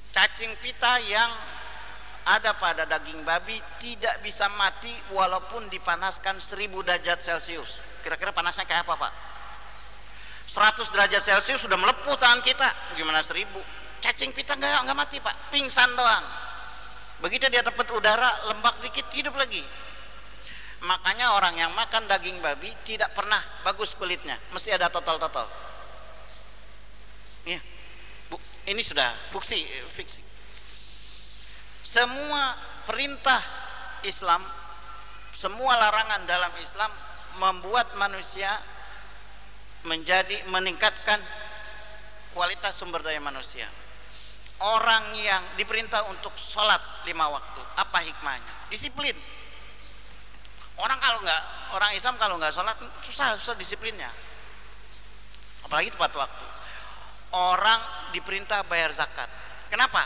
Cacing 0.08 0.52
pita 0.64 1.00
yang 1.04 1.30
ada 2.28 2.56
pada 2.56 2.84
daging 2.84 3.24
babi 3.24 3.56
tidak 3.80 4.20
bisa 4.20 4.48
mati 4.56 4.92
walaupun 5.16 5.68
dipanaskan 5.72 6.36
1000 6.36 6.68
derajat 6.84 7.18
celcius. 7.20 7.80
Kira-kira 8.04 8.32
panasnya 8.32 8.68
kayak 8.68 8.84
apa 8.88 9.08
Pak 9.08 9.12
100 10.48 10.80
derajat 10.88 11.20
celcius 11.20 11.68
sudah 11.68 11.76
melepuh 11.76 12.16
tangan 12.16 12.40
kita. 12.40 12.64
Gimana 12.96 13.20
seribu? 13.20 13.60
Cacing 14.00 14.32
pita 14.32 14.56
nggak 14.56 14.88
nggak 14.88 14.96
mati 14.96 15.20
pak. 15.20 15.52
Pingsan 15.52 15.92
doang. 15.92 16.24
Begitu 17.20 17.52
dia 17.52 17.60
dapat 17.60 17.84
udara 17.92 18.48
lembak 18.48 18.80
dikit 18.80 19.04
hidup 19.12 19.36
lagi. 19.36 19.60
Makanya 20.88 21.36
orang 21.36 21.52
yang 21.58 21.70
makan 21.76 22.08
daging 22.08 22.40
babi 22.40 22.72
tidak 22.88 23.12
pernah 23.12 23.38
bagus 23.60 23.92
kulitnya. 23.92 24.40
Mesti 24.56 24.72
ada 24.72 24.88
totol-totol. 24.88 25.44
Ya 27.44 27.60
Bu, 28.32 28.40
ini 28.72 28.80
sudah 28.80 29.12
fiksi 29.28 29.68
fiksi. 29.92 30.22
Semua 31.84 32.56
perintah 32.88 33.42
Islam 34.06 34.40
semua 35.38 35.78
larangan 35.78 36.26
dalam 36.26 36.50
Islam 36.58 36.90
membuat 37.38 37.94
manusia 37.94 38.58
menjadi 39.86 40.34
meningkatkan 40.50 41.20
kualitas 42.34 42.74
sumber 42.74 43.04
daya 43.04 43.22
manusia. 43.22 43.68
Orang 44.58 45.14
yang 45.22 45.54
diperintah 45.54 46.10
untuk 46.10 46.34
sholat 46.34 46.82
lima 47.06 47.30
waktu 47.30 47.62
apa 47.78 48.02
hikmahnya? 48.02 48.54
Disiplin. 48.74 49.14
Orang 50.78 50.98
kalau 50.98 51.22
nggak 51.22 51.42
orang 51.78 51.90
Islam 51.94 52.18
kalau 52.18 52.34
nggak 52.42 52.50
sholat 52.50 52.74
susah 53.06 53.38
susah 53.38 53.54
disiplinnya. 53.54 54.10
Apalagi 55.62 55.94
tepat 55.94 56.10
waktu. 56.18 56.46
Orang 57.38 58.10
diperintah 58.10 58.66
bayar 58.66 58.90
zakat. 58.90 59.30
Kenapa? 59.70 60.02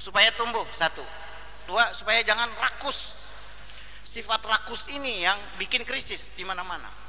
Supaya 0.00 0.32
tumbuh 0.32 0.64
satu. 0.72 1.04
Dua 1.68 1.92
supaya 1.92 2.24
jangan 2.24 2.48
rakus. 2.56 3.20
Sifat 4.00 4.44
rakus 4.48 4.88
ini 4.92 5.24
yang 5.24 5.36
bikin 5.60 5.84
krisis 5.84 6.32
di 6.36 6.44
mana-mana 6.44 7.02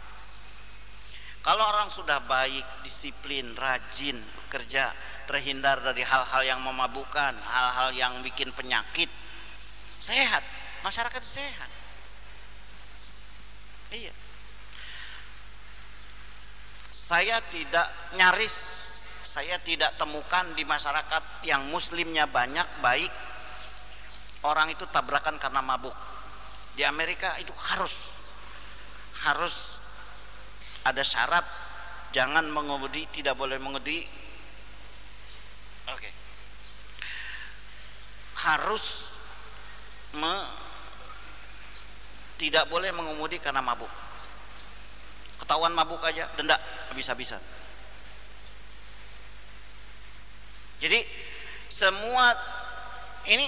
kalau 1.43 1.59
orang 1.59 1.91
sudah 1.91 2.23
baik, 2.23 2.63
disiplin, 2.87 3.51
rajin, 3.59 4.15
bekerja, 4.15 4.95
terhindar 5.27 5.83
dari 5.83 5.99
hal-hal 5.99 6.43
yang 6.47 6.63
memabukkan, 6.63 7.35
hal-hal 7.35 7.91
yang 7.91 8.15
bikin 8.23 8.47
penyakit, 8.55 9.11
sehat, 9.99 10.39
masyarakat 10.87 11.19
sehat. 11.19 11.67
Iya. 13.91 14.15
Saya 16.87 17.43
tidak 17.51 17.91
nyaris, 18.15 18.55
saya 19.19 19.59
tidak 19.59 19.99
temukan 19.99 20.47
di 20.55 20.63
masyarakat 20.63 21.43
yang 21.43 21.67
muslimnya 21.75 22.23
banyak, 22.23 22.65
baik, 22.79 23.11
orang 24.47 24.71
itu 24.71 24.87
tabrakan 24.87 25.35
karena 25.39 25.59
mabuk. 25.59 25.95
Di 26.79 26.87
Amerika 26.87 27.35
itu 27.35 27.51
harus 27.51 28.15
harus 29.27 29.72
ada 30.83 31.03
syarat 31.03 31.45
jangan 32.13 32.45
mengemudi 32.51 33.07
tidak 33.09 33.33
boleh 33.39 33.57
mengemudi 33.57 34.05
oke. 35.89 35.97
Okay. 35.97 36.13
harus 38.43 39.13
me, 40.13 40.35
tidak 42.37 42.69
boleh 42.69 42.93
mengemudi 42.93 43.41
karena 43.41 43.65
mabuk. 43.65 43.89
Ketahuan 45.41 45.73
mabuk 45.73 45.99
aja 46.05 46.29
denda 46.37 46.59
habis-habisan. 46.93 47.41
Jadi 50.83 50.99
semua 51.71 52.35
ini 53.31 53.47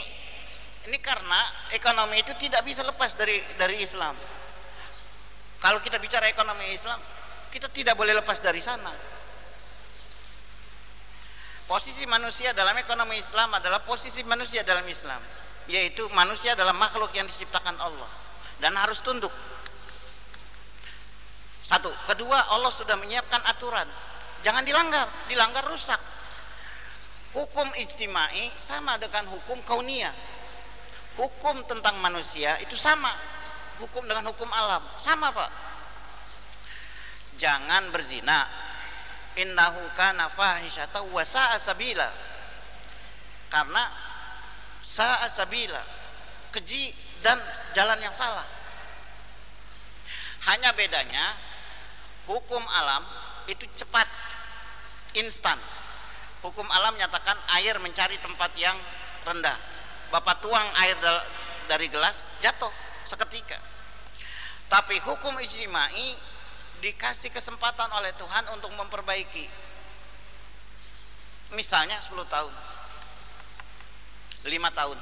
ini 0.88 0.98
karena 1.04 1.70
ekonomi 1.76 2.24
itu 2.24 2.32
tidak 2.40 2.64
bisa 2.64 2.82
lepas 2.88 3.14
dari 3.20 3.38
dari 3.60 3.84
Islam. 3.84 4.16
Kalau 5.60 5.84
kita 5.84 6.00
bicara 6.00 6.32
ekonomi 6.32 6.72
Islam 6.72 6.98
kita 7.56 7.72
tidak 7.72 7.96
boleh 7.96 8.12
lepas 8.12 8.44
dari 8.44 8.60
sana. 8.60 8.92
Posisi 11.64 12.04
manusia 12.04 12.52
dalam 12.52 12.76
ekonomi 12.76 13.16
Islam 13.16 13.56
adalah 13.56 13.80
posisi 13.80 14.20
manusia 14.28 14.68
dalam 14.68 14.84
Islam 14.84 15.18
yaitu 15.66 16.06
manusia 16.14 16.54
adalah 16.54 16.78
makhluk 16.78 17.10
yang 17.16 17.26
diciptakan 17.26 17.80
Allah 17.80 18.12
dan 18.60 18.76
harus 18.76 19.00
tunduk. 19.00 19.32
Satu. 21.66 21.90
Kedua 22.06 22.54
Allah 22.54 22.70
sudah 22.70 22.94
menyiapkan 23.00 23.42
aturan. 23.50 23.88
Jangan 24.46 24.62
dilanggar. 24.62 25.10
Dilanggar 25.26 25.66
rusak. 25.66 25.98
Hukum 27.34 27.66
ijtimai 27.82 28.54
sama 28.54 29.02
dengan 29.02 29.26
hukum 29.32 29.58
kaunia 29.66 30.14
hukum 31.16 31.56
tentang 31.66 31.96
manusia 32.04 32.60
itu 32.60 32.76
sama. 32.76 33.12
Hukum 33.80 34.06
dengan 34.08 34.28
hukum 34.30 34.48
alam. 34.52 34.84
Sama 35.00 35.32
pak 35.32 35.75
jangan 37.36 37.92
berzina. 37.92 38.48
Innahu 39.36 39.84
kana 40.00 40.32
fahisyata 40.32 41.04
wa 41.04 41.24
sa'a 41.24 41.60
sabila. 41.60 42.08
Karena 43.52 43.84
sa'a 44.80 45.28
sabila 45.28 45.84
keji 46.56 46.96
dan 47.20 47.36
jalan 47.76 48.00
yang 48.00 48.16
salah. 48.16 48.48
Hanya 50.48 50.72
bedanya 50.72 51.36
hukum 52.32 52.64
alam 52.64 53.04
itu 53.52 53.68
cepat 53.76 54.08
instan. 55.20 55.60
Hukum 56.40 56.64
alam 56.70 56.94
menyatakan 56.96 57.36
air 57.60 57.76
mencari 57.82 58.16
tempat 58.22 58.54
yang 58.56 58.78
rendah. 59.26 59.58
Bapak 60.14 60.40
tuang 60.40 60.68
air 60.86 60.96
dari 61.66 61.90
gelas 61.90 62.24
jatuh 62.40 62.72
seketika. 63.04 63.58
Tapi 64.70 65.02
hukum 65.02 65.34
ijtimai 65.42 66.35
dikasih 66.86 67.34
kesempatan 67.34 67.90
oleh 67.98 68.14
Tuhan 68.14 68.46
untuk 68.54 68.70
memperbaiki. 68.78 69.50
Misalnya 71.58 71.98
10 71.98 72.14
tahun. 72.30 72.54
5 74.46 74.78
tahun. 74.78 75.00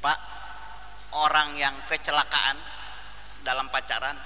Pak 0.00 0.18
orang 1.12 1.52
yang 1.60 1.76
kecelakaan 1.84 2.56
dalam 3.44 3.68
pacaran 3.68 4.16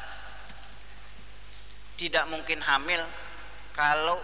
tidak 1.99 2.31
mungkin 2.31 2.62
hamil 2.62 3.03
kalau 3.74 4.22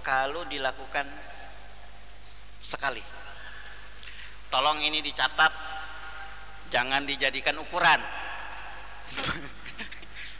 kalau 0.00 0.48
dilakukan 0.48 1.04
sekali. 2.64 3.04
Tolong 4.48 4.80
ini 4.80 5.04
dicatat 5.04 5.52
jangan 6.72 7.04
dijadikan 7.04 7.60
ukuran 7.60 8.00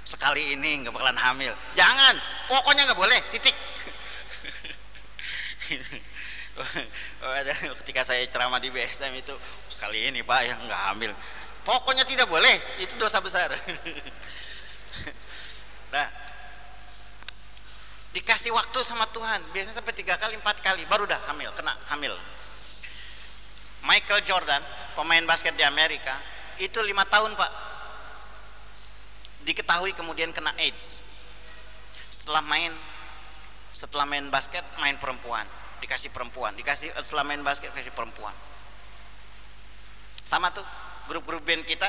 sekali 0.06 0.54
ini 0.54 0.86
nggak 0.86 0.94
bakalan 0.94 1.18
hamil. 1.18 1.50
Jangan. 1.74 2.14
Pokoknya 2.46 2.86
nggak 2.86 2.98
boleh. 2.98 3.20
Titik. 3.34 3.56
Ketika 7.82 8.06
saya 8.06 8.22
ceramah 8.30 8.62
di 8.62 8.70
BSM 8.70 9.10
itu 9.18 9.34
sekali 9.66 10.06
ini 10.06 10.22
pak 10.22 10.40
yang 10.46 10.58
nggak 10.62 10.82
hamil. 10.94 11.10
Pokoknya 11.66 12.06
tidak 12.06 12.30
boleh. 12.30 12.54
Itu 12.78 12.94
dosa 12.96 13.18
besar. 13.18 13.50
Nah 15.86 16.10
dikasih 18.16 18.50
waktu 18.56 18.80
sama 18.80 19.04
Tuhan. 19.12 19.44
Biasanya 19.52 19.76
sampai 19.78 19.92
tiga 19.92 20.16
kali 20.16 20.40
empat 20.40 20.64
kali 20.64 20.88
baru 20.88 21.04
dah 21.04 21.20
hamil 21.28 21.52
kena 21.52 21.76
hamil. 21.92 22.16
Michael 23.84 24.24
Jordan 24.24 24.64
pemain 24.96 25.22
basket 25.28 25.54
di 25.54 25.62
Amerika 25.62 26.16
itu 26.58 26.80
lima 26.80 27.04
tahun 27.06 27.36
pak 27.36 27.50
diketahui 29.46 29.94
kemudian 29.94 30.34
kena 30.34 30.50
AIDS. 30.58 31.06
Setelah 32.10 32.42
main 32.42 32.74
setelah 33.70 34.04
main 34.04 34.26
basket 34.26 34.66
main 34.82 34.98
perempuan. 34.98 35.46
Dikasih 35.78 36.10
perempuan. 36.10 36.52
Dikasih 36.58 36.90
setelah 37.00 37.22
main 37.22 37.40
basket 37.46 37.70
kasih 37.70 37.94
perempuan. 37.94 38.34
Sama 40.26 40.50
tuh 40.50 40.66
grup-grup 41.06 41.46
band 41.46 41.62
kita 41.62 41.86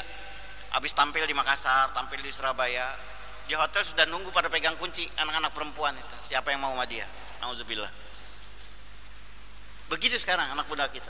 habis 0.78 0.94
tampil 0.94 1.26
di 1.26 1.34
Makassar 1.34 1.90
tampil 1.98 2.22
di 2.22 2.30
Surabaya 2.30 2.94
di 3.50 3.56
hotel 3.58 3.82
sudah 3.82 4.06
nunggu 4.06 4.30
pada 4.30 4.52
pegang 4.52 4.78
kunci 4.78 5.10
anak-anak 5.18 5.50
perempuan 5.58 5.98
itu. 5.98 6.16
Siapa 6.30 6.54
yang 6.54 6.62
mau 6.62 6.78
sama 6.78 6.86
dia? 6.86 7.10
Nauzubillah. 7.42 7.90
Begitu 9.90 10.22
sekarang 10.22 10.54
anak 10.54 10.70
muda 10.70 10.86
kita. 10.92 11.10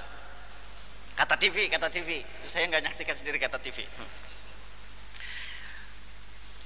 Kata 1.18 1.36
TV 1.36 1.68
kata 1.68 1.90
TV 1.90 2.22
saya 2.46 2.70
nggak 2.70 2.88
nyaksikan 2.88 3.18
sendiri 3.18 3.42
kata 3.42 3.58
TV 3.58 3.84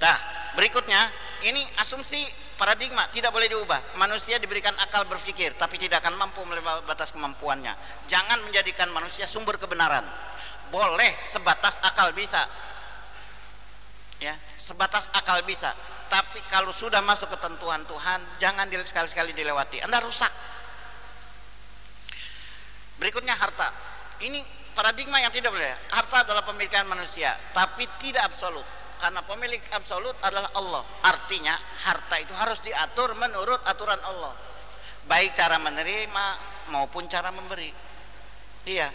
Nah, 0.01 0.17
berikutnya 0.57 1.13
ini 1.45 1.61
asumsi 1.77 2.25
paradigma 2.57 3.05
tidak 3.13 3.29
boleh 3.29 3.45
diubah. 3.45 3.97
Manusia 4.01 4.41
diberikan 4.41 4.73
akal 4.81 5.05
berpikir 5.05 5.53
tapi 5.53 5.77
tidak 5.77 6.01
akan 6.01 6.17
mampu 6.17 6.41
melewati 6.41 6.85
batas 6.89 7.13
kemampuannya. 7.13 7.73
Jangan 8.09 8.41
menjadikan 8.41 8.89
manusia 8.89 9.29
sumber 9.29 9.61
kebenaran. 9.61 10.01
Boleh 10.73 11.13
sebatas 11.29 11.77
akal 11.85 12.17
bisa. 12.17 12.49
Ya, 14.21 14.33
sebatas 14.57 15.13
akal 15.13 15.41
bisa. 15.45 15.73
Tapi 16.09 16.41
kalau 16.49 16.69
sudah 16.69 17.01
masuk 17.01 17.31
ketentuan 17.33 17.81
Tuhan, 17.85 18.19
jangan 18.37 18.69
sekali-sekali 18.69 19.33
dilewati. 19.33 19.81
Anda 19.81 19.97
rusak. 20.01 20.29
Berikutnya 23.01 23.33
harta. 23.33 23.73
Ini 24.21 24.37
paradigma 24.77 25.17
yang 25.17 25.33
tidak 25.33 25.49
boleh. 25.49 25.73
Harta 25.89 26.21
adalah 26.21 26.45
pemilikan 26.45 26.85
manusia, 26.85 27.33
tapi 27.49 27.89
tidak 27.97 28.29
absolut 28.29 28.80
karena 29.01 29.25
pemilik 29.25 29.57
absolut 29.73 30.13
adalah 30.21 30.53
Allah. 30.53 30.85
Artinya 31.01 31.57
harta 31.89 32.21
itu 32.21 32.31
harus 32.37 32.61
diatur 32.61 33.17
menurut 33.17 33.57
aturan 33.65 33.97
Allah. 34.05 34.37
Baik 35.09 35.33
cara 35.33 35.57
menerima 35.57 36.25
maupun 36.69 37.09
cara 37.09 37.33
memberi. 37.33 37.73
Iya. 38.69 38.93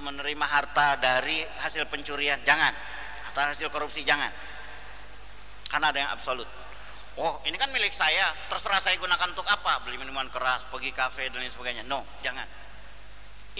Menerima 0.00 0.46
harta 0.48 0.96
dari 0.96 1.44
hasil 1.60 1.84
pencurian 1.92 2.40
jangan. 2.48 2.72
Atau 3.28 3.44
hasil 3.44 3.68
korupsi 3.68 4.00
jangan. 4.00 4.32
Karena 5.68 5.92
ada 5.92 5.98
yang 6.00 6.10
absolut. 6.16 6.48
Oh 7.20 7.44
ini 7.44 7.60
kan 7.60 7.68
milik 7.68 7.92
saya. 7.92 8.32
Terserah 8.48 8.80
saya 8.80 8.96
gunakan 8.96 9.28
untuk 9.28 9.44
apa. 9.44 9.84
Beli 9.84 10.00
minuman 10.00 10.26
keras 10.32 10.64
pergi 10.72 10.96
kafe 10.96 11.28
dan 11.28 11.44
lain 11.44 11.52
sebagainya. 11.52 11.84
No 11.84 12.00
jangan. 12.24 12.48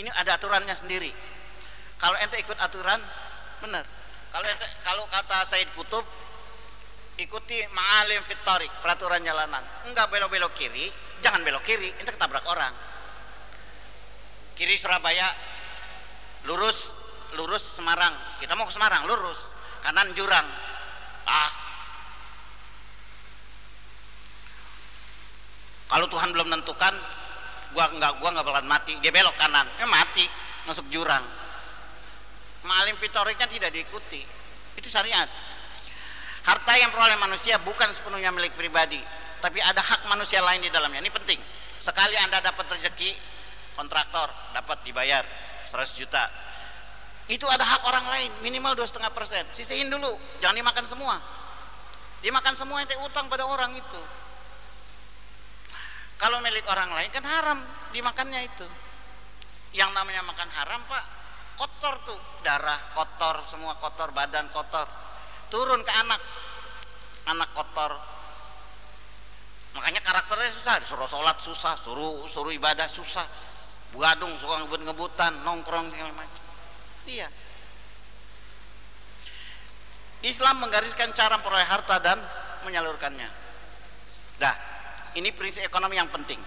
Ini 0.01 0.09
ada 0.17 0.41
aturannya 0.41 0.73
sendiri. 0.73 1.13
Kalau 2.01 2.17
ente 2.17 2.41
ikut 2.41 2.57
aturan 2.57 2.97
benar 3.61 3.85
kalau 4.31 4.47
kalau 4.87 5.05
kata 5.11 5.43
Said 5.43 5.69
Kutub 5.75 6.07
ikuti 7.19 7.59
ma'alim 7.75 8.23
fitorik 8.23 8.71
peraturan 8.81 9.21
jalanan. 9.21 9.61
Enggak 9.91 10.09
belok-belok 10.09 10.55
kiri 10.55 10.87
jangan 11.21 11.43
belok 11.43 11.67
kiri 11.67 11.91
itu 11.99 12.09
ketabrak 12.09 12.47
orang. 12.47 12.73
Kiri 14.55 14.79
Surabaya 14.79 15.27
lurus 16.47 16.95
lurus 17.35 17.77
Semarang. 17.77 18.15
Kita 18.39 18.55
mau 18.55 18.65
ke 18.65 18.73
Semarang 18.73 19.05
lurus. 19.11 19.51
Kanan 19.83 20.15
jurang. 20.15 20.47
Ah. 21.27 21.53
Kalau 25.91 26.07
Tuhan 26.07 26.31
belum 26.31 26.55
menentukan 26.55 26.95
gua 27.75 27.91
enggak 27.91 28.23
gua 28.23 28.31
enggak 28.31 28.47
bakalan 28.47 28.71
mati. 28.71 28.95
Dia 29.03 29.11
belok 29.11 29.35
kanan 29.35 29.67
ya 29.75 29.91
mati 29.91 30.23
masuk 30.71 30.87
jurang 30.87 31.25
Ma'alim 32.65 32.97
fitoriknya 32.97 33.49
tidak 33.49 33.71
diikuti. 33.73 34.21
Itu 34.77 34.89
syariat. 34.93 35.29
Harta 36.45 36.73
yang 36.77 36.89
peroleh 36.93 37.17
manusia 37.21 37.61
bukan 37.61 37.93
sepenuhnya 37.93 38.33
milik 38.33 38.57
pribadi, 38.57 39.01
tapi 39.45 39.61
ada 39.61 39.81
hak 39.81 40.09
manusia 40.09 40.41
lain 40.41 40.65
di 40.65 40.73
dalamnya. 40.73 41.05
Ini 41.05 41.13
penting. 41.13 41.41
Sekali 41.81 42.17
Anda 42.17 42.41
dapat 42.41 42.69
rezeki, 42.69 43.13
kontraktor 43.77 44.29
dapat 44.53 44.81
dibayar 44.85 45.25
100 45.69 45.97
juta. 45.97 46.29
Itu 47.31 47.47
ada 47.47 47.63
hak 47.63 47.87
orang 47.87 48.07
lain, 48.11 48.31
minimal 48.43 48.75
dua 48.75 48.89
setengah 48.89 49.13
persen. 49.15 49.47
Sisihin 49.55 49.87
dulu, 49.87 50.11
jangan 50.43 50.57
dimakan 50.59 50.85
semua. 50.89 51.17
Dimakan 52.21 52.55
semua 52.59 52.83
yang 52.85 53.01
utang 53.07 53.31
pada 53.33 53.47
orang 53.49 53.73
itu. 53.73 54.03
Kalau 56.21 56.37
milik 56.45 56.69
orang 56.69 56.93
lain 56.93 57.09
kan 57.09 57.25
haram 57.25 57.57
dimakannya 57.97 58.45
itu. 58.45 58.67
Yang 59.73 59.95
namanya 59.95 60.21
makan 60.27 60.49
haram, 60.53 60.81
Pak, 60.85 61.05
kotor 61.61 61.95
tuh 62.09 62.21
darah 62.41 62.81
kotor 62.97 63.45
semua 63.45 63.77
kotor 63.77 64.17
badan 64.17 64.49
kotor. 64.49 64.89
Turun 65.53 65.85
ke 65.85 65.93
anak. 65.93 66.21
Anak 67.29 67.53
kotor. 67.53 67.93
Makanya 69.77 70.01
karakternya 70.01 70.51
susah 70.57 70.81
disuruh 70.81 71.05
sholat 71.05 71.37
susah 71.37 71.77
suruh 71.77 72.25
suruh 72.25 72.49
ibadah 72.57 72.89
susah. 72.89 73.29
Buadung 73.93 74.33
suka 74.41 74.65
ngebut 74.65 74.89
ngebutan 74.89 75.45
nongkrong 75.45 75.93
segala 75.93 76.17
macam. 76.17 76.45
Iya. 77.05 77.29
Islam 80.25 80.65
menggariskan 80.65 81.13
cara 81.13 81.37
memperoleh 81.37 81.69
harta 81.69 82.01
dan 82.01 82.17
menyalurkannya. 82.65 83.29
Dah 84.41 84.57
ini 85.13 85.29
prinsip 85.37 85.61
ekonomi 85.61 86.01
yang 86.01 86.09
penting. 86.09 86.41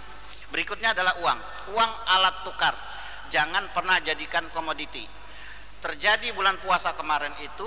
Berikutnya 0.49 0.97
adalah 0.97 1.21
uang. 1.21 1.39
Uang 1.77 1.91
alat 2.09 2.45
tukar 2.47 2.92
jangan 3.33 3.65
pernah 3.73 3.97
jadikan 4.05 4.45
komoditi. 4.53 5.01
Terjadi 5.81 6.29
bulan 6.37 6.61
puasa 6.61 6.93
kemarin 6.93 7.33
itu 7.41 7.65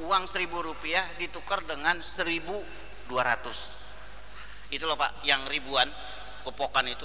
uang 0.00 0.24
seribu 0.24 0.64
rupiah 0.64 1.04
ditukar 1.20 1.60
dengan 1.68 2.00
seribu 2.00 2.56
dua 3.12 3.36
ratus. 3.36 3.84
Itu 4.72 4.88
loh 4.88 4.96
pak 4.96 5.20
yang 5.28 5.44
ribuan 5.52 5.84
kepokan 6.48 6.88
itu. 6.88 7.04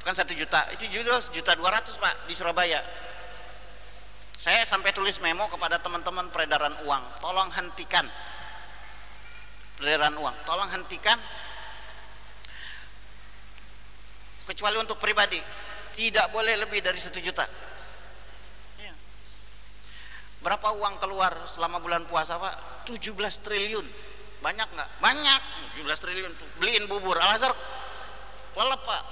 Kan 0.00 0.16
satu 0.16 0.32
juta. 0.32 0.64
Itu 0.72 0.88
jual 0.88 1.20
sejuta 1.20 1.52
dua 1.52 1.76
ratus 1.76 2.00
pak 2.00 2.24
di 2.24 2.32
Surabaya. 2.32 2.80
Saya 4.36 4.64
sampai 4.64 4.96
tulis 4.96 5.20
memo 5.20 5.44
kepada 5.52 5.76
teman-teman 5.76 6.32
peredaran 6.32 6.72
uang. 6.88 7.04
Tolong 7.20 7.52
hentikan. 7.52 8.08
Peredaran 9.76 10.16
uang. 10.16 10.36
Tolong 10.48 10.70
hentikan. 10.72 11.20
Kecuali 14.46 14.78
untuk 14.78 14.96
pribadi 15.02 15.65
tidak 15.96 16.28
boleh 16.28 16.60
lebih 16.60 16.84
dari 16.84 17.00
satu 17.00 17.16
juta. 17.24 17.48
Ya. 18.76 18.92
berapa 20.44 20.76
uang 20.76 21.00
keluar 21.00 21.32
selama 21.48 21.80
bulan 21.80 22.04
puasa 22.04 22.36
pak? 22.36 22.84
17 22.84 23.16
triliun. 23.40 23.86
Banyak 24.44 24.68
nggak? 24.76 24.88
Banyak. 25.00 25.40
17 25.80 26.04
triliun. 26.04 26.32
Beliin 26.60 26.84
bubur. 26.84 27.16
Al 27.16 27.40
azhar 27.40 27.56
lelep 28.52 28.82
pak. 28.84 29.02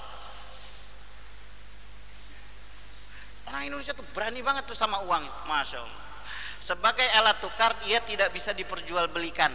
Orang 3.49 3.61
Indonesia 3.65 3.93
tuh 3.97 4.05
berani 4.13 4.45
banget 4.45 4.69
tuh 4.69 4.77
sama 4.77 5.01
uang. 5.01 5.25
Masya 5.49 5.81
Allah. 5.81 6.03
Sebagai 6.61 7.05
alat 7.17 7.41
tukar 7.41 7.77
ia 7.89 8.01
tidak 8.01 8.33
bisa 8.33 8.53
diperjualbelikan 8.53 9.53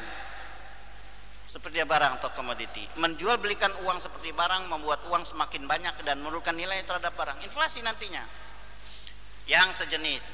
seperti 1.50 1.82
barang 1.82 2.22
atau 2.22 2.30
komoditi. 2.38 2.86
Menjual 3.02 3.42
belikan 3.42 3.74
uang 3.82 3.98
seperti 3.98 4.30
barang 4.30 4.70
membuat 4.70 5.02
uang 5.10 5.26
semakin 5.26 5.66
banyak 5.66 5.98
dan 6.06 6.22
menurunkan 6.22 6.54
nilai 6.54 6.86
terhadap 6.86 7.10
barang. 7.18 7.42
Inflasi 7.42 7.82
nantinya. 7.82 8.22
Yang 9.50 9.82
sejenis. 9.82 10.24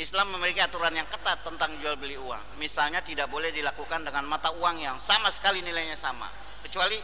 Islam 0.00 0.32
memiliki 0.32 0.64
aturan 0.64 0.96
yang 0.96 1.04
ketat 1.12 1.44
tentang 1.44 1.76
jual 1.76 2.00
beli 2.00 2.16
uang. 2.16 2.56
Misalnya 2.56 3.04
tidak 3.04 3.28
boleh 3.28 3.52
dilakukan 3.52 4.08
dengan 4.08 4.24
mata 4.24 4.48
uang 4.56 4.80
yang 4.80 4.96
sama 4.96 5.28
sekali 5.28 5.60
nilainya 5.60 5.98
sama, 5.98 6.30
kecuali 6.64 6.96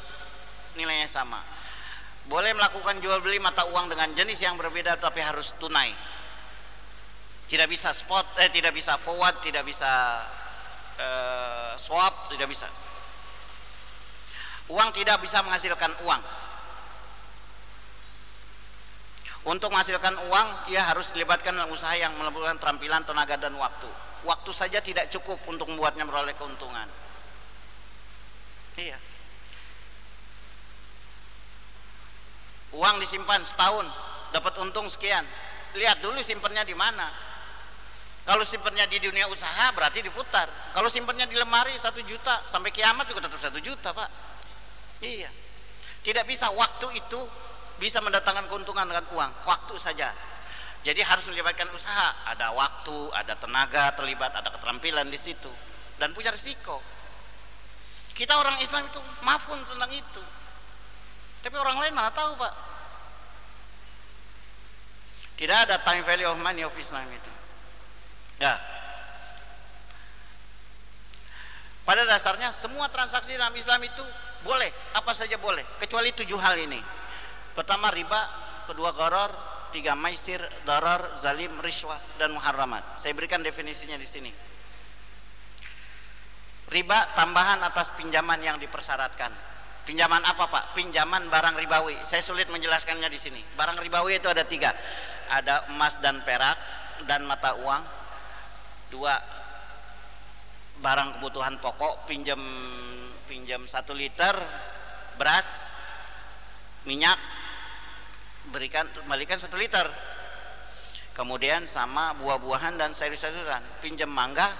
nilainya 0.79 1.11
sama. 1.11 1.43
Boleh 2.31 2.55
melakukan 2.55 3.03
jual 3.03 3.19
beli 3.19 3.43
mata 3.43 3.67
uang 3.67 3.93
dengan 3.93 4.15
jenis 4.15 4.41
yang 4.41 4.55
berbeda 4.55 4.97
tapi 4.97 5.21
harus 5.21 5.53
tunai. 5.59 5.91
Tidak 7.51 7.67
bisa 7.67 7.91
spot, 7.91 8.41
eh 8.41 8.49
tidak 8.49 8.73
bisa 8.73 8.95
forward, 8.95 9.43
tidak 9.43 9.67
bisa 9.67 10.23
eh, 10.97 11.75
swap, 11.75 12.31
tidak 12.31 12.47
bisa 12.47 12.71
uang 14.69 14.89
tidak 14.97 15.21
bisa 15.21 15.45
menghasilkan 15.45 15.93
uang. 16.05 16.23
Untuk 19.45 19.69
menghasilkan 19.69 20.17
uang 20.33 20.73
ia 20.73 20.89
harus 20.89 21.13
dilibatkan 21.13 21.53
dalam 21.53 21.69
usaha 21.69 21.93
yang 21.93 22.17
melibatkan 22.17 22.57
keterampilan 22.57 23.05
tenaga 23.05 23.37
dan 23.37 23.53
waktu. 23.61 23.89
Waktu 24.25 24.51
saja 24.57 24.81
tidak 24.81 25.13
cukup 25.13 25.37
untuk 25.45 25.69
membuatnya 25.69 26.09
meroleh 26.09 26.33
keuntungan. 26.33 26.89
Iya. 28.81 28.97
Uang 32.73 32.97
disimpan 33.05 33.45
setahun 33.45 33.85
dapat 34.33 34.65
untung 34.65 34.89
sekian. 34.89 35.29
Lihat 35.77 36.01
dulu 36.01 36.25
simpennya 36.25 36.65
di 36.65 36.73
mana. 36.73 37.13
Kalau 38.25 38.41
simpennya 38.49 38.89
di 38.89 38.97
dunia 38.97 39.29
usaha 39.29 39.69
berarti 39.77 40.01
diputar. 40.01 40.49
Kalau 40.73 40.89
simpennya 40.89 41.29
di 41.29 41.37
lemari 41.37 41.77
satu 41.77 42.01
juta. 42.01 42.41
Sampai 42.49 42.73
kiamat 42.73 43.05
juga 43.13 43.29
tetap 43.29 43.37
satu 43.37 43.61
juta 43.61 43.93
pak 43.93 44.09
Iya. 45.05 45.31
Tidak 46.01 46.25
bisa 46.25 46.49
waktu 46.53 46.89
itu 46.97 47.21
bisa 47.77 48.01
mendatangkan 48.01 48.49
keuntungan 48.49 48.89
dengan 48.89 49.05
uang, 49.13 49.33
waktu 49.45 49.75
saja. 49.77 50.13
Jadi 50.85 51.01
harus 51.01 51.25
melibatkan 51.33 51.69
usaha, 51.73 52.13
ada 52.29 52.53
waktu, 52.53 53.09
ada 53.17 53.37
tenaga 53.41 53.93
terlibat, 53.97 54.33
ada 54.37 54.53
keterampilan 54.53 55.09
di 55.09 55.17
situ 55.17 55.49
dan 55.97 56.13
punya 56.13 56.29
risiko. 56.29 56.81
Kita 58.15 58.37
orang 58.37 58.61
Islam 58.61 58.87
itu 58.87 59.01
mafun 59.25 59.59
tentang 59.65 59.91
itu. 59.91 60.23
Tapi 61.45 61.57
orang 61.57 61.77
lain 61.83 61.93
mana 61.97 62.13
tahu, 62.13 62.37
Pak? 62.39 62.55
Tidak 65.35 65.59
ada 65.67 65.83
time 65.83 66.05
value 66.07 66.31
of 66.31 66.39
money 66.39 66.63
of 66.63 66.73
Islam 66.79 67.05
itu. 67.11 67.33
Ya. 68.39 68.55
Pada 71.85 72.07
dasarnya 72.07 72.55
semua 72.55 72.89
transaksi 72.89 73.35
dalam 73.35 73.53
Islam 73.59 73.83
itu 73.83 74.05
boleh 74.45 74.71
apa 74.95 75.11
saja 75.17 75.41
boleh 75.41 75.65
kecuali 75.81 76.13
tujuh 76.13 76.37
hal 76.37 76.61
ini. 76.61 76.79
Pertama 77.57 77.89
riba 77.89 78.21
kedua 78.69 78.93
goror 78.93 79.33
tiga 79.75 79.99
maisir 79.99 80.39
darar 80.63 81.17
zalim 81.19 81.51
riswah 81.65 81.99
dan 82.21 82.31
muharramat. 82.31 83.01
Saya 83.01 83.17
berikan 83.17 83.43
definisinya 83.43 83.99
di 83.99 84.07
sini. 84.07 84.31
Riba 86.71 87.17
tambahan 87.19 87.65
atas 87.65 87.91
pinjaman 87.99 88.39
yang 88.45 88.57
dipersyaratkan. 88.61 89.33
Pinjaman 89.85 90.25
apa 90.25 90.49
pak? 90.49 90.65
Pinjaman 90.73 91.29
barang 91.29 91.61
ribawi. 91.61 91.99
Saya 92.07 92.25
sulit 92.25 92.49
menjelaskannya 92.49 93.09
di 93.11 93.21
sini. 93.21 93.43
Barang 93.53 93.77
ribawi 93.77 94.17
itu 94.17 94.33
ada 94.33 94.47
tiga. 94.49 94.73
Ada 95.29 95.69
emas 95.75 96.01
dan 96.01 96.25
perak 96.25 96.57
dan 97.05 97.29
mata 97.29 97.53
uang. 97.61 97.83
Dua 98.89 99.13
barang 100.81 101.21
kebutuhan 101.21 101.61
pokok 101.61 102.09
pinjam 102.09 102.41
pinjam 103.25 103.65
satu 103.65 103.97
liter 103.97 104.37
beras 105.17 105.69
minyak 106.85 107.17
berikan 108.53 108.85
kembalikan 108.93 109.41
satu 109.41 109.57
liter. 109.57 109.89
Kemudian 111.15 111.63
sama 111.65 112.11
buah-buahan 112.19 112.75
dan 112.75 112.91
sayur-sayuran. 112.91 113.63
Pinjam 113.79 114.11
mangga 114.11 114.51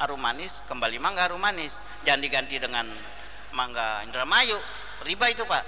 arum 0.00 0.16
manis 0.16 0.64
kembali 0.64 0.96
mangga 0.96 1.28
arum 1.28 1.38
manis. 1.38 1.76
Jangan 2.08 2.20
diganti 2.24 2.56
dengan 2.56 2.88
mangga 3.52 4.00
Indramayu. 4.08 4.56
Riba 5.04 5.26
itu 5.28 5.44
pak. 5.44 5.64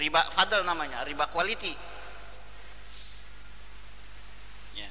Riba 0.00 0.32
fadl 0.32 0.64
namanya 0.64 1.04
riba 1.04 1.28
quality. 1.28 1.76
Ya. 4.72 4.88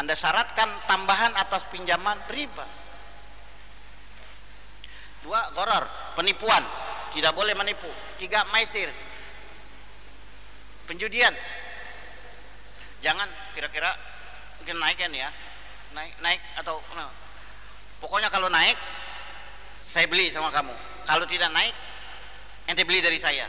anda 0.00 0.16
syaratkan 0.16 0.88
tambahan 0.88 1.36
atas 1.36 1.68
pinjaman 1.68 2.16
riba 2.32 2.87
dua 5.22 5.50
goror 5.54 5.84
penipuan. 6.14 6.62
Tidak 7.08 7.32
boleh 7.32 7.56
menipu. 7.56 7.88
Tiga 8.20 8.44
maisir. 8.52 8.90
Penjudian. 10.84 11.32
Jangan 13.00 13.28
kira-kira 13.54 13.94
mungkin 14.60 14.76
naik 14.82 14.98
kan 14.98 15.12
ya? 15.14 15.30
Naik 15.94 16.12
naik 16.20 16.40
atau 16.60 16.82
no. 16.92 17.06
pokoknya 17.98 18.30
kalau 18.30 18.46
naik 18.52 18.76
saya 19.78 20.04
beli 20.10 20.28
sama 20.28 20.52
kamu. 20.52 20.74
Kalau 21.08 21.24
tidak 21.24 21.48
naik 21.54 21.72
ente 22.68 22.84
beli 22.84 23.00
dari 23.00 23.16
saya. 23.16 23.48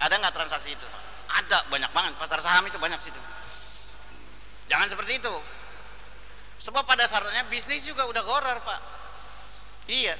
Ada 0.00 0.18
nggak 0.18 0.34
transaksi 0.34 0.72
itu? 0.74 0.88
Ada 1.28 1.68
banyak 1.68 1.90
banget. 1.92 2.12
Pasar 2.16 2.40
saham 2.40 2.64
itu 2.66 2.80
banyak 2.80 2.98
situ. 2.98 3.20
Jangan 4.66 4.88
seperti 4.88 5.20
itu. 5.20 5.34
Sebab 6.62 6.86
pada 6.86 7.04
dasarnya 7.04 7.44
bisnis 7.50 7.82
juga 7.82 8.06
udah 8.06 8.22
goror 8.22 8.58
pak 8.62 9.01
iya. 9.90 10.14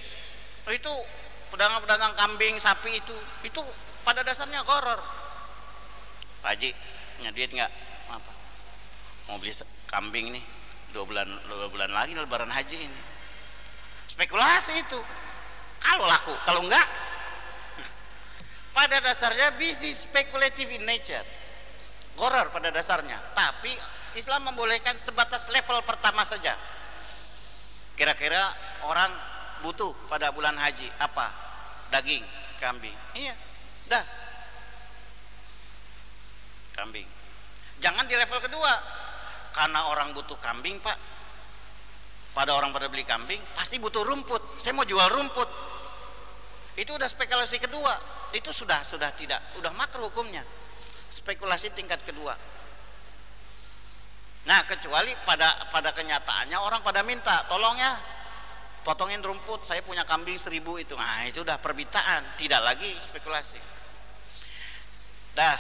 Itu 0.71 0.93
pedagang-pedagang 1.53 2.17
kambing 2.17 2.57
sapi 2.57 2.97
itu 2.97 3.17
itu 3.45 3.61
pada 4.03 4.25
dasarnya 4.25 4.65
koror 4.65 4.99
Pak 6.43 6.59
Haji 6.59 6.71
punya 7.21 7.31
duit 7.31 7.51
nggak? 7.55 7.71
Apa 8.11 8.33
mau 9.31 9.39
beli 9.39 9.55
kambing 9.87 10.35
nih 10.35 10.45
dua 10.91 11.05
bulan 11.07 11.29
dua 11.47 11.69
bulan 11.71 11.91
lagi 11.95 12.19
lebaran 12.19 12.51
haji 12.51 12.83
ini. 12.83 13.01
Spekulasi 14.11 14.83
itu. 14.83 14.99
Kalau 15.79 16.07
laku 16.07 16.35
kalau 16.43 16.67
enggak 16.67 16.83
pada 18.77 18.99
dasarnya 18.99 19.55
bisnis 19.55 20.11
spekulatif 20.11 20.67
in 20.75 20.83
nature. 20.83 21.23
Goror 22.19 22.51
pada 22.51 22.75
dasarnya. 22.75 23.17
Tapi 23.39 23.71
Islam 24.19 24.51
membolehkan 24.51 24.99
sebatas 24.99 25.47
level 25.49 25.79
pertama 25.87 26.27
saja. 26.27 26.59
Kira-kira 27.95 28.53
orang 28.85 29.15
butuh 29.63 29.95
pada 30.11 30.35
bulan 30.35 30.59
haji. 30.59 30.91
Apa? 30.99 31.31
Daging 31.95 32.25
kambing. 32.59 32.95
Iya 33.15 33.35
dah. 33.93 34.05
Kambing. 36.73 37.09
Jangan 37.83 38.05
di 38.09 38.15
level 38.17 38.41
kedua. 38.41 38.73
Karena 39.53 39.93
orang 39.93 40.17
butuh 40.17 40.41
kambing 40.41 40.81
pak. 40.81 40.97
Pada 42.33 42.57
orang 42.57 42.73
pada 42.73 42.89
beli 42.89 43.05
kambing 43.05 43.41
pasti 43.53 43.77
butuh 43.77 44.01
rumput. 44.01 44.57
Saya 44.57 44.73
mau 44.73 44.89
jual 44.89 45.05
rumput. 45.13 45.49
Itu 46.81 46.97
udah 46.97 47.05
spekulasi 47.05 47.61
kedua. 47.61 47.93
Itu 48.33 48.49
sudah 48.49 48.81
sudah 48.81 49.13
tidak. 49.13 49.53
Udah 49.61 49.77
makro 49.77 50.09
hukumnya. 50.09 50.41
Spekulasi 51.13 51.77
tingkat 51.77 52.01
kedua. 52.01 52.33
Nah 54.49 54.65
kecuali 54.65 55.13
pada 55.29 55.69
pada 55.69 55.93
kenyataannya 55.93 56.57
orang 56.57 56.81
pada 56.81 57.05
minta 57.05 57.45
tolong 57.47 57.77
ya 57.77 57.93
potongin 58.83 59.23
rumput 59.23 59.63
saya 59.63 59.83
punya 59.83 60.03
kambing 60.03 60.39
seribu 60.39 60.79
itu. 60.79 60.95
Nah 60.99 61.27
itu 61.27 61.43
udah 61.43 61.59
permintaan 61.59 62.39
tidak 62.39 62.63
lagi 62.63 62.91
spekulasi. 63.03 63.59
Dah 65.33 65.57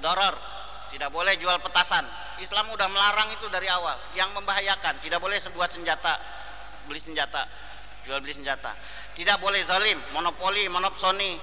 doror 0.00 0.34
tidak 0.90 1.12
boleh 1.14 1.38
jual 1.38 1.56
petasan. 1.62 2.02
Islam 2.40 2.72
udah 2.72 2.88
melarang 2.88 3.30
itu 3.36 3.46
dari 3.52 3.68
awal. 3.68 3.94
Yang 4.16 4.32
membahayakan 4.36 4.98
tidak 5.04 5.20
boleh 5.20 5.36
sebuah 5.36 5.68
senjata 5.68 6.16
beli 6.88 6.98
senjata 6.98 7.46
jual 8.04 8.18
beli 8.18 8.34
senjata. 8.34 8.72
Tidak 9.14 9.36
boleh 9.38 9.60
zalim 9.62 9.98
monopoli 10.16 10.66
monopsoni 10.66 11.36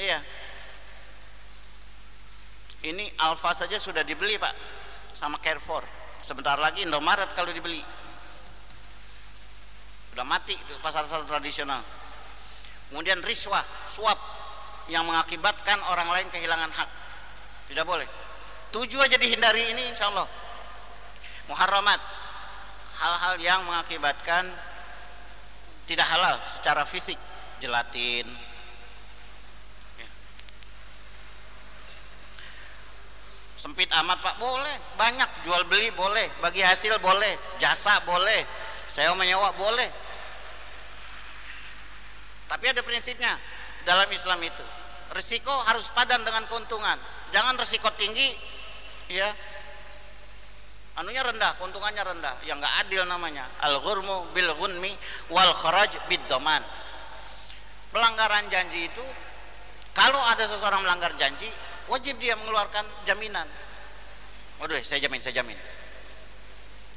iya. 0.00 0.18
Ini 2.82 3.14
Alfa 3.22 3.54
saja 3.54 3.78
sudah 3.78 4.02
dibeli 4.02 4.34
pak 4.40 4.54
sama 5.14 5.38
Carrefour. 5.38 5.86
Sebentar 6.22 6.58
lagi 6.58 6.82
Indomaret 6.82 7.30
kalau 7.34 7.54
dibeli 7.54 7.78
sudah 10.12 10.28
mati 10.28 10.52
itu 10.52 10.76
pasar-pasar 10.84 11.24
tradisional. 11.24 11.80
Kemudian 12.92 13.24
riswah 13.24 13.64
suap 13.88 14.20
yang 14.92 15.08
mengakibatkan 15.08 15.80
orang 15.88 16.12
lain 16.12 16.28
kehilangan 16.28 16.68
hak. 16.68 16.88
Tidak 17.72 17.80
boleh. 17.88 18.04
Tujuh 18.68 19.00
aja 19.00 19.16
dihindari 19.16 19.72
ini 19.72 19.88
insya 19.88 20.12
Allah. 20.12 20.28
Muharramat 21.48 21.96
hal-hal 23.00 23.34
yang 23.40 23.64
mengakibatkan 23.64 24.44
tidak 25.88 26.04
halal 26.12 26.36
secara 26.52 26.84
fisik. 26.84 27.16
Gelatin 27.56 28.28
ya. 29.96 30.08
sempit 33.56 33.88
amat 33.88 34.20
pak. 34.20 34.36
Boleh. 34.36 34.76
Banyak. 35.00 35.48
Jual 35.48 35.64
beli 35.64 35.88
boleh. 35.96 36.28
Bagi 36.44 36.60
hasil 36.60 37.00
boleh. 37.00 37.56
Jasa 37.56 38.04
boleh. 38.04 38.44
Saya 38.92 39.16
menyewa 39.16 39.56
boleh 39.56 40.01
tapi 42.52 42.68
ada 42.68 42.84
prinsipnya 42.84 43.40
dalam 43.88 44.04
Islam 44.12 44.36
itu 44.44 44.60
risiko 45.16 45.52
harus 45.64 45.88
padan 45.96 46.20
dengan 46.20 46.44
keuntungan. 46.44 47.00
Jangan 47.32 47.56
risiko 47.56 47.88
tinggi 47.96 48.28
ya. 49.08 49.32
Anunya 51.00 51.24
rendah 51.24 51.56
keuntungannya 51.56 52.04
rendah. 52.04 52.36
Yang 52.44 52.60
nggak 52.60 52.74
adil 52.84 53.02
namanya. 53.08 53.48
Al 53.64 53.80
ghurmu 53.80 54.36
bil 54.36 54.52
ghunmi 54.52 54.92
wal 55.32 55.56
kharaj 55.56 55.96
bid 56.12 56.20
doman 56.28 56.60
pelanggaran 57.92 58.48
janji 58.48 58.88
itu 58.88 59.04
kalau 59.92 60.16
ada 60.24 60.48
seseorang 60.48 60.80
melanggar 60.80 61.12
janji 61.20 61.48
wajib 61.88 62.16
dia 62.20 62.36
mengeluarkan 62.36 62.84
jaminan. 63.04 63.48
Waduh 64.60 64.80
saya 64.84 65.04
jamin 65.04 65.20
saya 65.20 65.40
jamin. 65.40 65.56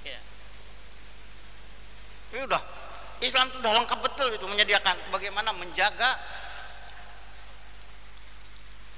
Ya. 0.03 0.19
ini 2.35 2.43
udah 2.43 2.84
Islam 3.23 3.47
itu 3.47 3.63
sudah 3.63 3.73
lengkap 3.79 3.99
betul 4.03 4.27
itu 4.35 4.43
menyediakan 4.43 4.95
bagaimana 5.07 5.55
menjaga 5.55 6.19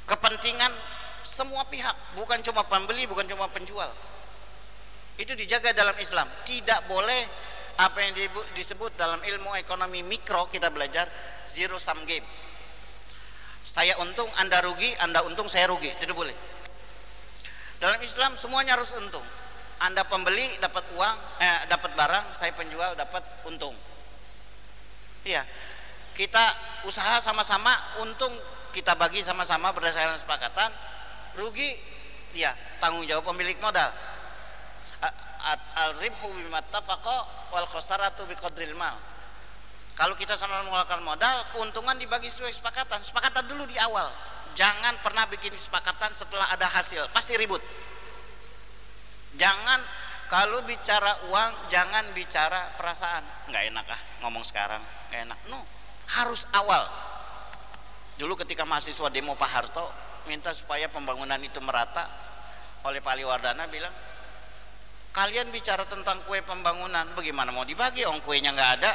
kepentingan 0.10 0.73
semua 1.22 1.68
pihak 1.69 1.94
bukan 2.18 2.39
cuma 2.41 2.65
pembeli 2.65 3.06
bukan 3.06 3.27
cuma 3.30 3.45
penjual. 3.52 3.91
Itu 5.18 5.38
dijaga 5.38 5.73
dalam 5.73 5.94
Islam. 6.02 6.26
Tidak 6.48 6.89
boleh 6.89 7.22
apa 7.77 7.98
yang 8.02 8.18
disebut 8.57 8.98
dalam 8.98 9.22
ilmu 9.22 9.53
ekonomi 9.61 10.02
mikro 10.02 10.49
kita 10.49 10.73
belajar 10.73 11.06
zero 11.45 11.77
sum 11.77 12.02
game. 12.10 12.26
Saya 13.68 13.99
untung 14.02 14.30
anda 14.41 14.64
rugi 14.65 14.98
anda 14.98 15.22
untung 15.27 15.45
saya 15.45 15.69
rugi. 15.69 15.94
Tidak 15.99 16.15
boleh. 16.15 16.34
Dalam 17.77 18.02
Islam 18.02 18.34
semuanya 18.34 18.73
harus 18.73 18.98
untung. 18.98 19.26
Anda 19.77 20.02
pembeli 20.10 20.57
dapat 20.57 20.89
uang 20.98 21.18
eh, 21.38 21.69
dapat 21.69 21.94
barang 21.94 22.34
saya 22.34 22.49
penjual 22.57 22.98
dapat 22.98 23.22
untung 23.45 23.77
iya. 25.28 25.44
Kita 26.16 26.45
usaha 26.88 27.20
sama-sama 27.20 27.76
untung 28.02 28.32
kita 28.72 28.95
bagi 28.95 29.22
sama-sama 29.22 29.76
berdasarkan 29.76 30.16
kesepakatan. 30.16 30.72
Rugi 31.38 31.78
ya 32.34 32.56
tanggung 32.82 33.06
jawab 33.06 33.30
pemilik 33.36 33.60
modal. 33.62 33.91
Al 35.78 35.91
ribhu 36.02 36.34
bimattafaqa 36.41 37.18
wal 37.54 37.68
khosaratu 37.70 38.26
biqadril 38.26 38.74
mal. 38.74 38.98
Kalau 39.94 40.14
kita 40.14 40.38
sama 40.38 40.62
mengeluarkan 40.66 41.02
modal 41.06 41.38
keuntungan 41.54 41.98
dibagi 41.98 42.30
sesuai 42.30 42.54
kesepakatan. 42.54 43.02
Sepakatan 43.06 43.45
dulu 43.49 43.66
di 43.70 43.78
awal. 43.78 44.10
Jangan 44.58 44.98
pernah 45.06 45.30
bikin 45.30 45.54
kesepakatan 45.54 46.18
setelah 46.18 46.49
ada 46.49 46.66
hasil. 46.66 47.06
Pasti 47.14 47.38
ribut. 47.38 47.62
Jangan 49.38 49.82
kalau 50.28 50.60
bicara 50.68 51.32
uang 51.32 51.72
jangan 51.72 52.04
bicara 52.12 52.76
perasaan. 52.76 53.24
Nggak 53.48 53.64
enak 53.72 53.86
ah 53.88 54.02
ngomong 54.24 54.44
sekarang. 54.44 54.84
Nggak 55.12 55.22
enak. 55.32 55.40
No 55.48 55.60
harus 56.20 56.48
awal. 56.56 56.84
Dulu 58.20 58.36
ketika 58.44 58.68
mahasiswa 58.68 59.08
demo 59.08 59.40
Pak 59.40 59.49
Harto 59.52 59.88
minta 60.28 60.52
supaya 60.52 60.91
pembangunan 60.91 61.40
itu 61.40 61.64
merata 61.64 62.08
oleh 62.84 62.99
Pak 62.99 63.14
Ali 63.16 63.24
Wardana 63.24 63.72
bilang 63.72 63.91
kalian 65.16 65.48
bicara 65.49 65.88
tentang 65.88 66.20
kue 66.28 66.44
pembangunan 66.44 67.08
bagaimana 67.16 67.56
mau 67.56 67.64
dibagi? 67.64 68.04
Ong 68.04 68.20
kuenya 68.20 68.52
nggak 68.52 68.72
ada. 68.84 68.91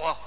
Wah. 0.00 0.18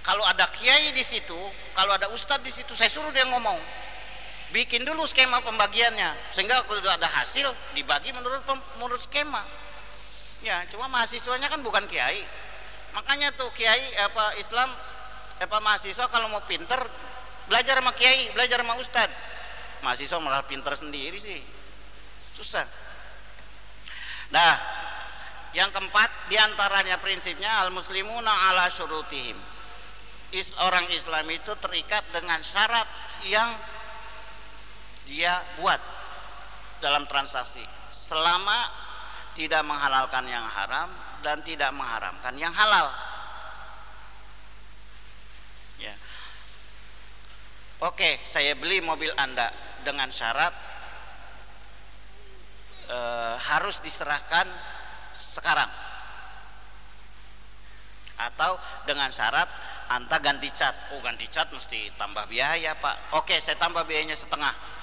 Kalau 0.00 0.24
ada 0.24 0.48
kiai 0.48 0.96
di 0.96 1.04
situ 1.04 1.36
kalau 1.76 1.92
ada 1.92 2.08
ustadz 2.08 2.40
di 2.40 2.48
situ 2.48 2.72
saya 2.72 2.88
suruh 2.88 3.12
dia 3.12 3.28
ngomong 3.28 3.60
bikin 4.50 4.82
dulu 4.82 5.06
skema 5.06 5.38
pembagiannya 5.42 6.34
sehingga 6.34 6.66
kalau 6.66 6.82
ada 6.82 7.06
hasil 7.06 7.46
dibagi 7.74 8.10
menurut 8.10 8.42
menurut 8.78 9.00
skema. 9.00 9.42
Ya 10.40 10.64
cuma 10.72 10.88
mahasiswanya 10.90 11.46
kan 11.52 11.60
bukan 11.62 11.84
kiai. 11.86 12.24
Makanya 12.96 13.30
tuh 13.38 13.50
kiai 13.54 13.94
apa 14.02 14.34
Islam 14.40 14.68
apa 15.40 15.56
mahasiswa 15.62 16.04
kalau 16.10 16.28
mau 16.28 16.42
pinter 16.44 16.80
belajar 17.48 17.78
sama 17.78 17.92
kiai 17.96 18.28
belajar 18.36 18.60
sama 18.60 18.76
ustad 18.76 19.10
mahasiswa 19.80 20.18
malah 20.20 20.44
pinter 20.44 20.74
sendiri 20.74 21.16
sih. 21.16 21.40
Susah. 22.36 22.66
Nah 24.34 24.52
yang 25.50 25.70
keempat 25.74 26.30
di 26.30 26.38
antaranya 26.38 26.98
prinsipnya 27.02 27.62
al 27.62 27.70
muslimuna 27.74 28.50
ala 28.50 28.70
syurutihim. 28.70 29.38
Is, 30.30 30.54
orang 30.62 30.86
Islam 30.94 31.26
itu 31.26 31.50
terikat 31.58 32.06
dengan 32.14 32.38
syarat 32.38 32.86
yang 33.26 33.50
dia 35.10 35.42
buat 35.58 35.82
dalam 36.78 37.02
transaksi. 37.10 37.66
Selama 37.90 38.70
tidak 39.34 39.66
menghalalkan 39.66 40.22
yang 40.30 40.46
haram 40.46 40.86
dan 41.26 41.42
tidak 41.42 41.74
mengharamkan 41.74 42.38
yang 42.38 42.54
halal. 42.54 42.94
Ya. 45.82 45.94
Oke 47.82 48.22
saya 48.22 48.54
beli 48.54 48.78
mobil 48.78 49.10
anda 49.18 49.50
dengan 49.82 50.08
syarat 50.14 50.54
e, 52.86 52.98
harus 53.50 53.82
diserahkan 53.82 54.46
sekarang. 55.18 55.68
Atau 58.20 58.60
dengan 58.84 59.08
syarat 59.10 59.48
anta 59.90 60.20
ganti 60.20 60.52
cat. 60.52 60.92
Oh 60.94 61.00
ganti 61.00 61.26
cat 61.26 61.48
mesti 61.50 61.96
tambah 61.96 62.28
biaya 62.28 62.76
pak. 62.76 63.16
Oke 63.16 63.40
saya 63.40 63.56
tambah 63.56 63.82
biayanya 63.88 64.14
setengah 64.16 64.79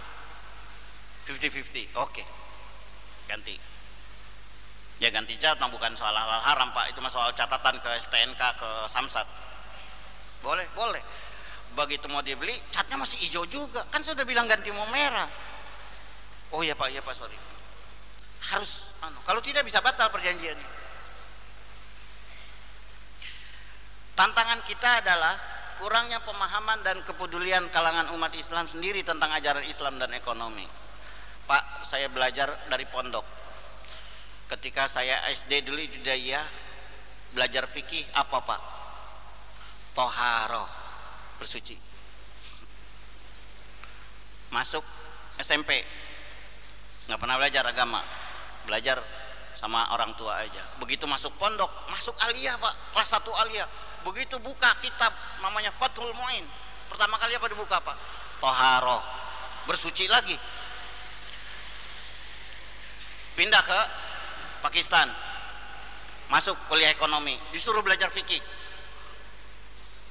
50-50 1.28 1.92
oke. 2.00 2.24
Ganti. 3.28 3.56
Ya 4.98 5.12
ganti 5.12 5.36
cat 5.36 5.60
bukan 5.60 5.92
soal 5.94 6.16
hal, 6.16 6.42
haram 6.42 6.72
pak. 6.72 6.96
Itu 6.96 7.04
soal 7.12 7.36
catatan 7.36 7.84
ke 7.84 7.90
STNK 8.00 8.42
ke 8.56 8.70
Samsat. 8.88 9.28
Boleh 10.40 10.66
boleh. 10.72 11.04
Begitu 11.76 12.08
mau 12.08 12.24
dibeli 12.24 12.56
catnya 12.72 12.96
masih 12.96 13.20
hijau 13.28 13.44
juga. 13.46 13.84
Kan 13.92 14.02
sudah 14.02 14.24
bilang 14.24 14.48
ganti 14.48 14.72
mau 14.72 14.88
merah. 14.88 15.28
Oh 16.56 16.64
ya 16.64 16.74
pak. 16.74 16.90
Ya 16.96 17.04
pak. 17.04 17.14
Sorry. 17.14 17.36
Harus 18.56 18.96
anu 19.04 19.20
kalau 19.28 19.44
tidak 19.44 19.68
bisa 19.68 19.84
batal 19.84 20.08
perjanjiannya. 20.08 20.80
Tantangan 24.18 24.66
kita 24.66 25.06
adalah 25.06 25.38
kurangnya 25.78 26.18
pemahaman 26.26 26.82
dan 26.82 26.98
kepedulian 27.06 27.70
kalangan 27.70 28.10
umat 28.18 28.34
Islam 28.34 28.66
sendiri 28.66 29.06
tentang 29.06 29.30
ajaran 29.30 29.62
Islam 29.62 30.02
dan 30.02 30.10
ekonomi 30.18 30.87
Pak 31.48 31.88
saya 31.88 32.12
belajar 32.12 32.52
dari 32.68 32.84
pondok. 32.92 33.24
Ketika 34.52 34.88
saya 34.92 35.24
SD 35.32 35.64
dulu 35.64 35.80
di 35.80 36.00
Daya 36.04 36.44
belajar 37.32 37.64
fikih 37.72 38.04
apa 38.20 38.38
Pak? 38.44 38.62
Toharo 39.96 40.68
bersuci. 41.40 41.80
Masuk 44.52 44.84
SMP 45.40 45.84
nggak 47.08 47.20
pernah 47.20 47.40
belajar 47.40 47.64
agama 47.64 48.04
belajar 48.68 49.00
sama 49.56 49.90
orang 49.96 50.12
tua 50.20 50.44
aja. 50.44 50.62
Begitu 50.84 51.08
masuk 51.08 51.34
pondok 51.40 51.72
masuk 51.90 52.14
aliyah 52.28 52.60
pak. 52.62 52.74
Kelas 52.94 53.10
1 53.18 53.42
aliyah. 53.48 53.68
Begitu 54.06 54.38
buka 54.44 54.76
kitab 54.78 55.10
namanya 55.42 55.74
Fathul 55.74 56.12
Muin. 56.14 56.46
Pertama 56.92 57.18
kali 57.18 57.34
apa 57.34 57.48
dibuka 57.50 57.80
pak? 57.82 57.96
Toharo 58.38 59.02
bersuci 59.66 60.06
lagi 60.08 60.38
pindah 63.38 63.62
ke 63.62 63.80
Pakistan. 64.66 65.06
Masuk 66.34 66.58
kuliah 66.68 66.90
ekonomi. 66.90 67.38
Disuruh 67.54 67.86
belajar 67.86 68.10
fikih. 68.10 68.42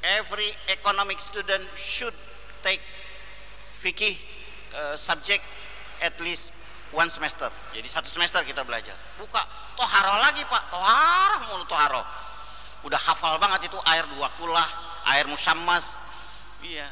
Every 0.07 0.47
economic 0.71 1.19
student 1.19 1.67
should 1.75 2.15
take 2.63 2.81
fikih 3.83 4.15
uh, 4.73 4.95
subject 4.95 5.43
at 6.01 6.15
least 6.23 6.55
one 6.95 7.11
semester. 7.11 7.51
Jadi 7.75 7.85
satu 7.91 8.07
semester 8.07 8.41
kita 8.47 8.63
belajar. 8.63 8.95
Buka. 9.19 9.43
Toharo 9.75 10.23
lagi 10.23 10.47
pak. 10.47 10.71
Toharo 10.71 11.37
mulu 11.51 11.67
toharo. 11.67 12.07
Udah 12.87 13.03
hafal 13.03 13.37
banget 13.43 13.67
itu 13.67 13.79
air 13.91 14.07
dua 14.15 14.31
kulah 14.39 14.69
air 15.11 15.27
musammas. 15.27 15.99
Iya. 16.63 16.87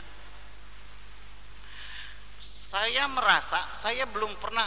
Saya 2.43 3.07
merasa 3.07 3.63
saya 3.73 4.05
belum 4.11 4.35
pernah 4.43 4.67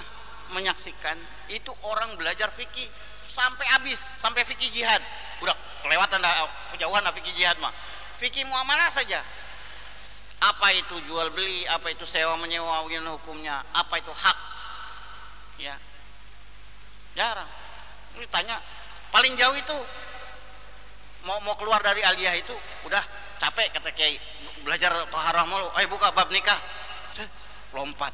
menyaksikan 0.55 1.19
itu 1.51 1.71
orang 1.87 2.15
belajar 2.19 2.51
fikih 2.51 2.87
sampai 3.27 3.65
habis 3.77 3.99
sampai 3.99 4.41
fikih 4.43 4.71
jihad. 4.73 4.99
Udah 5.43 5.53
kelewatan 5.85 6.17
dah 6.19 6.47
kejauhan 6.75 7.05
dah 7.05 7.13
fikih 7.13 7.33
jihad 7.37 7.57
mah. 7.61 7.71
Fikih 8.17 8.43
muamalah 8.49 8.89
saja. 8.89 9.21
Apa 10.37 10.69
itu 10.73 11.01
jual 11.09 11.33
beli 11.33 11.65
apa 11.65 11.89
itu 11.89 12.05
sewa 12.05 12.37
menyewa 12.37 12.85
hukumnya 12.85 13.61
apa 13.73 13.97
itu 13.97 14.13
hak? 14.13 14.37
Ya. 15.57 15.75
Jarang. 17.17 17.49
Ini 18.17 18.25
tanya 18.29 18.57
paling 19.09 19.33
jauh 19.37 19.53
itu 19.57 19.77
mau 21.25 21.41
mau 21.41 21.57
keluar 21.57 21.81
dari 21.81 22.01
aliyah 22.05 22.37
itu 22.37 22.53
udah 22.85 23.01
capek 23.37 23.73
kata 23.73 23.93
kiai. 23.93 24.17
Belajar 24.61 24.93
toharah 25.09 25.45
mulu. 25.45 25.69
Ayo 25.77 25.89
buka 25.89 26.13
bab 26.13 26.29
nikah. 26.29 26.57
Lompat 27.73 28.13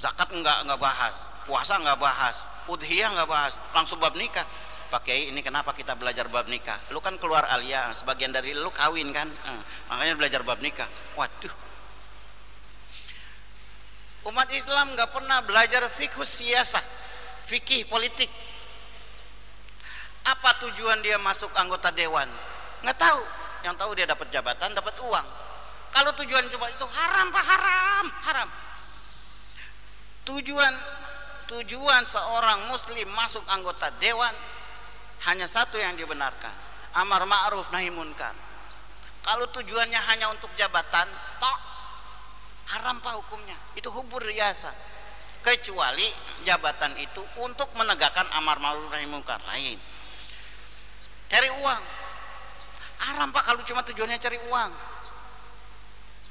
zakat 0.00 0.32
enggak 0.32 0.64
enggak 0.64 0.80
bahas 0.80 1.28
puasa 1.44 1.76
enggak 1.76 2.00
bahas 2.00 2.48
udhiyah 2.72 3.12
enggak 3.12 3.28
bahas 3.28 3.60
langsung 3.76 4.00
bab 4.00 4.16
nikah. 4.16 4.48
Pakai 4.90 5.30
ini 5.30 5.38
kenapa 5.38 5.70
kita 5.70 5.94
belajar 5.94 6.26
bab 6.26 6.50
nikah? 6.50 6.74
Lu 6.90 6.98
kan 6.98 7.14
keluar 7.20 7.46
aliyah 7.46 7.94
sebagian 7.94 8.34
dari 8.34 8.58
lu 8.58 8.74
kawin 8.74 9.14
kan? 9.14 9.28
Eh, 9.30 9.60
makanya 9.86 10.18
belajar 10.18 10.40
bab 10.42 10.58
nikah. 10.58 10.88
Waduh. 11.14 11.54
Umat 14.26 14.50
Islam 14.50 14.90
nggak 14.98 15.14
pernah 15.14 15.38
belajar 15.46 15.86
fikih 15.86 16.26
siasah 16.26 16.82
fikih 17.46 17.86
politik. 17.86 18.32
Apa 20.26 20.58
tujuan 20.66 20.98
dia 21.06 21.22
masuk 21.22 21.54
anggota 21.54 21.94
dewan? 21.94 22.26
Nggak 22.82 22.98
tahu. 22.98 23.22
Yang 23.62 23.74
tahu 23.78 23.90
dia 23.94 24.06
dapat 24.10 24.26
jabatan 24.32 24.74
dapat 24.74 24.94
uang. 25.06 25.26
Kalau 25.90 26.10
tujuan 26.18 26.46
cuma 26.50 26.66
itu 26.70 26.86
haram 26.86 27.26
pak 27.34 27.44
haram 27.46 28.06
haram 28.26 28.48
tujuan 30.30 30.74
tujuan 31.50 32.02
seorang 32.06 32.70
muslim 32.70 33.10
masuk 33.18 33.42
anggota 33.50 33.90
dewan 33.98 34.30
hanya 35.26 35.50
satu 35.50 35.74
yang 35.74 35.98
dibenarkan 35.98 36.54
amar 36.94 37.26
ma'ruf 37.26 37.70
nahi 37.74 37.90
munkar. 37.90 38.34
Kalau 39.20 39.44
tujuannya 39.52 40.00
hanya 40.14 40.32
untuk 40.32 40.48
jabatan 40.54 41.06
tok 41.42 41.58
haram 42.70 43.02
pak 43.02 43.14
hukumnya. 43.20 43.58
Itu 43.74 43.90
hubur 43.90 44.22
riasa 44.22 44.70
kecuali 45.42 46.06
jabatan 46.46 46.94
itu 47.02 47.20
untuk 47.42 47.68
menegakkan 47.74 48.30
amar 48.38 48.62
ma'ruf 48.62 48.86
nahi 48.88 49.10
munkar 49.10 49.42
lain. 49.50 49.76
Cari 51.26 51.48
uang. 51.50 51.82
Haram 53.00 53.28
pak 53.34 53.42
kalau 53.44 53.60
cuma 53.66 53.82
tujuannya 53.82 54.18
cari 54.22 54.38
uang 54.46 54.70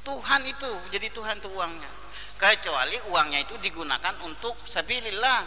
Tuhan 0.04 0.42
itu 0.48 0.72
jadi 0.94 1.08
Tuhan 1.12 1.44
tuh 1.44 1.52
uangnya. 1.54 1.92
Kecuali 2.40 2.96
uangnya 3.12 3.44
itu 3.44 3.56
digunakan 3.60 4.16
untuk 4.24 4.56
sabilillah 4.64 5.44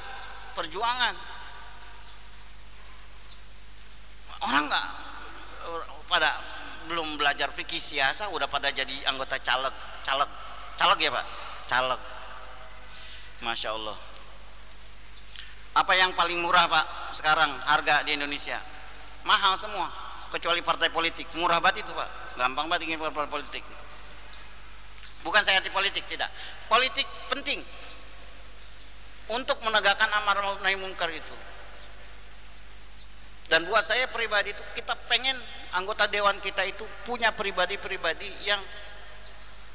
perjuangan. 0.53 1.15
Orang 4.43 4.69
nggak 4.69 4.87
pada 6.11 6.37
belum 6.91 7.16
belajar 7.16 7.49
fikih 7.49 7.81
siasa 7.81 8.29
udah 8.35 8.51
pada 8.51 8.69
jadi 8.74 8.93
anggota 9.09 9.39
caleg 9.41 9.73
caleg 10.05 10.29
caleg 10.77 10.99
ya 11.01 11.11
pak? 11.15 11.27
Caleg. 11.70 12.01
Masya 13.41 13.70
Allah. 13.73 13.97
Apa 15.73 15.97
yang 15.97 16.12
paling 16.12 16.37
murah 16.45 16.69
pak 16.69 17.16
sekarang 17.16 17.49
harga 17.65 18.05
di 18.05 18.20
Indonesia? 18.20 18.61
Mahal 19.24 19.57
semua 19.57 19.89
kecuali 20.29 20.61
partai 20.61 20.93
politik. 20.93 21.24
Murah 21.41 21.62
banget 21.62 21.89
itu 21.89 21.97
pak. 21.97 22.37
Gampang 22.37 22.69
banget 22.69 22.93
ingin 22.93 23.01
partai 23.01 23.31
politik 23.31 23.65
bukan 25.23 25.43
saya 25.43 25.62
anti 25.62 25.70
politik 25.70 26.05
tidak. 26.07 26.28
Politik 26.66 27.07
penting 27.31 27.62
untuk 29.31 29.57
menegakkan 29.62 30.11
amar 30.11 30.39
ma'ruf 30.43 30.61
nahi 30.61 30.77
munkar 30.77 31.09
itu. 31.11 31.35
Dan 33.47 33.69
buat 33.69 33.85
saya 33.85 34.09
pribadi 34.09 34.53
itu 34.53 34.62
kita 34.77 34.97
pengen 35.09 35.36
anggota 35.77 36.09
dewan 36.09 36.36
kita 36.40 36.65
itu 36.65 36.85
punya 37.05 37.31
pribadi-pribadi 37.32 38.28
yang 38.49 38.61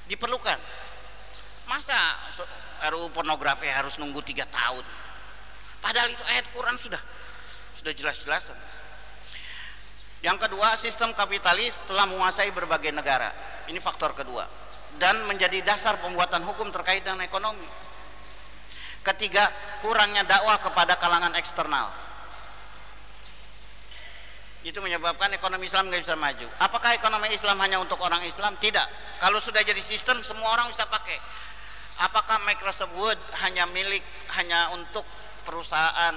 diperlukan. 0.09 0.57
Masa 1.67 1.95
RUU 2.89 3.11
pornografi 3.11 3.67
harus 3.67 3.99
nunggu 3.99 4.23
tiga 4.23 4.47
tahun? 4.47 4.81
Padahal 5.83 6.09
itu 6.09 6.23
ayat 6.25 6.47
Quran 6.51 6.75
sudah 6.79 6.99
sudah 7.77 7.93
jelas-jelas 7.93 8.49
yang 10.25 10.41
kedua 10.41 10.73
sistem 10.73 11.13
kapitalis 11.13 11.85
telah 11.85 12.09
menguasai 12.09 12.49
berbagai 12.49 12.89
negara. 12.89 13.29
Ini 13.69 13.77
faktor 13.77 14.17
kedua 14.17 14.66
dan 14.97 15.25
menjadi 15.29 15.61
dasar 15.61 15.97
pembuatan 16.01 16.41
hukum 16.45 16.69
terkait 16.73 17.05
dengan 17.05 17.21
ekonomi. 17.25 17.65
Ketiga, 19.05 19.47
kurangnya 19.79 20.27
dakwah 20.27 20.59
kepada 20.59 20.99
kalangan 20.99 21.31
eksternal. 21.39 21.87
Itu 24.67 24.83
menyebabkan 24.83 25.31
ekonomi 25.31 25.63
Islam 25.63 25.87
nggak 25.87 26.01
bisa 26.03 26.19
maju. 26.19 26.47
Apakah 26.59 26.91
ekonomi 26.91 27.31
Islam 27.31 27.55
hanya 27.63 27.79
untuk 27.79 28.03
orang 28.03 28.19
Islam? 28.27 28.59
Tidak. 28.59 29.17
Kalau 29.23 29.39
sudah 29.39 29.63
jadi 29.63 29.79
sistem, 29.79 30.19
semua 30.25 30.51
orang 30.59 30.67
bisa 30.67 30.83
pakai. 30.91 31.15
Apakah 32.03 32.43
Microsoft 32.43 32.91
Word 32.99 33.17
hanya 33.47 33.63
milik 33.71 34.03
hanya 34.35 34.75
untuk 34.75 35.07
perusahaan 35.47 36.13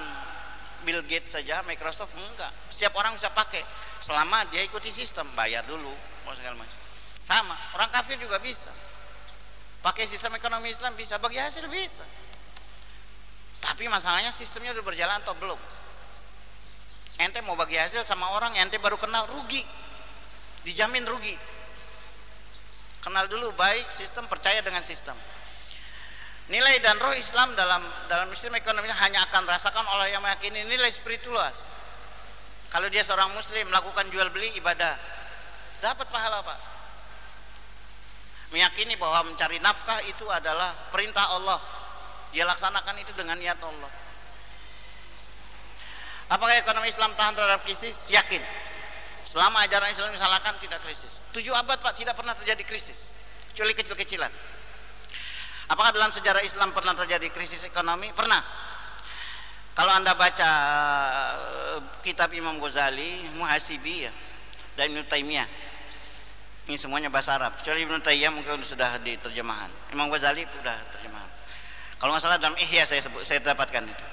Bill 0.83 0.99
Gates 1.07 1.39
saja? 1.39 1.63
Microsoft 1.63 2.11
enggak. 2.11 2.51
Setiap 2.67 2.91
orang 2.99 3.15
bisa 3.15 3.31
pakai 3.31 3.63
selama 4.03 4.43
dia 4.51 4.67
ikuti 4.67 4.91
sistem, 4.91 5.31
bayar 5.31 5.63
dulu, 5.63 5.93
mau 6.27 6.35
segala 6.35 6.59
macam 6.59 6.80
sama 7.21 7.53
orang 7.77 7.89
kafir 7.93 8.17
juga 8.17 8.41
bisa. 8.41 8.69
Pakai 9.81 10.05
sistem 10.05 10.37
ekonomi 10.37 10.69
Islam 10.69 10.93
bisa 10.93 11.17
bagi 11.17 11.41
hasil 11.41 11.65
bisa. 11.69 12.05
Tapi 13.61 13.85
masalahnya 13.89 14.29
sistemnya 14.33 14.73
udah 14.73 14.85
berjalan 14.85 15.17
atau 15.21 15.33
belum? 15.37 15.57
Ente 17.21 17.41
mau 17.45 17.53
bagi 17.57 17.77
hasil 17.77 18.05
sama 18.05 18.29
orang 18.33 18.57
ente 18.57 18.77
baru 18.81 18.97
kenal 18.97 19.29
rugi. 19.29 19.61
Dijamin 20.65 21.05
rugi. 21.05 21.33
Kenal 23.01 23.25
dulu 23.25 23.53
baik 23.57 23.89
sistem 23.89 24.29
percaya 24.29 24.61
dengan 24.61 24.85
sistem. 24.85 25.17
Nilai 26.49 26.81
dan 26.81 26.97
roh 27.01 27.13
Islam 27.13 27.53
dalam 27.57 27.81
dalam 28.09 28.29
sistem 28.33 28.57
ekonomi 28.57 28.89
hanya 28.89 29.25
akan 29.29 29.45
rasakan 29.49 29.85
oleh 29.97 30.13
yang 30.13 30.21
meyakini 30.21 30.65
nilai 30.67 30.89
spiritual 30.89 31.47
kalau 32.71 32.87
dia 32.87 33.03
seorang 33.03 33.29
muslim 33.35 33.67
melakukan 33.67 34.07
jual 34.09 34.31
beli 34.31 34.47
ibadah 34.55 34.95
dapat 35.83 36.07
pahala 36.07 36.39
pak 36.39 36.59
meyakini 38.51 38.99
bahwa 38.99 39.31
mencari 39.31 39.57
nafkah 39.63 40.03
itu 40.05 40.27
adalah 40.27 40.75
perintah 40.91 41.31
Allah. 41.31 41.59
Dia 42.31 42.47
laksanakan 42.47 42.95
itu 42.99 43.11
dengan 43.15 43.35
niat 43.35 43.59
Allah. 43.59 43.91
Apakah 46.31 46.55
ekonomi 46.55 46.87
Islam 46.87 47.11
tahan 47.15 47.35
terhadap 47.35 47.63
krisis? 47.67 48.07
yakin. 48.07 48.39
Selama 49.27 49.63
ajaran 49.67 49.91
Islam 49.91 50.11
disalahkan 50.15 50.55
tidak 50.59 50.79
krisis. 50.83 51.19
Tujuh 51.35 51.51
abad 51.51 51.79
pak 51.79 51.95
tidak 51.95 52.15
pernah 52.15 52.31
terjadi 52.35 52.63
krisis. 52.63 53.11
Kecuali 53.51 53.75
kecil-kecilan. 53.75 54.31
Apakah 55.71 55.91
dalam 55.95 56.11
sejarah 56.11 56.43
Islam 56.43 56.75
pernah 56.75 56.95
terjadi 56.95 57.31
krisis 57.31 57.63
ekonomi? 57.67 58.11
pernah. 58.11 58.43
Kalau 59.71 59.91
anda 59.95 60.11
baca 60.15 60.51
eh, 61.39 61.79
kitab 62.03 62.27
Imam 62.35 62.59
Ghazali 62.59 63.23
Muhasibi 63.39 64.03
ya 64.03 64.11
dan 64.75 64.91
Ibn 64.91 65.07
ini 66.69 66.77
semuanya 66.77 67.09
bahasa 67.09 67.41
Arab. 67.41 67.57
Kecuali 67.57 67.81
Ibnu 67.89 67.97
Tayyib 68.05 68.37
mungkin 68.37 68.61
sudah 68.61 69.01
diterjemahan. 69.01 69.69
Imam 69.89 70.13
Ghazali 70.13 70.45
sudah 70.45 70.77
terjemahan. 70.93 71.29
Kalau 71.97 72.13
nggak 72.13 72.21
salah 72.21 72.37
dalam 72.37 72.57
Ihya 72.57 72.85
saya 72.85 73.01
sebut, 73.01 73.25
saya 73.25 73.41
dapatkan 73.41 73.81
itu. 73.85 74.05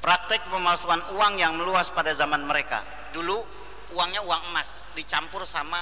Praktek 0.00 0.48
pemalsuan 0.48 1.00
uang 1.16 1.36
yang 1.36 1.56
meluas 1.56 1.92
pada 1.92 2.12
zaman 2.16 2.44
mereka. 2.48 2.80
Dulu 3.12 3.40
uangnya 3.92 4.24
uang 4.24 4.52
emas 4.52 4.88
dicampur 4.96 5.44
sama 5.44 5.80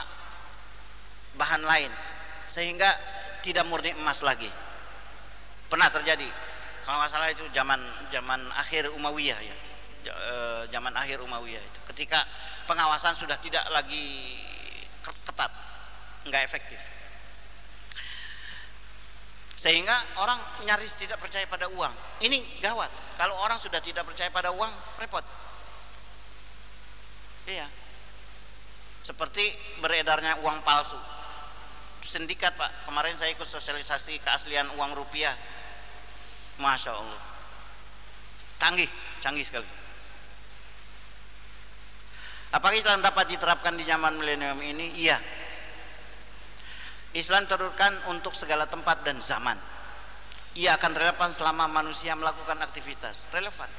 bahan 1.38 1.62
lain. 1.62 1.90
Sehingga 2.50 2.90
tidak 3.42 3.66
murni 3.70 3.94
emas 4.02 4.26
lagi. 4.26 4.50
Pernah 5.70 5.90
terjadi. 5.94 6.26
Kalau 6.82 6.98
nggak 7.00 7.10
salah 7.10 7.30
itu 7.30 7.46
zaman 7.54 7.78
zaman 8.10 8.42
akhir 8.58 8.90
Umayyah 8.98 9.40
ya. 9.40 9.56
Eh, 10.10 10.62
zaman 10.74 10.90
akhir 10.94 11.22
Umayyah 11.22 11.62
itu. 11.62 11.80
Ketika 11.94 12.26
pengawasan 12.66 13.14
sudah 13.14 13.38
tidak 13.38 13.62
lagi 13.70 14.36
ketat 15.40 15.52
nggak 16.28 16.42
efektif. 16.44 16.80
Sehingga 19.56 19.96
orang 20.20 20.36
nyaris 20.68 21.00
tidak 21.00 21.16
percaya 21.20 21.48
pada 21.48 21.68
uang. 21.72 21.92
Ini 22.20 22.60
gawat. 22.60 22.88
Kalau 23.16 23.36
orang 23.40 23.56
sudah 23.56 23.80
tidak 23.80 24.04
percaya 24.04 24.28
pada 24.28 24.52
uang 24.52 24.72
repot. 25.00 25.24
Iya. 27.48 27.68
Seperti 29.04 29.52
beredarnya 29.80 30.40
uang 30.44 30.60
palsu. 30.64 30.96
Sindikat 32.04 32.56
pak. 32.56 32.84
Kemarin 32.88 33.16
saya 33.16 33.32
ikut 33.32 33.44
sosialisasi 33.48 34.20
keaslian 34.20 34.68
uang 34.76 34.96
rupiah. 34.96 35.36
Masya 36.60 36.92
Allah. 36.92 37.20
Canggih 38.60 38.88
canggih 39.24 39.44
sekali 39.44 39.79
Apakah 42.50 42.74
Islam 42.74 42.98
dapat 42.98 43.30
diterapkan 43.30 43.78
di 43.78 43.86
zaman 43.86 44.18
milenium 44.18 44.58
ini? 44.58 44.90
Iya. 44.98 45.22
Islam 47.14 47.46
turunkan 47.46 48.10
untuk 48.10 48.34
segala 48.34 48.66
tempat 48.66 49.06
dan 49.06 49.22
zaman. 49.22 49.54
Ia 50.58 50.74
akan 50.74 50.92
relevan 50.98 51.30
selama 51.30 51.70
manusia 51.70 52.14
melakukan 52.18 52.58
aktivitas. 52.58 53.22
Relevan. 53.30 53.70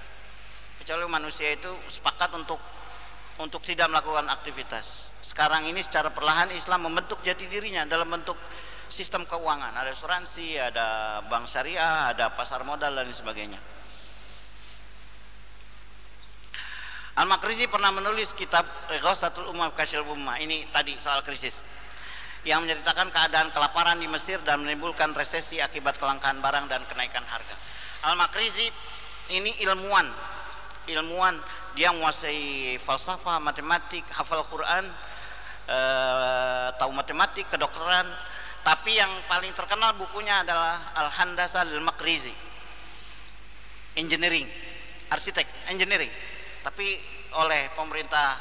Kecuali 0.80 1.04
manusia 1.12 1.52
itu 1.52 1.72
sepakat 1.92 2.32
untuk 2.32 2.60
untuk 3.44 3.60
tidak 3.64 3.92
melakukan 3.92 4.32
aktivitas. 4.32 5.12
Sekarang 5.20 5.68
ini 5.68 5.84
secara 5.84 6.08
perlahan 6.12 6.52
Islam 6.56 6.88
membentuk 6.88 7.20
jati 7.28 7.52
dirinya 7.52 7.84
dalam 7.84 8.08
bentuk 8.08 8.40
sistem 8.92 9.24
keuangan. 9.28 9.72
Ada 9.72 9.92
asuransi, 9.96 10.60
ada 10.60 10.88
bank 11.28 11.48
syariah, 11.48 12.12
ada 12.12 12.32
pasar 12.32 12.64
modal 12.68 12.96
dan 12.96 13.08
sebagainya. 13.08 13.60
Al-Makrizi 17.12 17.68
pernah 17.68 17.92
menulis 17.92 18.32
kitab 18.32 18.64
Ghasatul 18.88 19.52
Ummah 19.52 19.76
Kasyil 19.76 20.08
Ummah. 20.08 20.40
Ini 20.40 20.72
tadi 20.72 20.96
soal 20.96 21.20
krisis. 21.28 21.60
Yang 22.48 22.66
menceritakan 22.66 23.12
keadaan 23.12 23.48
kelaparan 23.52 24.00
di 24.00 24.08
Mesir 24.08 24.40
dan 24.48 24.64
menimbulkan 24.64 25.12
resesi 25.12 25.60
akibat 25.60 26.00
kelangkaan 26.00 26.40
barang 26.40 26.72
dan 26.72 26.80
kenaikan 26.88 27.22
harga. 27.28 27.56
Al-Makrizi 28.08 28.72
ini 29.36 29.52
ilmuwan. 29.60 30.08
Ilmuwan 30.88 31.36
dia 31.76 31.92
menguasai 31.92 32.80
falsafah, 32.80 33.44
matematik, 33.44 34.08
hafal 34.16 34.48
Quran, 34.48 34.88
eh, 35.68 36.68
tahu 36.80 36.96
matematik, 36.96 37.52
kedokteran. 37.52 38.08
Tapi 38.64 38.96
yang 38.96 39.12
paling 39.28 39.52
terkenal 39.52 40.00
bukunya 40.00 40.48
adalah 40.48 40.96
Al-Handasa 40.96 41.68
Al-Makrizi. 41.68 42.32
Engineering, 44.00 44.48
arsitek, 45.12 45.44
engineering 45.68 46.10
tapi 46.62 47.02
oleh 47.38 47.70
pemerintah 47.74 48.38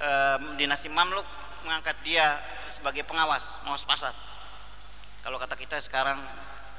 e, 0.00 0.10
dinasti 0.56 0.88
Mamluk 0.88 1.24
mengangkat 1.64 1.96
dia 2.00 2.40
sebagai 2.72 3.04
pengawas, 3.04 3.60
pengawas 3.64 3.84
pasar. 3.84 4.14
Kalau 5.20 5.36
kata 5.36 5.54
kita 5.56 5.76
sekarang 5.84 6.16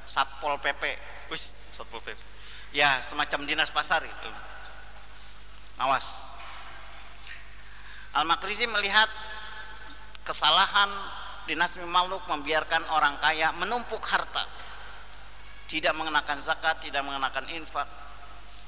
Satpol 0.09 0.57
PP, 0.57 0.83
wis 1.29 1.53
Satpol 1.73 2.01
PP. 2.01 2.17
Ya, 2.73 3.03
semacam 3.03 3.45
dinas 3.45 3.69
pasar 3.69 4.01
itu. 4.01 4.31
Awas. 5.77 6.37
Al-Makrizi 8.11 8.67
melihat 8.67 9.07
kesalahan 10.25 10.89
dinasti 11.45 11.83
Mamluk 11.83 12.23
membiarkan 12.27 12.83
orang 12.91 13.19
kaya 13.19 13.51
menumpuk 13.55 14.01
harta. 14.07 14.47
Tidak 15.67 15.95
mengenakan 15.95 16.39
zakat, 16.43 16.83
tidak 16.83 17.03
mengenakan 17.07 17.47
infak, 17.55 17.87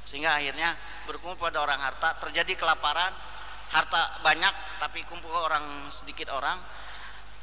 sehingga 0.04 0.36
akhirnya 0.36 0.76
berkumpul 1.08 1.50
pada 1.50 1.64
orang 1.64 1.80
harta. 1.80 2.20
Terjadi 2.28 2.60
kelaparan 2.60 3.12
harta 3.74 4.22
banyak 4.22 4.54
tapi 4.78 5.02
kumpul 5.10 5.34
orang 5.34 5.90
sedikit 5.90 6.30
orang 6.30 6.60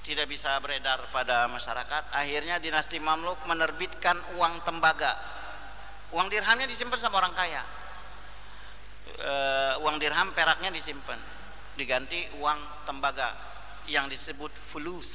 tidak 0.00 0.30
bisa 0.30 0.56
beredar 0.64 1.00
pada 1.12 1.48
masyarakat. 1.50 2.12
Akhirnya 2.12 2.56
dinasti 2.62 2.96
Mamluk 3.02 3.36
menerbitkan 3.44 4.16
uang 4.38 4.64
tembaga. 4.64 5.16
Uang 6.16 6.32
dirhamnya 6.32 6.64
disimpan 6.64 6.96
sama 6.96 7.20
orang 7.20 7.34
kaya. 7.36 7.62
E, 9.20 9.32
uang 9.84 10.00
dirham 10.00 10.32
peraknya 10.32 10.72
disimpan. 10.72 11.20
Diganti 11.76 12.24
uang 12.40 12.88
tembaga 12.88 13.36
yang 13.88 14.08
disebut 14.08 14.50
fulus. 14.50 15.08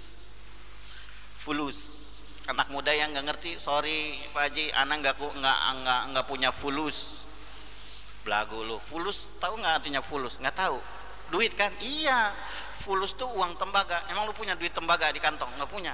Fulus. 1.42 2.04
Anak 2.46 2.70
muda 2.70 2.94
yang 2.94 3.10
nggak 3.10 3.26
ngerti 3.26 3.52
sorry 3.58 4.22
Pak 4.30 4.54
Haji 4.54 4.70
anak 4.70 5.02
nggak 5.02 5.18
nggak 5.18 6.02
nggak 6.14 6.26
punya 6.30 6.54
fulus 6.54 7.25
belagu 8.26 8.66
lu. 8.66 8.82
Fulus 8.82 9.38
tahu 9.38 9.62
nggak 9.62 9.86
artinya 9.86 10.02
fulus? 10.02 10.42
Nggak 10.42 10.58
tahu. 10.58 10.82
Duit 11.30 11.54
kan? 11.54 11.70
Iya. 11.78 12.34
Fulus 12.82 13.14
tuh 13.14 13.30
uang 13.30 13.54
tembaga. 13.62 14.02
Emang 14.10 14.26
lu 14.26 14.34
punya 14.34 14.58
duit 14.58 14.74
tembaga 14.74 15.14
di 15.14 15.22
kantong? 15.22 15.54
Nggak 15.62 15.70
punya. 15.70 15.94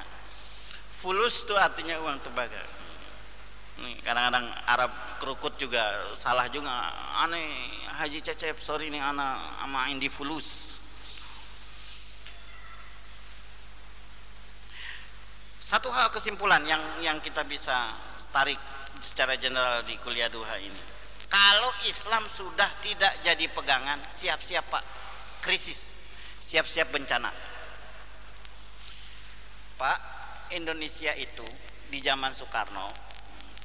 Fulus 1.04 1.44
tuh 1.44 1.60
artinya 1.60 2.00
uang 2.00 2.24
tembaga. 2.24 2.64
Nih 3.84 4.00
kadang-kadang 4.00 4.48
Arab 4.72 4.92
kerukut 5.20 5.60
juga 5.60 5.84
salah 6.16 6.48
juga. 6.48 6.72
Aneh 7.28 7.52
Haji 8.00 8.24
Cecep 8.24 8.56
sorry 8.64 8.88
nih 8.88 9.04
anak 9.04 9.36
sama 9.60 9.92
Indi 9.92 10.08
fulus. 10.08 10.80
Satu 15.62 15.88
hal 15.88 16.12
kesimpulan 16.12 16.68
yang 16.68 16.84
yang 17.00 17.18
kita 17.24 17.48
bisa 17.48 17.96
tarik 18.36 18.60
secara 19.00 19.40
general 19.40 19.88
di 19.88 19.96
kuliah 20.04 20.28
duha 20.28 20.60
ini 20.60 21.01
kalau 21.32 21.72
Islam 21.88 22.28
sudah 22.28 22.68
tidak 22.84 23.24
jadi 23.24 23.48
pegangan, 23.56 24.04
siap-siap 24.12 24.68
Pak, 24.68 24.84
krisis, 25.40 25.96
siap-siap 26.44 26.92
bencana. 26.92 27.32
Pak, 29.80 30.00
Indonesia 30.52 31.16
itu 31.16 31.48
di 31.88 32.04
zaman 32.04 32.36
Soekarno 32.36 32.92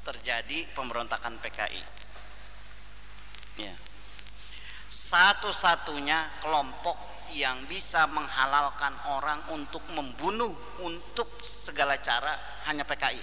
terjadi 0.07 0.71
pemberontakan 0.79 1.43
PKI. 1.43 1.83
Ya. 3.59 3.75
Satu-satunya 4.87 6.39
kelompok 6.39 6.95
yang 7.35 7.67
bisa 7.67 8.07
menghalalkan 8.07 8.95
orang 9.11 9.43
untuk 9.51 9.83
membunuh 9.91 10.55
untuk 10.87 11.27
segala 11.43 11.99
cara 11.99 12.63
hanya 12.71 12.87
PKI. 12.87 13.23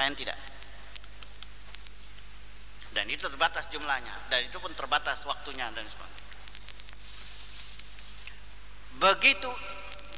Lain 0.00 0.16
tidak 0.16 0.49
dan 2.90 3.06
itu 3.06 3.26
terbatas 3.30 3.70
jumlahnya. 3.70 4.14
Dan 4.30 4.50
itu 4.50 4.58
pun 4.58 4.74
terbatas 4.74 5.22
waktunya 5.26 5.70
dan 5.70 5.86
sebagainya. 5.86 6.18
Begitu 9.00 9.50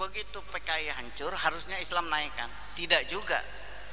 begitu 0.01 0.39
PKI 0.51 0.89
hancur 0.97 1.31
harusnya 1.36 1.77
Islam 1.78 2.09
naikkan. 2.09 2.49
Tidak 2.74 3.05
juga. 3.09 3.40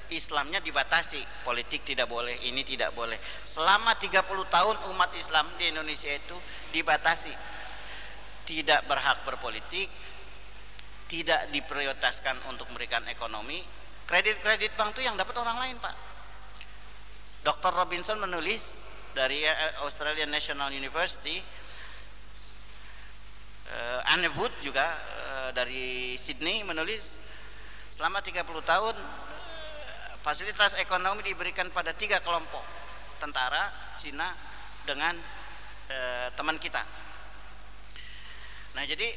Islamnya 0.10 0.58
dibatasi. 0.64 1.22
Politik 1.46 1.86
tidak 1.86 2.10
boleh 2.10 2.34
ini 2.50 2.66
tidak 2.66 2.96
boleh. 2.98 3.20
Selama 3.46 3.94
30 3.94 4.26
tahun 4.26 4.76
umat 4.96 5.12
Islam 5.14 5.46
di 5.62 5.70
Indonesia 5.70 6.10
itu 6.10 6.38
dibatasi. 6.74 7.34
Tidak 8.50 8.90
berhak 8.90 9.22
berpolitik 9.28 10.10
tidak 11.10 11.50
diprioritaskan 11.50 12.38
untuk 12.54 12.70
memberikan 12.70 13.02
ekonomi. 13.10 13.58
Kredit-kredit 14.06 14.78
bank 14.78 14.94
itu 14.94 15.02
yang 15.06 15.18
dapat 15.18 15.38
orang 15.42 15.58
lain 15.58 15.78
pak 15.82 15.94
Dr. 17.50 17.74
Robinson 17.74 18.22
menulis 18.22 18.78
dari 19.18 19.42
eh, 19.42 19.82
Australian 19.82 20.30
National 20.30 20.70
University 20.70 21.42
uh, 23.74 24.14
Anne 24.14 24.30
Wood 24.38 24.54
juga 24.62 24.86
uh, 24.94 25.50
dari 25.50 26.14
Sydney 26.14 26.62
menulis 26.62 27.18
selama 27.90 28.22
30 28.22 28.46
tahun 28.46 28.94
fasilitas 30.22 30.78
ekonomi 30.78 31.26
diberikan 31.26 31.74
pada 31.74 31.90
tiga 31.98 32.22
kelompok 32.22 32.62
tentara 33.18 33.74
Cina 33.98 34.30
dengan 34.86 35.18
uh, 35.90 36.30
teman 36.38 36.62
kita 36.62 36.86
nah 38.78 38.86
jadi 38.86 39.10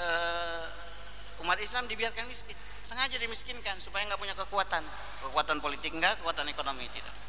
uh, 0.00 1.44
umat 1.44 1.60
Islam 1.60 1.84
dibiarkan 1.92 2.24
miskin 2.24 2.56
sengaja 2.88 3.20
dimiskinkan 3.20 3.76
supaya 3.84 4.08
nggak 4.08 4.16
punya 4.16 4.32
kekuatan 4.32 4.80
kekuatan 5.28 5.60
politik 5.60 5.92
enggak 5.92 6.16
kekuatan 6.24 6.48
ekonomi 6.48 6.88
tidak 6.88 7.25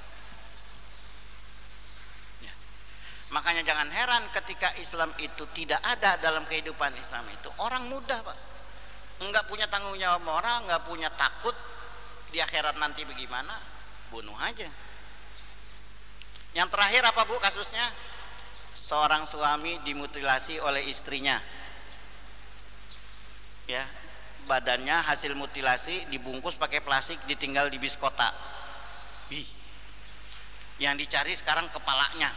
Makanya 3.28 3.60
jangan 3.68 3.92
heran 3.92 4.24
ketika 4.32 4.72
Islam 4.80 5.12
itu 5.20 5.44
tidak 5.52 5.84
ada 5.84 6.16
dalam 6.24 6.48
kehidupan 6.48 6.96
Islam 6.96 7.28
itu. 7.28 7.52
Orang 7.60 7.92
mudah 7.92 8.24
pak. 8.24 8.38
Enggak 9.20 9.50
punya 9.52 9.68
tanggung 9.68 10.00
jawab 10.00 10.24
moral, 10.24 10.64
enggak 10.64 10.88
punya 10.88 11.12
takut 11.12 11.56
di 12.32 12.40
akhirat 12.40 12.80
nanti 12.80 13.04
bagaimana. 13.04 13.52
Bunuh 14.08 14.36
aja. 14.40 14.72
Yang 16.56 16.68
terakhir 16.72 17.04
apa 17.04 17.22
bu 17.28 17.36
kasusnya? 17.44 17.84
Seorang 18.72 19.28
suami 19.28 19.84
dimutilasi 19.84 20.64
oleh 20.64 20.88
istrinya. 20.88 21.36
Ya, 23.68 23.84
badannya 24.48 25.04
hasil 25.04 25.36
mutilasi 25.36 26.08
dibungkus 26.08 26.56
pakai 26.56 26.80
plastik 26.80 27.20
ditinggal 27.28 27.68
di 27.68 27.76
bis 27.76 28.00
kota. 28.00 28.32
Bih. 29.28 29.44
Yang 30.80 31.04
dicari 31.04 31.34
sekarang 31.36 31.68
kepalanya 31.74 32.32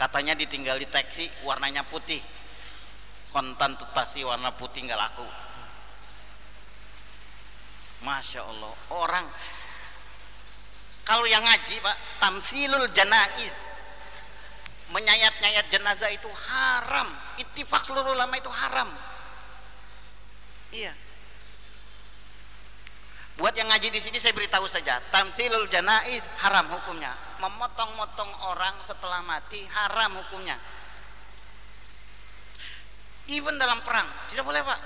katanya 0.00 0.32
ditinggal 0.32 0.80
di 0.80 0.88
taksi 0.88 1.28
warnanya 1.44 1.84
putih. 1.84 2.24
Kontan 3.28 3.76
tutasi 3.76 4.24
warna 4.24 4.48
putih 4.56 4.88
nggak 4.88 4.96
laku. 4.96 5.28
Masya 8.00 8.40
Allah 8.40 8.72
orang. 8.96 9.28
Kalau 11.04 11.28
yang 11.28 11.44
ngaji 11.44 11.84
pak 11.84 11.96
tamsilul 12.16 12.88
janais 12.96 13.84
menyayat-nyayat 14.88 15.68
jenazah 15.68 16.08
itu 16.08 16.32
haram. 16.32 17.12
Ittifak 17.36 17.84
seluruh 17.84 18.16
ulama 18.16 18.40
itu 18.40 18.48
haram. 18.48 18.88
Iya 20.72 21.09
Buat 23.40 23.56
yang 23.56 23.72
ngaji 23.72 23.88
di 23.88 23.96
sini 23.96 24.20
saya 24.20 24.36
beritahu 24.36 24.68
saja, 24.68 25.00
tamsilul 25.08 25.64
janaiz 25.72 26.28
haram 26.44 26.68
hukumnya. 26.68 27.16
Memotong-motong 27.40 28.28
orang 28.52 28.76
setelah 28.84 29.24
mati 29.24 29.64
haram 29.64 30.20
hukumnya. 30.20 30.60
even 33.30 33.54
dalam 33.62 33.78
perang 33.86 34.04
tidak 34.28 34.42
boleh 34.42 34.60
pak. 34.60 34.80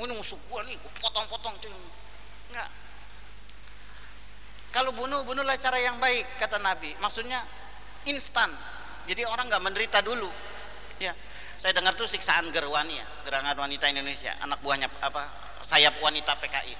Oh, 0.00 0.08
ini 0.08 0.16
musuh 0.16 0.40
gua 0.48 0.64
nih 0.64 0.74
potong-potong 0.98 1.54
enggak. 2.50 2.68
Kalau 4.72 4.96
bunuh 4.96 5.20
bunuhlah 5.28 5.60
cara 5.60 5.76
yang 5.76 6.00
baik 6.00 6.24
kata 6.40 6.56
Nabi. 6.56 6.96
Maksudnya 6.98 7.44
instan. 8.08 8.48
Jadi 9.04 9.28
orang 9.28 9.44
nggak 9.46 9.62
menderita 9.62 10.00
dulu. 10.00 10.32
Ya. 10.96 11.12
Saya 11.60 11.78
dengar 11.78 11.94
tuh 11.94 12.10
siksaan 12.10 12.50
gerwani 12.50 12.98
ya 12.98 13.06
gerangan 13.22 13.54
wanita 13.54 13.86
Indonesia 13.86 14.34
anak 14.42 14.58
buahnya 14.66 14.90
apa 14.98 15.30
sayap 15.62 15.94
wanita 16.02 16.34
PKI 16.34 16.74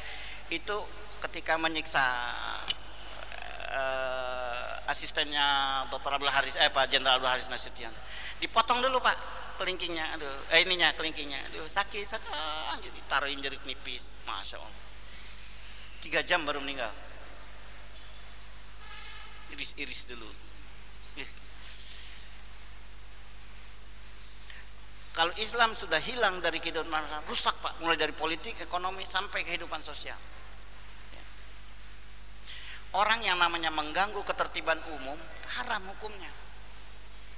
itu 0.53 0.77
ketika 1.24 1.57
menyiksa 1.57 2.05
uh, 3.73 4.91
asistennya 4.93 5.81
Dr. 5.89 6.20
Abdul 6.20 6.29
Haris 6.29 6.61
eh 6.61 6.69
Pak 6.69 6.93
Jenderal 6.93 7.16
Abdul 7.16 7.33
Haris 7.33 7.49
Nasution. 7.49 7.93
Dipotong 8.37 8.85
dulu 8.85 9.01
Pak 9.01 9.16
kelingkingnya 9.57 10.19
aduh 10.19 10.53
eh 10.53 10.61
ininya 10.66 10.93
kelingkingnya. 10.93 11.41
Aduh 11.53 11.65
sakit 11.65 12.05
sakit. 12.05 12.29
Jadi 12.85 13.01
taruhin 13.09 13.41
jeruk 13.41 13.65
nipis 13.65 14.12
masya 14.29 14.61
Allah. 14.61 14.83
Tiga 16.05 16.20
jam 16.20 16.45
baru 16.45 16.61
meninggal. 16.61 16.93
Iris-iris 19.57 20.05
dulu. 20.09 20.29
Kalau 25.12 25.29
Islam 25.37 25.77
sudah 25.77 26.01
hilang 26.01 26.41
dari 26.41 26.57
kehidupan 26.57 26.89
masyarakat 26.89 27.29
rusak 27.29 27.53
pak. 27.61 27.77
Mulai 27.85 28.01
dari 28.01 28.16
politik 28.16 28.57
ekonomi 28.65 29.05
sampai 29.05 29.45
kehidupan 29.45 29.85
sosial. 29.85 30.16
Orang 32.93 33.20
yang 33.24 33.40
namanya 33.40 33.73
mengganggu 33.73 34.20
ketertiban 34.24 34.78
umum 34.97 35.16
haram 35.59 35.82
hukumnya. 35.89 36.28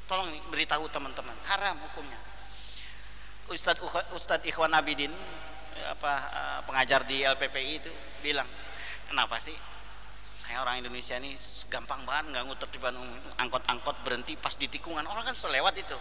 Tolong 0.04 0.28
beritahu 0.52 0.90
teman-teman 0.90 1.34
haram 1.48 1.78
hukumnya. 1.80 2.18
Ustadz 3.48 3.80
Ustadz 4.16 4.48
Ikhwan 4.48 4.72
Abidin 4.72 5.12
apa 5.84 6.12
eh, 6.32 6.60
pengajar 6.64 7.04
di 7.04 7.22
LPPI 7.22 7.72
itu 7.80 7.92
bilang 8.24 8.48
kenapa 9.08 9.38
sih? 9.38 9.54
Saya 10.44 10.60
orang 10.60 10.84
Indonesia 10.84 11.16
ini 11.16 11.32
gampang 11.72 12.04
banget 12.04 12.36
ganggu 12.36 12.54
tertiban 12.60 12.92
umum. 12.92 13.20
Angkot-angkot 13.40 14.04
berhenti 14.04 14.36
pas 14.36 14.52
di 14.60 14.68
tikungan. 14.68 15.08
Orang 15.08 15.24
kan 15.24 15.32
sudah 15.32 15.56
lewat 15.56 15.72
itu. 15.80 15.96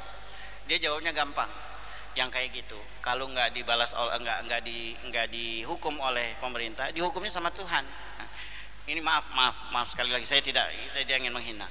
Dia 0.67 0.77
jawabnya 0.83 1.15
gampang. 1.15 1.47
Yang 2.13 2.29
kayak 2.29 2.49
gitu 2.53 2.77
kalau 3.01 3.25
nggak 3.25 3.57
dibalas 3.57 3.97
nggak 3.97 4.45
nggak 4.45 4.61
di 4.61 4.93
nggak 5.09 5.33
dihukum 5.33 5.97
oleh 5.97 6.37
pemerintah 6.37 6.93
dihukumnya 6.93 7.33
sama 7.33 7.49
Tuhan 7.49 7.81
ini 8.83 8.99
maaf 8.99 9.31
maaf 9.31 9.55
maaf 9.71 9.87
sekali 9.87 10.11
lagi. 10.11 10.27
Saya 10.27 10.43
tidak 10.43 10.67
tidak 10.91 11.15
ingin 11.23 11.31
menghina. 11.31 11.67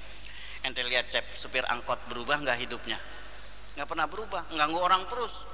Ente 0.65 0.81
lihat 0.81 1.13
cep 1.13 1.27
supir 1.37 1.61
angkot 1.69 2.01
berubah 2.09 2.41
nggak 2.41 2.57
hidupnya? 2.65 2.97
Nggak 3.77 3.89
pernah 3.89 4.07
berubah. 4.09 4.49
Ngganggu 4.49 4.79
orang 4.81 5.03
terus. 5.13 5.45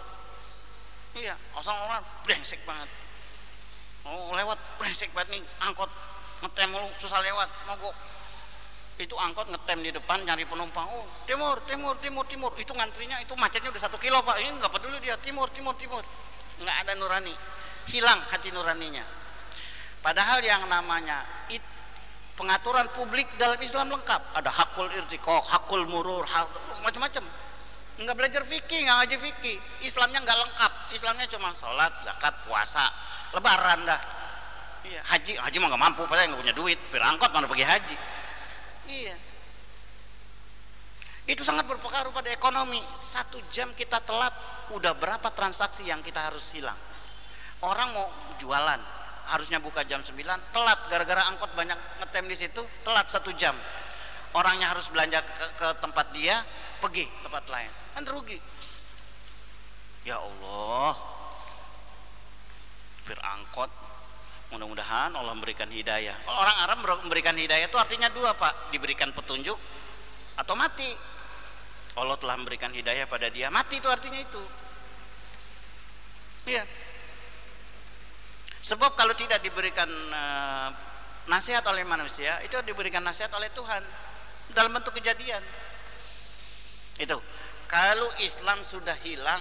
Iya 1.19 1.35
osong 1.59 1.75
orang 1.75 2.03
brengsek 2.23 2.63
banget. 2.63 2.87
Oh 4.07 4.31
lewat 4.39 4.59
brengsek 4.79 5.11
banget 5.11 5.39
nih. 5.39 5.43
Angkot 5.67 5.91
ngetem 6.47 6.71
susah 7.03 7.19
lewat. 7.27 7.51
Mogok 7.67 7.95
itu 8.99 9.15
angkot 9.19 9.51
ngetem 9.51 9.83
di 9.83 9.91
depan 9.91 10.23
nyari 10.23 10.47
penumpang. 10.47 10.87
Oh 10.87 11.11
timur 11.27 11.59
timur 11.67 11.99
timur 11.99 12.23
timur. 12.31 12.53
Itu 12.55 12.71
ngantrinya 12.71 13.19
itu 13.19 13.35
macetnya 13.35 13.75
udah 13.75 13.83
satu 13.83 13.99
kilo 13.99 14.23
pak. 14.23 14.39
Ini 14.39 14.63
nggak 14.63 14.71
peduli 14.79 15.03
dia. 15.03 15.19
Timur 15.19 15.51
timur 15.51 15.75
timur. 15.75 16.07
Nggak 16.63 16.77
ada 16.87 16.93
nurani. 16.95 17.35
Hilang 17.91 18.21
hati 18.31 18.55
nuraninya 18.55 19.18
padahal 20.01 20.39
yang 20.43 20.65
namanya 20.71 21.23
it, 21.51 21.63
pengaturan 22.39 22.87
publik 22.95 23.27
dalam 23.35 23.59
Islam 23.59 23.91
lengkap. 23.91 24.39
Ada 24.39 24.51
hakul 24.51 24.87
irtikok 24.95 25.43
hakul 25.51 25.85
murur 25.91 26.23
macam-macam. 26.83 27.25
Nggak 27.99 28.15
belajar 28.15 28.43
fikih 28.47 28.87
nggak 28.87 28.97
ngaji 29.03 29.17
fikih. 29.19 29.57
Islamnya 29.83 30.23
nggak 30.23 30.39
lengkap. 30.39 30.73
Islamnya 30.95 31.27
cuma 31.27 31.51
sholat 31.51 31.91
zakat 32.07 32.35
puasa 32.47 32.87
lebaran 33.35 33.83
dah. 33.83 34.01
Iya. 34.87 35.01
Haji 35.03 35.33
haji 35.35 35.57
mah 35.59 35.69
nggak 35.75 35.83
mampu 35.83 36.03
padahal 36.07 36.31
nggak 36.31 36.41
punya 36.47 36.55
duit. 36.55 36.79
Berangkot 36.95 37.31
mana 37.35 37.51
pergi 37.51 37.67
haji? 37.67 37.97
Iya. 38.89 39.17
Itu 41.29 41.45
sangat 41.45 41.69
berpengaruh 41.69 42.09
pada 42.09 42.33
ekonomi. 42.33 42.81
Satu 42.97 43.37
jam 43.53 43.69
kita 43.77 44.01
telat, 44.01 44.33
udah 44.73 44.97
berapa 44.97 45.29
transaksi 45.37 45.85
yang 45.85 46.01
kita 46.01 46.25
harus 46.25 46.57
hilang. 46.57 46.79
Orang 47.61 47.93
mau 47.93 48.09
jualan, 48.41 48.81
harusnya 49.29 49.61
buka 49.61 49.85
jam 49.85 50.01
9, 50.01 50.13
telat 50.53 50.81
gara-gara 50.89 51.23
angkot 51.29 51.53
banyak 51.53 51.77
ngetem 52.01 52.25
di 52.29 52.37
situ, 52.37 52.63
telat 52.83 53.07
satu 53.09 53.33
jam. 53.37 53.55
Orangnya 54.37 54.73
harus 54.73 54.89
belanja 54.93 55.25
ke, 55.25 55.47
ke 55.57 55.69
tempat 55.81 56.07
dia, 56.13 56.41
pergi 56.81 57.09
tempat 57.25 57.45
lain. 57.49 57.71
Kan 57.97 58.05
rugi. 58.09 58.39
Ya 60.05 60.17
Allah, 60.21 60.97
berangkot 63.05 63.89
Mudah-mudahan 64.49 65.13
Allah 65.13 65.37
memberikan 65.37 65.69
hidayah. 65.69 66.17
Orang 66.25 66.57
Arab 66.65 66.81
memberikan 67.05 67.37
hidayah 67.37 67.69
itu 67.69 67.77
artinya 67.77 68.09
dua 68.09 68.33
pak, 68.33 68.73
diberikan 68.73 69.13
petunjuk 69.13 69.61
atau 70.41 70.55
mati. 70.57 70.89
Allah 72.01 72.17
telah 72.17 72.41
memberikan 72.41 72.73
hidayah 72.73 73.05
pada 73.05 73.29
dia, 73.29 73.53
mati 73.53 73.77
itu 73.77 73.89
artinya 73.93 74.17
itu. 74.17 74.43
Iya. 76.49 76.65
Sebab 78.69 78.93
kalau 78.93 79.17
tidak 79.17 79.41
diberikan 79.41 79.89
uh, 80.13 80.69
nasihat 81.33 81.65
oleh 81.65 81.89
manusia, 81.89 82.37
itu 82.45 82.61
diberikan 82.69 83.01
nasihat 83.01 83.33
oleh 83.33 83.49
Tuhan 83.57 83.81
dalam 84.53 84.69
bentuk 84.77 84.93
kejadian. 85.01 85.41
Itu. 87.01 87.17
Kalau 87.69 88.09
Islam 88.25 88.61
sudah 88.65 88.97
hilang 89.05 89.41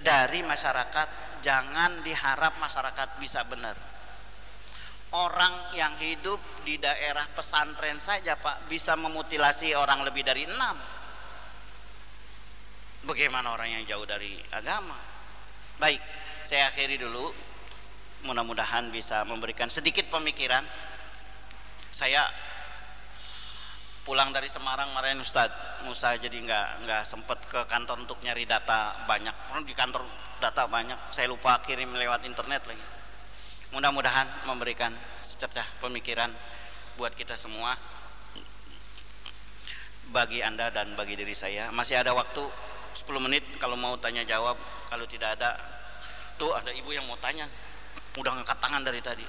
dari 0.00 0.44
masyarakat, 0.44 1.40
jangan 1.40 2.00
diharap 2.04 2.60
masyarakat 2.60 3.08
bisa 3.20 3.44
benar 3.48 3.76
orang 5.14 5.72
yang 5.72 5.94
hidup 6.02 6.40
di 6.66 6.82
daerah 6.82 7.24
pesantren 7.30 7.96
saja 8.02 8.34
Pak 8.34 8.66
bisa 8.66 8.98
memutilasi 8.98 9.72
orang 9.78 10.02
lebih 10.02 10.26
dari 10.26 10.42
enam 10.44 10.76
bagaimana 13.06 13.54
orang 13.54 13.70
yang 13.70 13.82
jauh 13.86 14.02
dari 14.02 14.34
agama 14.50 14.98
baik 15.78 16.02
saya 16.42 16.68
akhiri 16.68 16.98
dulu 16.98 17.30
mudah-mudahan 18.24 18.88
bisa 18.88 19.26
memberikan 19.28 19.68
sedikit 19.68 20.08
pemikiran. 20.08 20.64
Saya 21.92 22.24
pulang 24.06 24.30
dari 24.30 24.46
Semarang 24.46 24.94
marahin 24.94 25.18
Ustadz 25.18 25.82
Musa 25.82 26.14
jadi 26.14 26.38
nggak 26.38 26.86
nggak 26.86 27.02
sempet 27.02 27.42
ke 27.50 27.60
kantor 27.66 28.06
untuk 28.06 28.22
nyari 28.22 28.46
data 28.46 28.94
banyak. 29.04 29.34
Di 29.66 29.74
kantor 29.74 30.06
data 30.38 30.70
banyak 30.70 31.10
saya 31.10 31.26
lupa 31.26 31.58
kirim 31.66 31.90
lewat 31.92 32.22
internet 32.24 32.62
lagi. 32.70 32.84
Mudah-mudahan 33.74 34.46
memberikan 34.46 34.94
secerdah 35.26 35.66
pemikiran 35.82 36.30
buat 36.96 37.12
kita 37.12 37.34
semua 37.34 37.74
bagi 40.14 40.38
anda 40.40 40.70
dan 40.70 40.94
bagi 40.94 41.18
diri 41.18 41.34
saya. 41.34 41.74
Masih 41.74 41.98
ada 41.98 42.14
waktu 42.14 42.46
10 42.96 43.26
menit 43.26 43.42
kalau 43.58 43.74
mau 43.74 43.98
tanya 43.98 44.22
jawab. 44.22 44.54
Kalau 44.86 45.04
tidak 45.04 45.34
ada 45.34 45.58
tuh 46.38 46.54
ada 46.54 46.70
ibu 46.70 46.94
yang 46.94 47.04
mau 47.10 47.18
tanya 47.18 47.44
udah 48.16 48.32
ngangkat 48.32 48.58
tangan 48.60 48.84
dari 48.84 49.00
tadi 49.04 49.26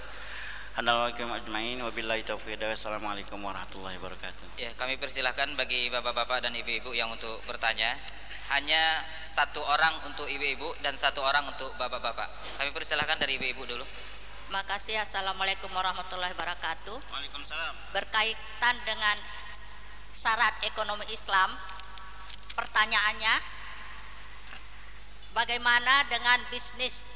Assalamualaikum 0.77 3.41
warahmatullahi 3.41 3.97
wabarakatuh. 3.97 4.61
Ya, 4.61 4.69
kami 4.77 5.01
persilahkan 5.01 5.57
bagi 5.57 5.89
bapak-bapak 5.89 6.45
dan 6.45 6.53
ibu-ibu 6.53 6.93
yang 6.93 7.09
untuk 7.09 7.41
bertanya. 7.49 7.97
Hanya 8.53 9.01
satu 9.25 9.65
orang 9.65 10.05
untuk 10.05 10.29
ibu-ibu 10.29 10.77
dan 10.85 10.93
satu 10.93 11.25
orang 11.25 11.49
untuk 11.49 11.73
bapak-bapak. 11.81 12.29
Kami 12.61 12.69
persilahkan 12.77 13.17
dari 13.17 13.41
ibu-ibu 13.41 13.65
dulu. 13.65 13.81
Makasih 14.53 15.01
Assalamualaikum 15.01 15.73
warahmatullahi 15.75 16.31
wabarakatuh 16.31 16.95
Waalaikumsalam 17.11 17.91
Berkaitan 17.91 18.79
dengan 18.87 19.19
syarat 20.15 20.55
ekonomi 20.63 21.03
Islam 21.11 21.51
Pertanyaannya 22.55 23.43
Bagaimana 25.35 26.07
dengan 26.07 26.39
bisnis 26.47 27.11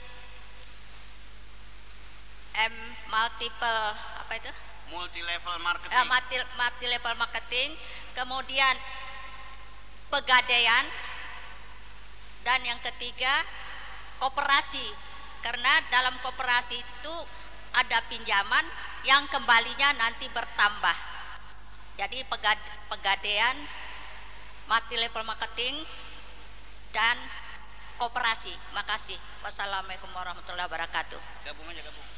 M 2.51 2.73
multiple 3.07 3.81
apa 3.95 4.33
itu? 4.35 4.51
Multi 4.91 5.21
level 5.23 5.55
marketing. 5.63 5.95
Eh, 5.95 6.05
multi, 6.05 6.35
multi 6.59 6.85
level 6.91 7.13
marketing, 7.15 7.69
kemudian 8.11 8.75
pegadaian 10.11 10.85
dan 12.43 12.59
yang 12.67 12.79
ketiga 12.83 13.31
kooperasi 14.19 14.83
karena 15.41 15.81
dalam 15.89 16.13
koperasi 16.19 16.75
itu 16.75 17.15
ada 17.71 18.03
pinjaman 18.11 18.67
yang 19.07 19.25
kembalinya 19.31 19.95
nanti 19.95 20.27
bertambah. 20.29 20.97
Jadi 21.95 22.27
pegadaian 22.91 23.55
mati 24.67 24.95
level 24.99 25.23
marketing 25.23 25.79
dan 26.91 27.15
kooperasi 27.97 28.51
makasih. 28.75 29.17
Wassalamualaikum 29.45 30.11
warahmatullahi 30.11 30.67
wabarakatuh. 30.67 31.21
Gabung 31.47 31.67
aja 31.71 31.81
gabung 31.85 32.10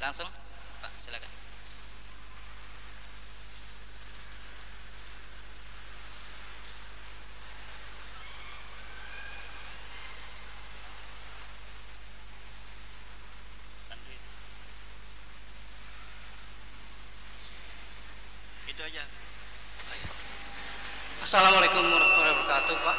langsung? 0.00 0.28
Pak 0.80 0.92
silakan. 0.96 1.28
Itu 18.64 18.80
aja. 18.80 19.04
Assalamualaikum 21.20 21.84
warahmatullahi 21.84 22.32
wabarakatuh 22.32 22.76
Pak. 22.80 22.98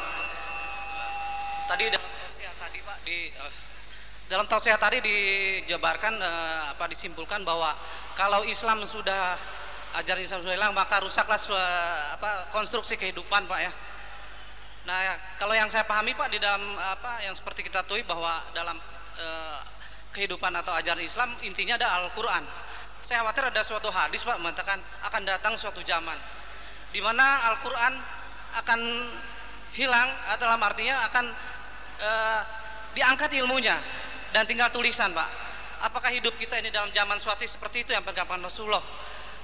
Tadi 1.66 1.84
udah 1.90 2.02
iya, 2.38 2.52
tadi 2.62 2.80
Pak 2.86 2.98
di 3.02 3.34
uh, 3.42 3.54
dalam 4.32 4.48
tausiah 4.48 4.80
tadi 4.80 5.04
dijabarkan 5.04 6.16
eh, 6.16 6.64
apa 6.72 6.88
disimpulkan 6.88 7.44
bahwa 7.44 7.76
kalau 8.16 8.48
Islam 8.48 8.80
sudah 8.88 9.36
ajaran 10.00 10.24
Islam 10.24 10.40
sudah 10.40 10.56
hilang 10.56 10.72
maka 10.72 11.04
rusaklah 11.04 11.36
apa 12.16 12.48
konstruksi 12.56 12.96
kehidupan, 12.96 13.44
Pak 13.44 13.60
ya. 13.60 13.72
Nah, 14.88 14.98
ya, 15.04 15.14
kalau 15.36 15.52
yang 15.52 15.68
saya 15.68 15.84
pahami 15.84 16.16
Pak 16.16 16.32
di 16.32 16.40
dalam 16.40 16.64
apa 16.80 17.20
yang 17.28 17.36
seperti 17.36 17.68
kita 17.68 17.84
tahu 17.84 18.00
bahwa 18.08 18.40
dalam 18.56 18.80
eh, 19.20 19.60
kehidupan 20.16 20.56
atau 20.64 20.72
ajaran 20.80 21.04
Islam 21.04 21.36
intinya 21.44 21.76
ada 21.76 22.00
Al-Qur'an. 22.00 22.48
Saya 23.04 23.28
khawatir 23.28 23.52
ada 23.52 23.62
suatu 23.68 23.92
hadis 23.92 24.24
Pak 24.24 24.40
mengatakan 24.40 24.80
akan 25.12 25.22
datang 25.28 25.60
suatu 25.60 25.84
zaman 25.84 26.16
di 26.96 27.04
mana 27.04 27.52
Al-Qur'an 27.52 28.00
akan 28.64 28.80
hilang 29.76 30.08
atau 30.32 30.48
dalam 30.48 30.64
artinya 30.64 31.04
akan 31.12 31.26
eh, 32.00 32.42
diangkat 32.96 33.36
ilmunya 33.36 33.76
dan 34.32 34.44
tinggal 34.48 34.72
tulisan, 34.72 35.12
Pak. 35.12 35.30
Apakah 35.82 36.14
hidup 36.14 36.38
kita 36.38 36.62
ini 36.62 36.70
dalam 36.70 36.94
zaman 36.94 37.18
suati 37.18 37.50
seperti 37.50 37.84
itu 37.84 37.92
yang 37.92 38.06
pengakuan 38.06 38.40
Rasulullah? 38.40 38.84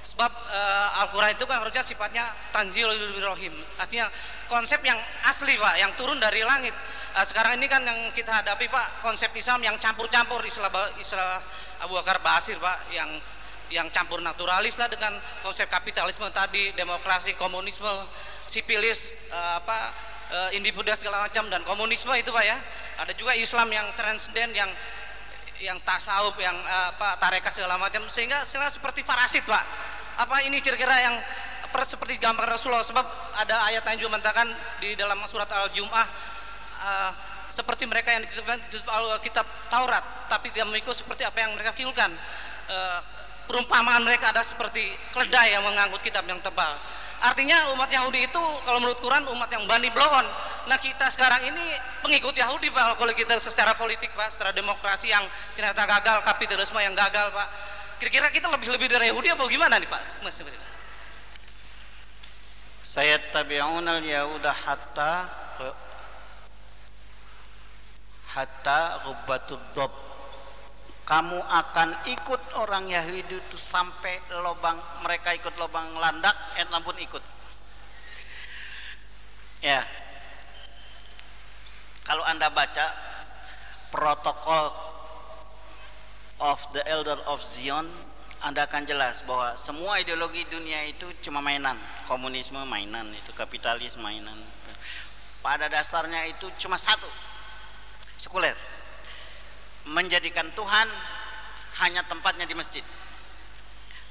Sebab 0.08 0.30
eh, 0.30 1.00
Al-Quran 1.04 1.34
itu 1.34 1.44
kan 1.44 1.58
harusnya 1.60 1.82
sifatnya 1.82 2.24
tanzilul 2.54 3.18
rohim 3.18 3.50
Artinya 3.76 4.06
konsep 4.46 4.78
yang 4.86 4.96
asli 5.26 5.58
Pak, 5.58 5.74
yang 5.76 5.92
turun 5.98 6.16
dari 6.22 6.46
langit 6.46 6.72
Eh, 7.18 7.24
Sekarang 7.26 7.58
ini 7.58 7.66
kan 7.66 7.82
yang 7.82 8.12
kita 8.14 8.30
hadapi 8.30 8.70
Pak, 8.70 9.02
konsep 9.02 9.32
Islam 9.34 9.64
yang 9.64 9.76
campur-campur 9.80 10.38
Istilah, 10.44 10.70
istilah 11.00 11.42
Abu 11.82 11.98
Bakar 11.98 12.22
Basir 12.22 12.56
Pak 12.62 12.88
Yang 12.94 13.20
yang 13.68 13.92
campur 13.92 14.24
naturalis 14.24 14.80
lah 14.80 14.88
dengan 14.88 15.12
konsep 15.44 15.68
kapitalisme 15.68 16.24
tadi, 16.32 16.72
demokrasi, 16.72 17.36
komunisme, 17.36 17.92
sipilis, 18.48 19.12
eh, 19.28 19.54
apa 19.60 19.92
individual 20.56 20.96
segala 20.96 21.28
macam 21.28 21.52
dan 21.52 21.60
komunisme 21.68 22.08
itu 22.16 22.32
Pak 22.32 22.44
ya. 22.48 22.56
Ada 22.98 23.12
juga 23.14 23.32
Islam 23.38 23.70
yang 23.70 23.86
transenden 23.94 24.50
yang 24.54 24.70
yang 25.58 25.78
tasawuf 25.82 26.34
yang 26.38 26.54
eh, 26.54 26.88
apa 26.94 27.18
tarekat 27.18 27.50
segala 27.54 27.78
macam. 27.78 28.06
Sehingga 28.10 28.42
sehingga 28.42 28.70
seperti 28.70 29.06
farasit 29.06 29.46
pak. 29.46 29.64
Apa 30.18 30.42
ini 30.42 30.58
kira-kira 30.58 30.98
yang 30.98 31.14
per- 31.70 31.86
seperti 31.86 32.18
gambar 32.18 32.46
Rasulullah? 32.46 32.82
Sebab 32.82 33.06
ada 33.38 33.70
ayat 33.70 33.86
yang 33.94 34.06
juga 34.06 34.18
mengatakan 34.18 34.50
di 34.82 34.98
dalam 34.98 35.18
surat 35.30 35.46
al 35.50 35.70
jum'ah 35.70 36.06
eh, 36.82 37.10
seperti 37.48 37.86
mereka 37.86 38.14
yang 38.14 38.22
dikutipkan 38.26 38.58
di 38.70 38.78
kitab 39.24 39.46
Taurat 39.72 40.04
tapi 40.28 40.52
tidak 40.52 40.68
mengikut 40.70 40.94
seperti 40.94 41.22
apa 41.22 41.38
yang 41.42 41.54
mereka 41.54 41.70
kiulkan. 41.74 42.10
Eh, 42.68 43.00
perumpamaan 43.48 44.04
mereka 44.04 44.28
ada 44.28 44.44
seperti 44.44 44.92
keledai 45.16 45.56
yang 45.56 45.64
mengangkut 45.64 46.04
kitab 46.04 46.20
yang 46.28 46.36
tebal 46.44 46.76
artinya 47.18 47.74
umat 47.74 47.90
Yahudi 47.90 48.30
itu 48.30 48.42
kalau 48.62 48.78
menurut 48.78 49.00
Quran 49.02 49.26
umat 49.34 49.50
yang 49.50 49.66
bani 49.66 49.90
bloon 49.90 50.26
nah 50.68 50.76
kita 50.76 51.08
sekarang 51.08 51.48
ini 51.48 51.64
pengikut 52.04 52.36
Yahudi 52.36 52.68
pak. 52.68 53.00
Kalau 53.00 53.12
kita 53.16 53.40
secara 53.40 53.72
politik 53.72 54.12
pak 54.12 54.28
secara 54.28 54.52
demokrasi 54.52 55.08
yang 55.08 55.24
ternyata 55.56 55.88
gagal 55.88 56.20
kapitalisme 56.28 56.76
yang 56.76 56.92
gagal 56.92 57.32
pak. 57.32 57.48
Kira-kira 57.98 58.28
kita 58.30 58.46
lebih-lebih 58.52 58.86
dari 58.86 59.10
Yahudi 59.10 59.32
apa 59.32 59.42
gimana 59.48 59.80
nih 59.80 59.88
pak? 59.88 60.22
Mas, 60.22 60.38
mas. 60.44 60.54
saya 62.88 63.20
tabi'unal 63.28 64.00
yahuda 64.00 64.48
hatta 64.48 65.28
hatta 68.32 68.80
ghubbatud 69.04 69.60
dhab 69.76 70.07
kamu 71.08 71.40
akan 71.40 72.04
ikut 72.12 72.60
orang 72.60 72.84
Yahudi 72.84 73.40
itu 73.40 73.56
sampai 73.56 74.20
lobang 74.44 74.76
mereka 75.00 75.32
ikut 75.32 75.56
lobang 75.56 75.88
landak 75.96 76.36
entah 76.60 76.84
pun 76.84 76.92
ikut. 77.00 77.24
Ya. 79.64 79.88
Kalau 82.04 82.20
anda 82.28 82.52
baca 82.52 82.92
protokol 83.88 84.68
of 86.44 86.60
the 86.76 86.84
elder 86.84 87.16
of 87.24 87.40
Zion 87.40 87.88
anda 88.44 88.68
akan 88.68 88.84
jelas 88.84 89.24
bahwa 89.24 89.56
semua 89.56 89.96
ideologi 90.04 90.44
dunia 90.44 90.84
itu 90.92 91.08
cuma 91.24 91.40
mainan. 91.40 91.80
Komunisme 92.04 92.60
mainan 92.68 93.08
itu 93.16 93.32
kapitalis 93.32 93.96
mainan. 93.96 94.36
Pada 95.40 95.72
dasarnya 95.72 96.28
itu 96.28 96.52
cuma 96.60 96.76
satu 96.76 97.08
sekuler 98.20 98.77
menjadikan 99.88 100.48
Tuhan 100.52 100.88
hanya 101.84 102.04
tempatnya 102.04 102.44
di 102.44 102.54
masjid. 102.56 102.84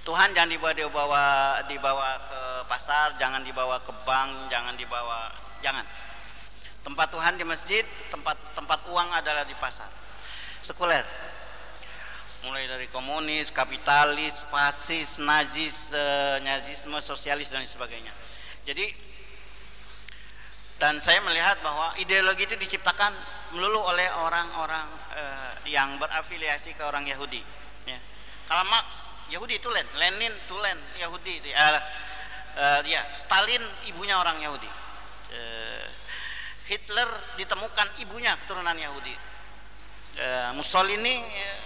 Tuhan 0.08 0.32
jangan 0.32 0.48
dibawa 0.48 0.72
dibawa 0.72 1.26
dibawa 1.68 2.10
ke 2.32 2.40
pasar 2.72 3.20
jangan 3.20 3.44
dibawa 3.44 3.76
ke 3.84 3.92
bank 4.08 4.48
jangan 4.48 4.74
dibawa 4.80 5.28
jangan. 5.60 5.84
Tempat 6.88 7.12
Tuhan 7.12 7.36
di 7.36 7.44
masjid 7.44 7.84
tempat 8.08 8.40
tempat 8.56 8.88
uang 8.88 9.10
adalah 9.12 9.44
di 9.44 9.52
pasar. 9.60 9.92
Sekuler. 10.64 11.04
Mulai 12.48 12.70
dari 12.72 12.88
komunis, 12.88 13.52
kapitalis, 13.52 14.40
fasis, 14.48 15.20
nazis, 15.20 15.92
eh, 15.92 16.40
nazisme, 16.40 16.96
sosialis 17.04 17.52
dan 17.52 17.68
sebagainya. 17.68 18.14
Jadi 18.64 18.88
dan 20.78 21.02
saya 21.02 21.18
melihat 21.26 21.58
bahwa 21.66 21.94
ideologi 21.98 22.46
itu 22.46 22.54
diciptakan 22.54 23.10
melulu 23.58 23.82
oleh 23.82 24.06
orang-orang 24.22 24.86
eh, 25.18 25.52
yang 25.74 25.98
berafiliasi 25.98 26.78
ke 26.78 26.84
orang 26.86 27.02
Yahudi. 27.10 27.42
Ya. 27.90 27.98
Kalau 28.46 28.62
Marx 28.70 29.10
Yahudi 29.34 29.58
itu 29.58 29.68
Len, 29.74 29.88
Lenin 29.98 30.32
itu 30.32 30.56
Len, 30.62 30.78
Yahudi. 31.02 31.34
itu. 31.42 31.50
Eh, 31.50 31.82
eh, 32.62 32.80
ya, 32.86 33.02
Stalin 33.12 33.64
ibunya 33.90 34.22
orang 34.22 34.38
Yahudi. 34.38 34.70
Eh, 35.34 35.86
Hitler 36.70 37.10
ditemukan 37.42 37.98
ibunya 38.06 38.38
keturunan 38.44 38.78
Yahudi. 38.78 39.16
Eh, 40.18 40.50
Mussolini 40.54 41.26
eh, 41.26 41.58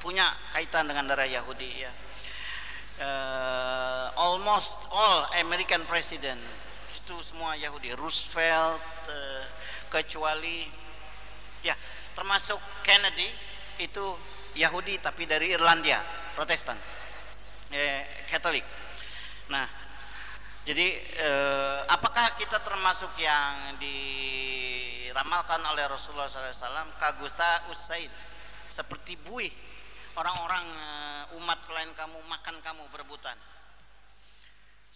punya 0.00 0.26
kaitan 0.56 0.88
dengan 0.88 1.06
darah 1.06 1.28
Yahudi 1.28 1.86
ya. 1.86 1.92
Uh, 3.00 4.12
almost 4.20 4.84
all 4.92 5.24
American 5.40 5.80
president 5.88 6.36
itu 7.10 7.34
semua 7.34 7.58
Yahudi. 7.58 7.90
Roosevelt 7.98 8.78
uh, 9.10 9.42
kecuali 9.90 10.62
ya 11.58 11.74
termasuk 12.14 12.62
Kennedy 12.86 13.26
itu 13.82 14.14
Yahudi 14.54 15.02
tapi 15.02 15.26
dari 15.26 15.50
Irlandia, 15.50 15.98
Protestan, 16.38 16.78
eh, 17.74 18.22
Katolik. 18.30 18.62
Nah, 19.50 19.66
jadi 20.62 20.86
eh, 21.02 21.82
apakah 21.90 22.38
kita 22.38 22.62
termasuk 22.62 23.10
yang 23.18 23.74
diramalkan 23.82 25.58
oleh 25.66 25.90
Rasulullah 25.90 26.30
SAW 26.30 26.94
kagusa 26.94 27.74
usaid 27.74 28.14
seperti 28.70 29.18
buih 29.18 29.50
orang-orang 30.14 30.62
eh, 30.78 31.38
umat 31.42 31.58
selain 31.66 31.90
kamu 31.90 32.22
makan 32.30 32.62
kamu 32.62 32.86
berebutan 32.94 33.34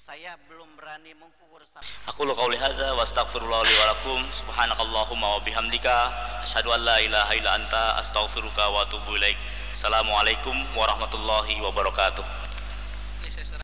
saya 0.05 0.37
belum 0.53 0.69
berani 0.77 1.17
mengukur 1.17 1.65
Aku 2.13 2.29
lu 2.29 2.37
qauli 2.37 2.61
hadza 2.61 2.93
wa 2.93 3.01
astaghfirullah 3.09 3.65
li 3.65 3.73
wa 3.81 3.89
lakum 3.89 4.21
subhanakallahumma 4.37 5.29
wa 5.33 5.41
bihamdika 5.41 6.13
asyhadu 6.45 6.77
an 6.77 6.85
la 6.85 7.01
ilaha 7.01 7.33
illa 7.33 7.57
anta 7.57 7.97
astaghfiruka 7.97 8.69
wa 8.69 8.85
atubu 8.85 9.17
ilaik. 9.17 9.41
Assalamualaikum 9.73 10.53
warahmatullahi 10.77 11.57
wabarakatuh. 11.57 12.21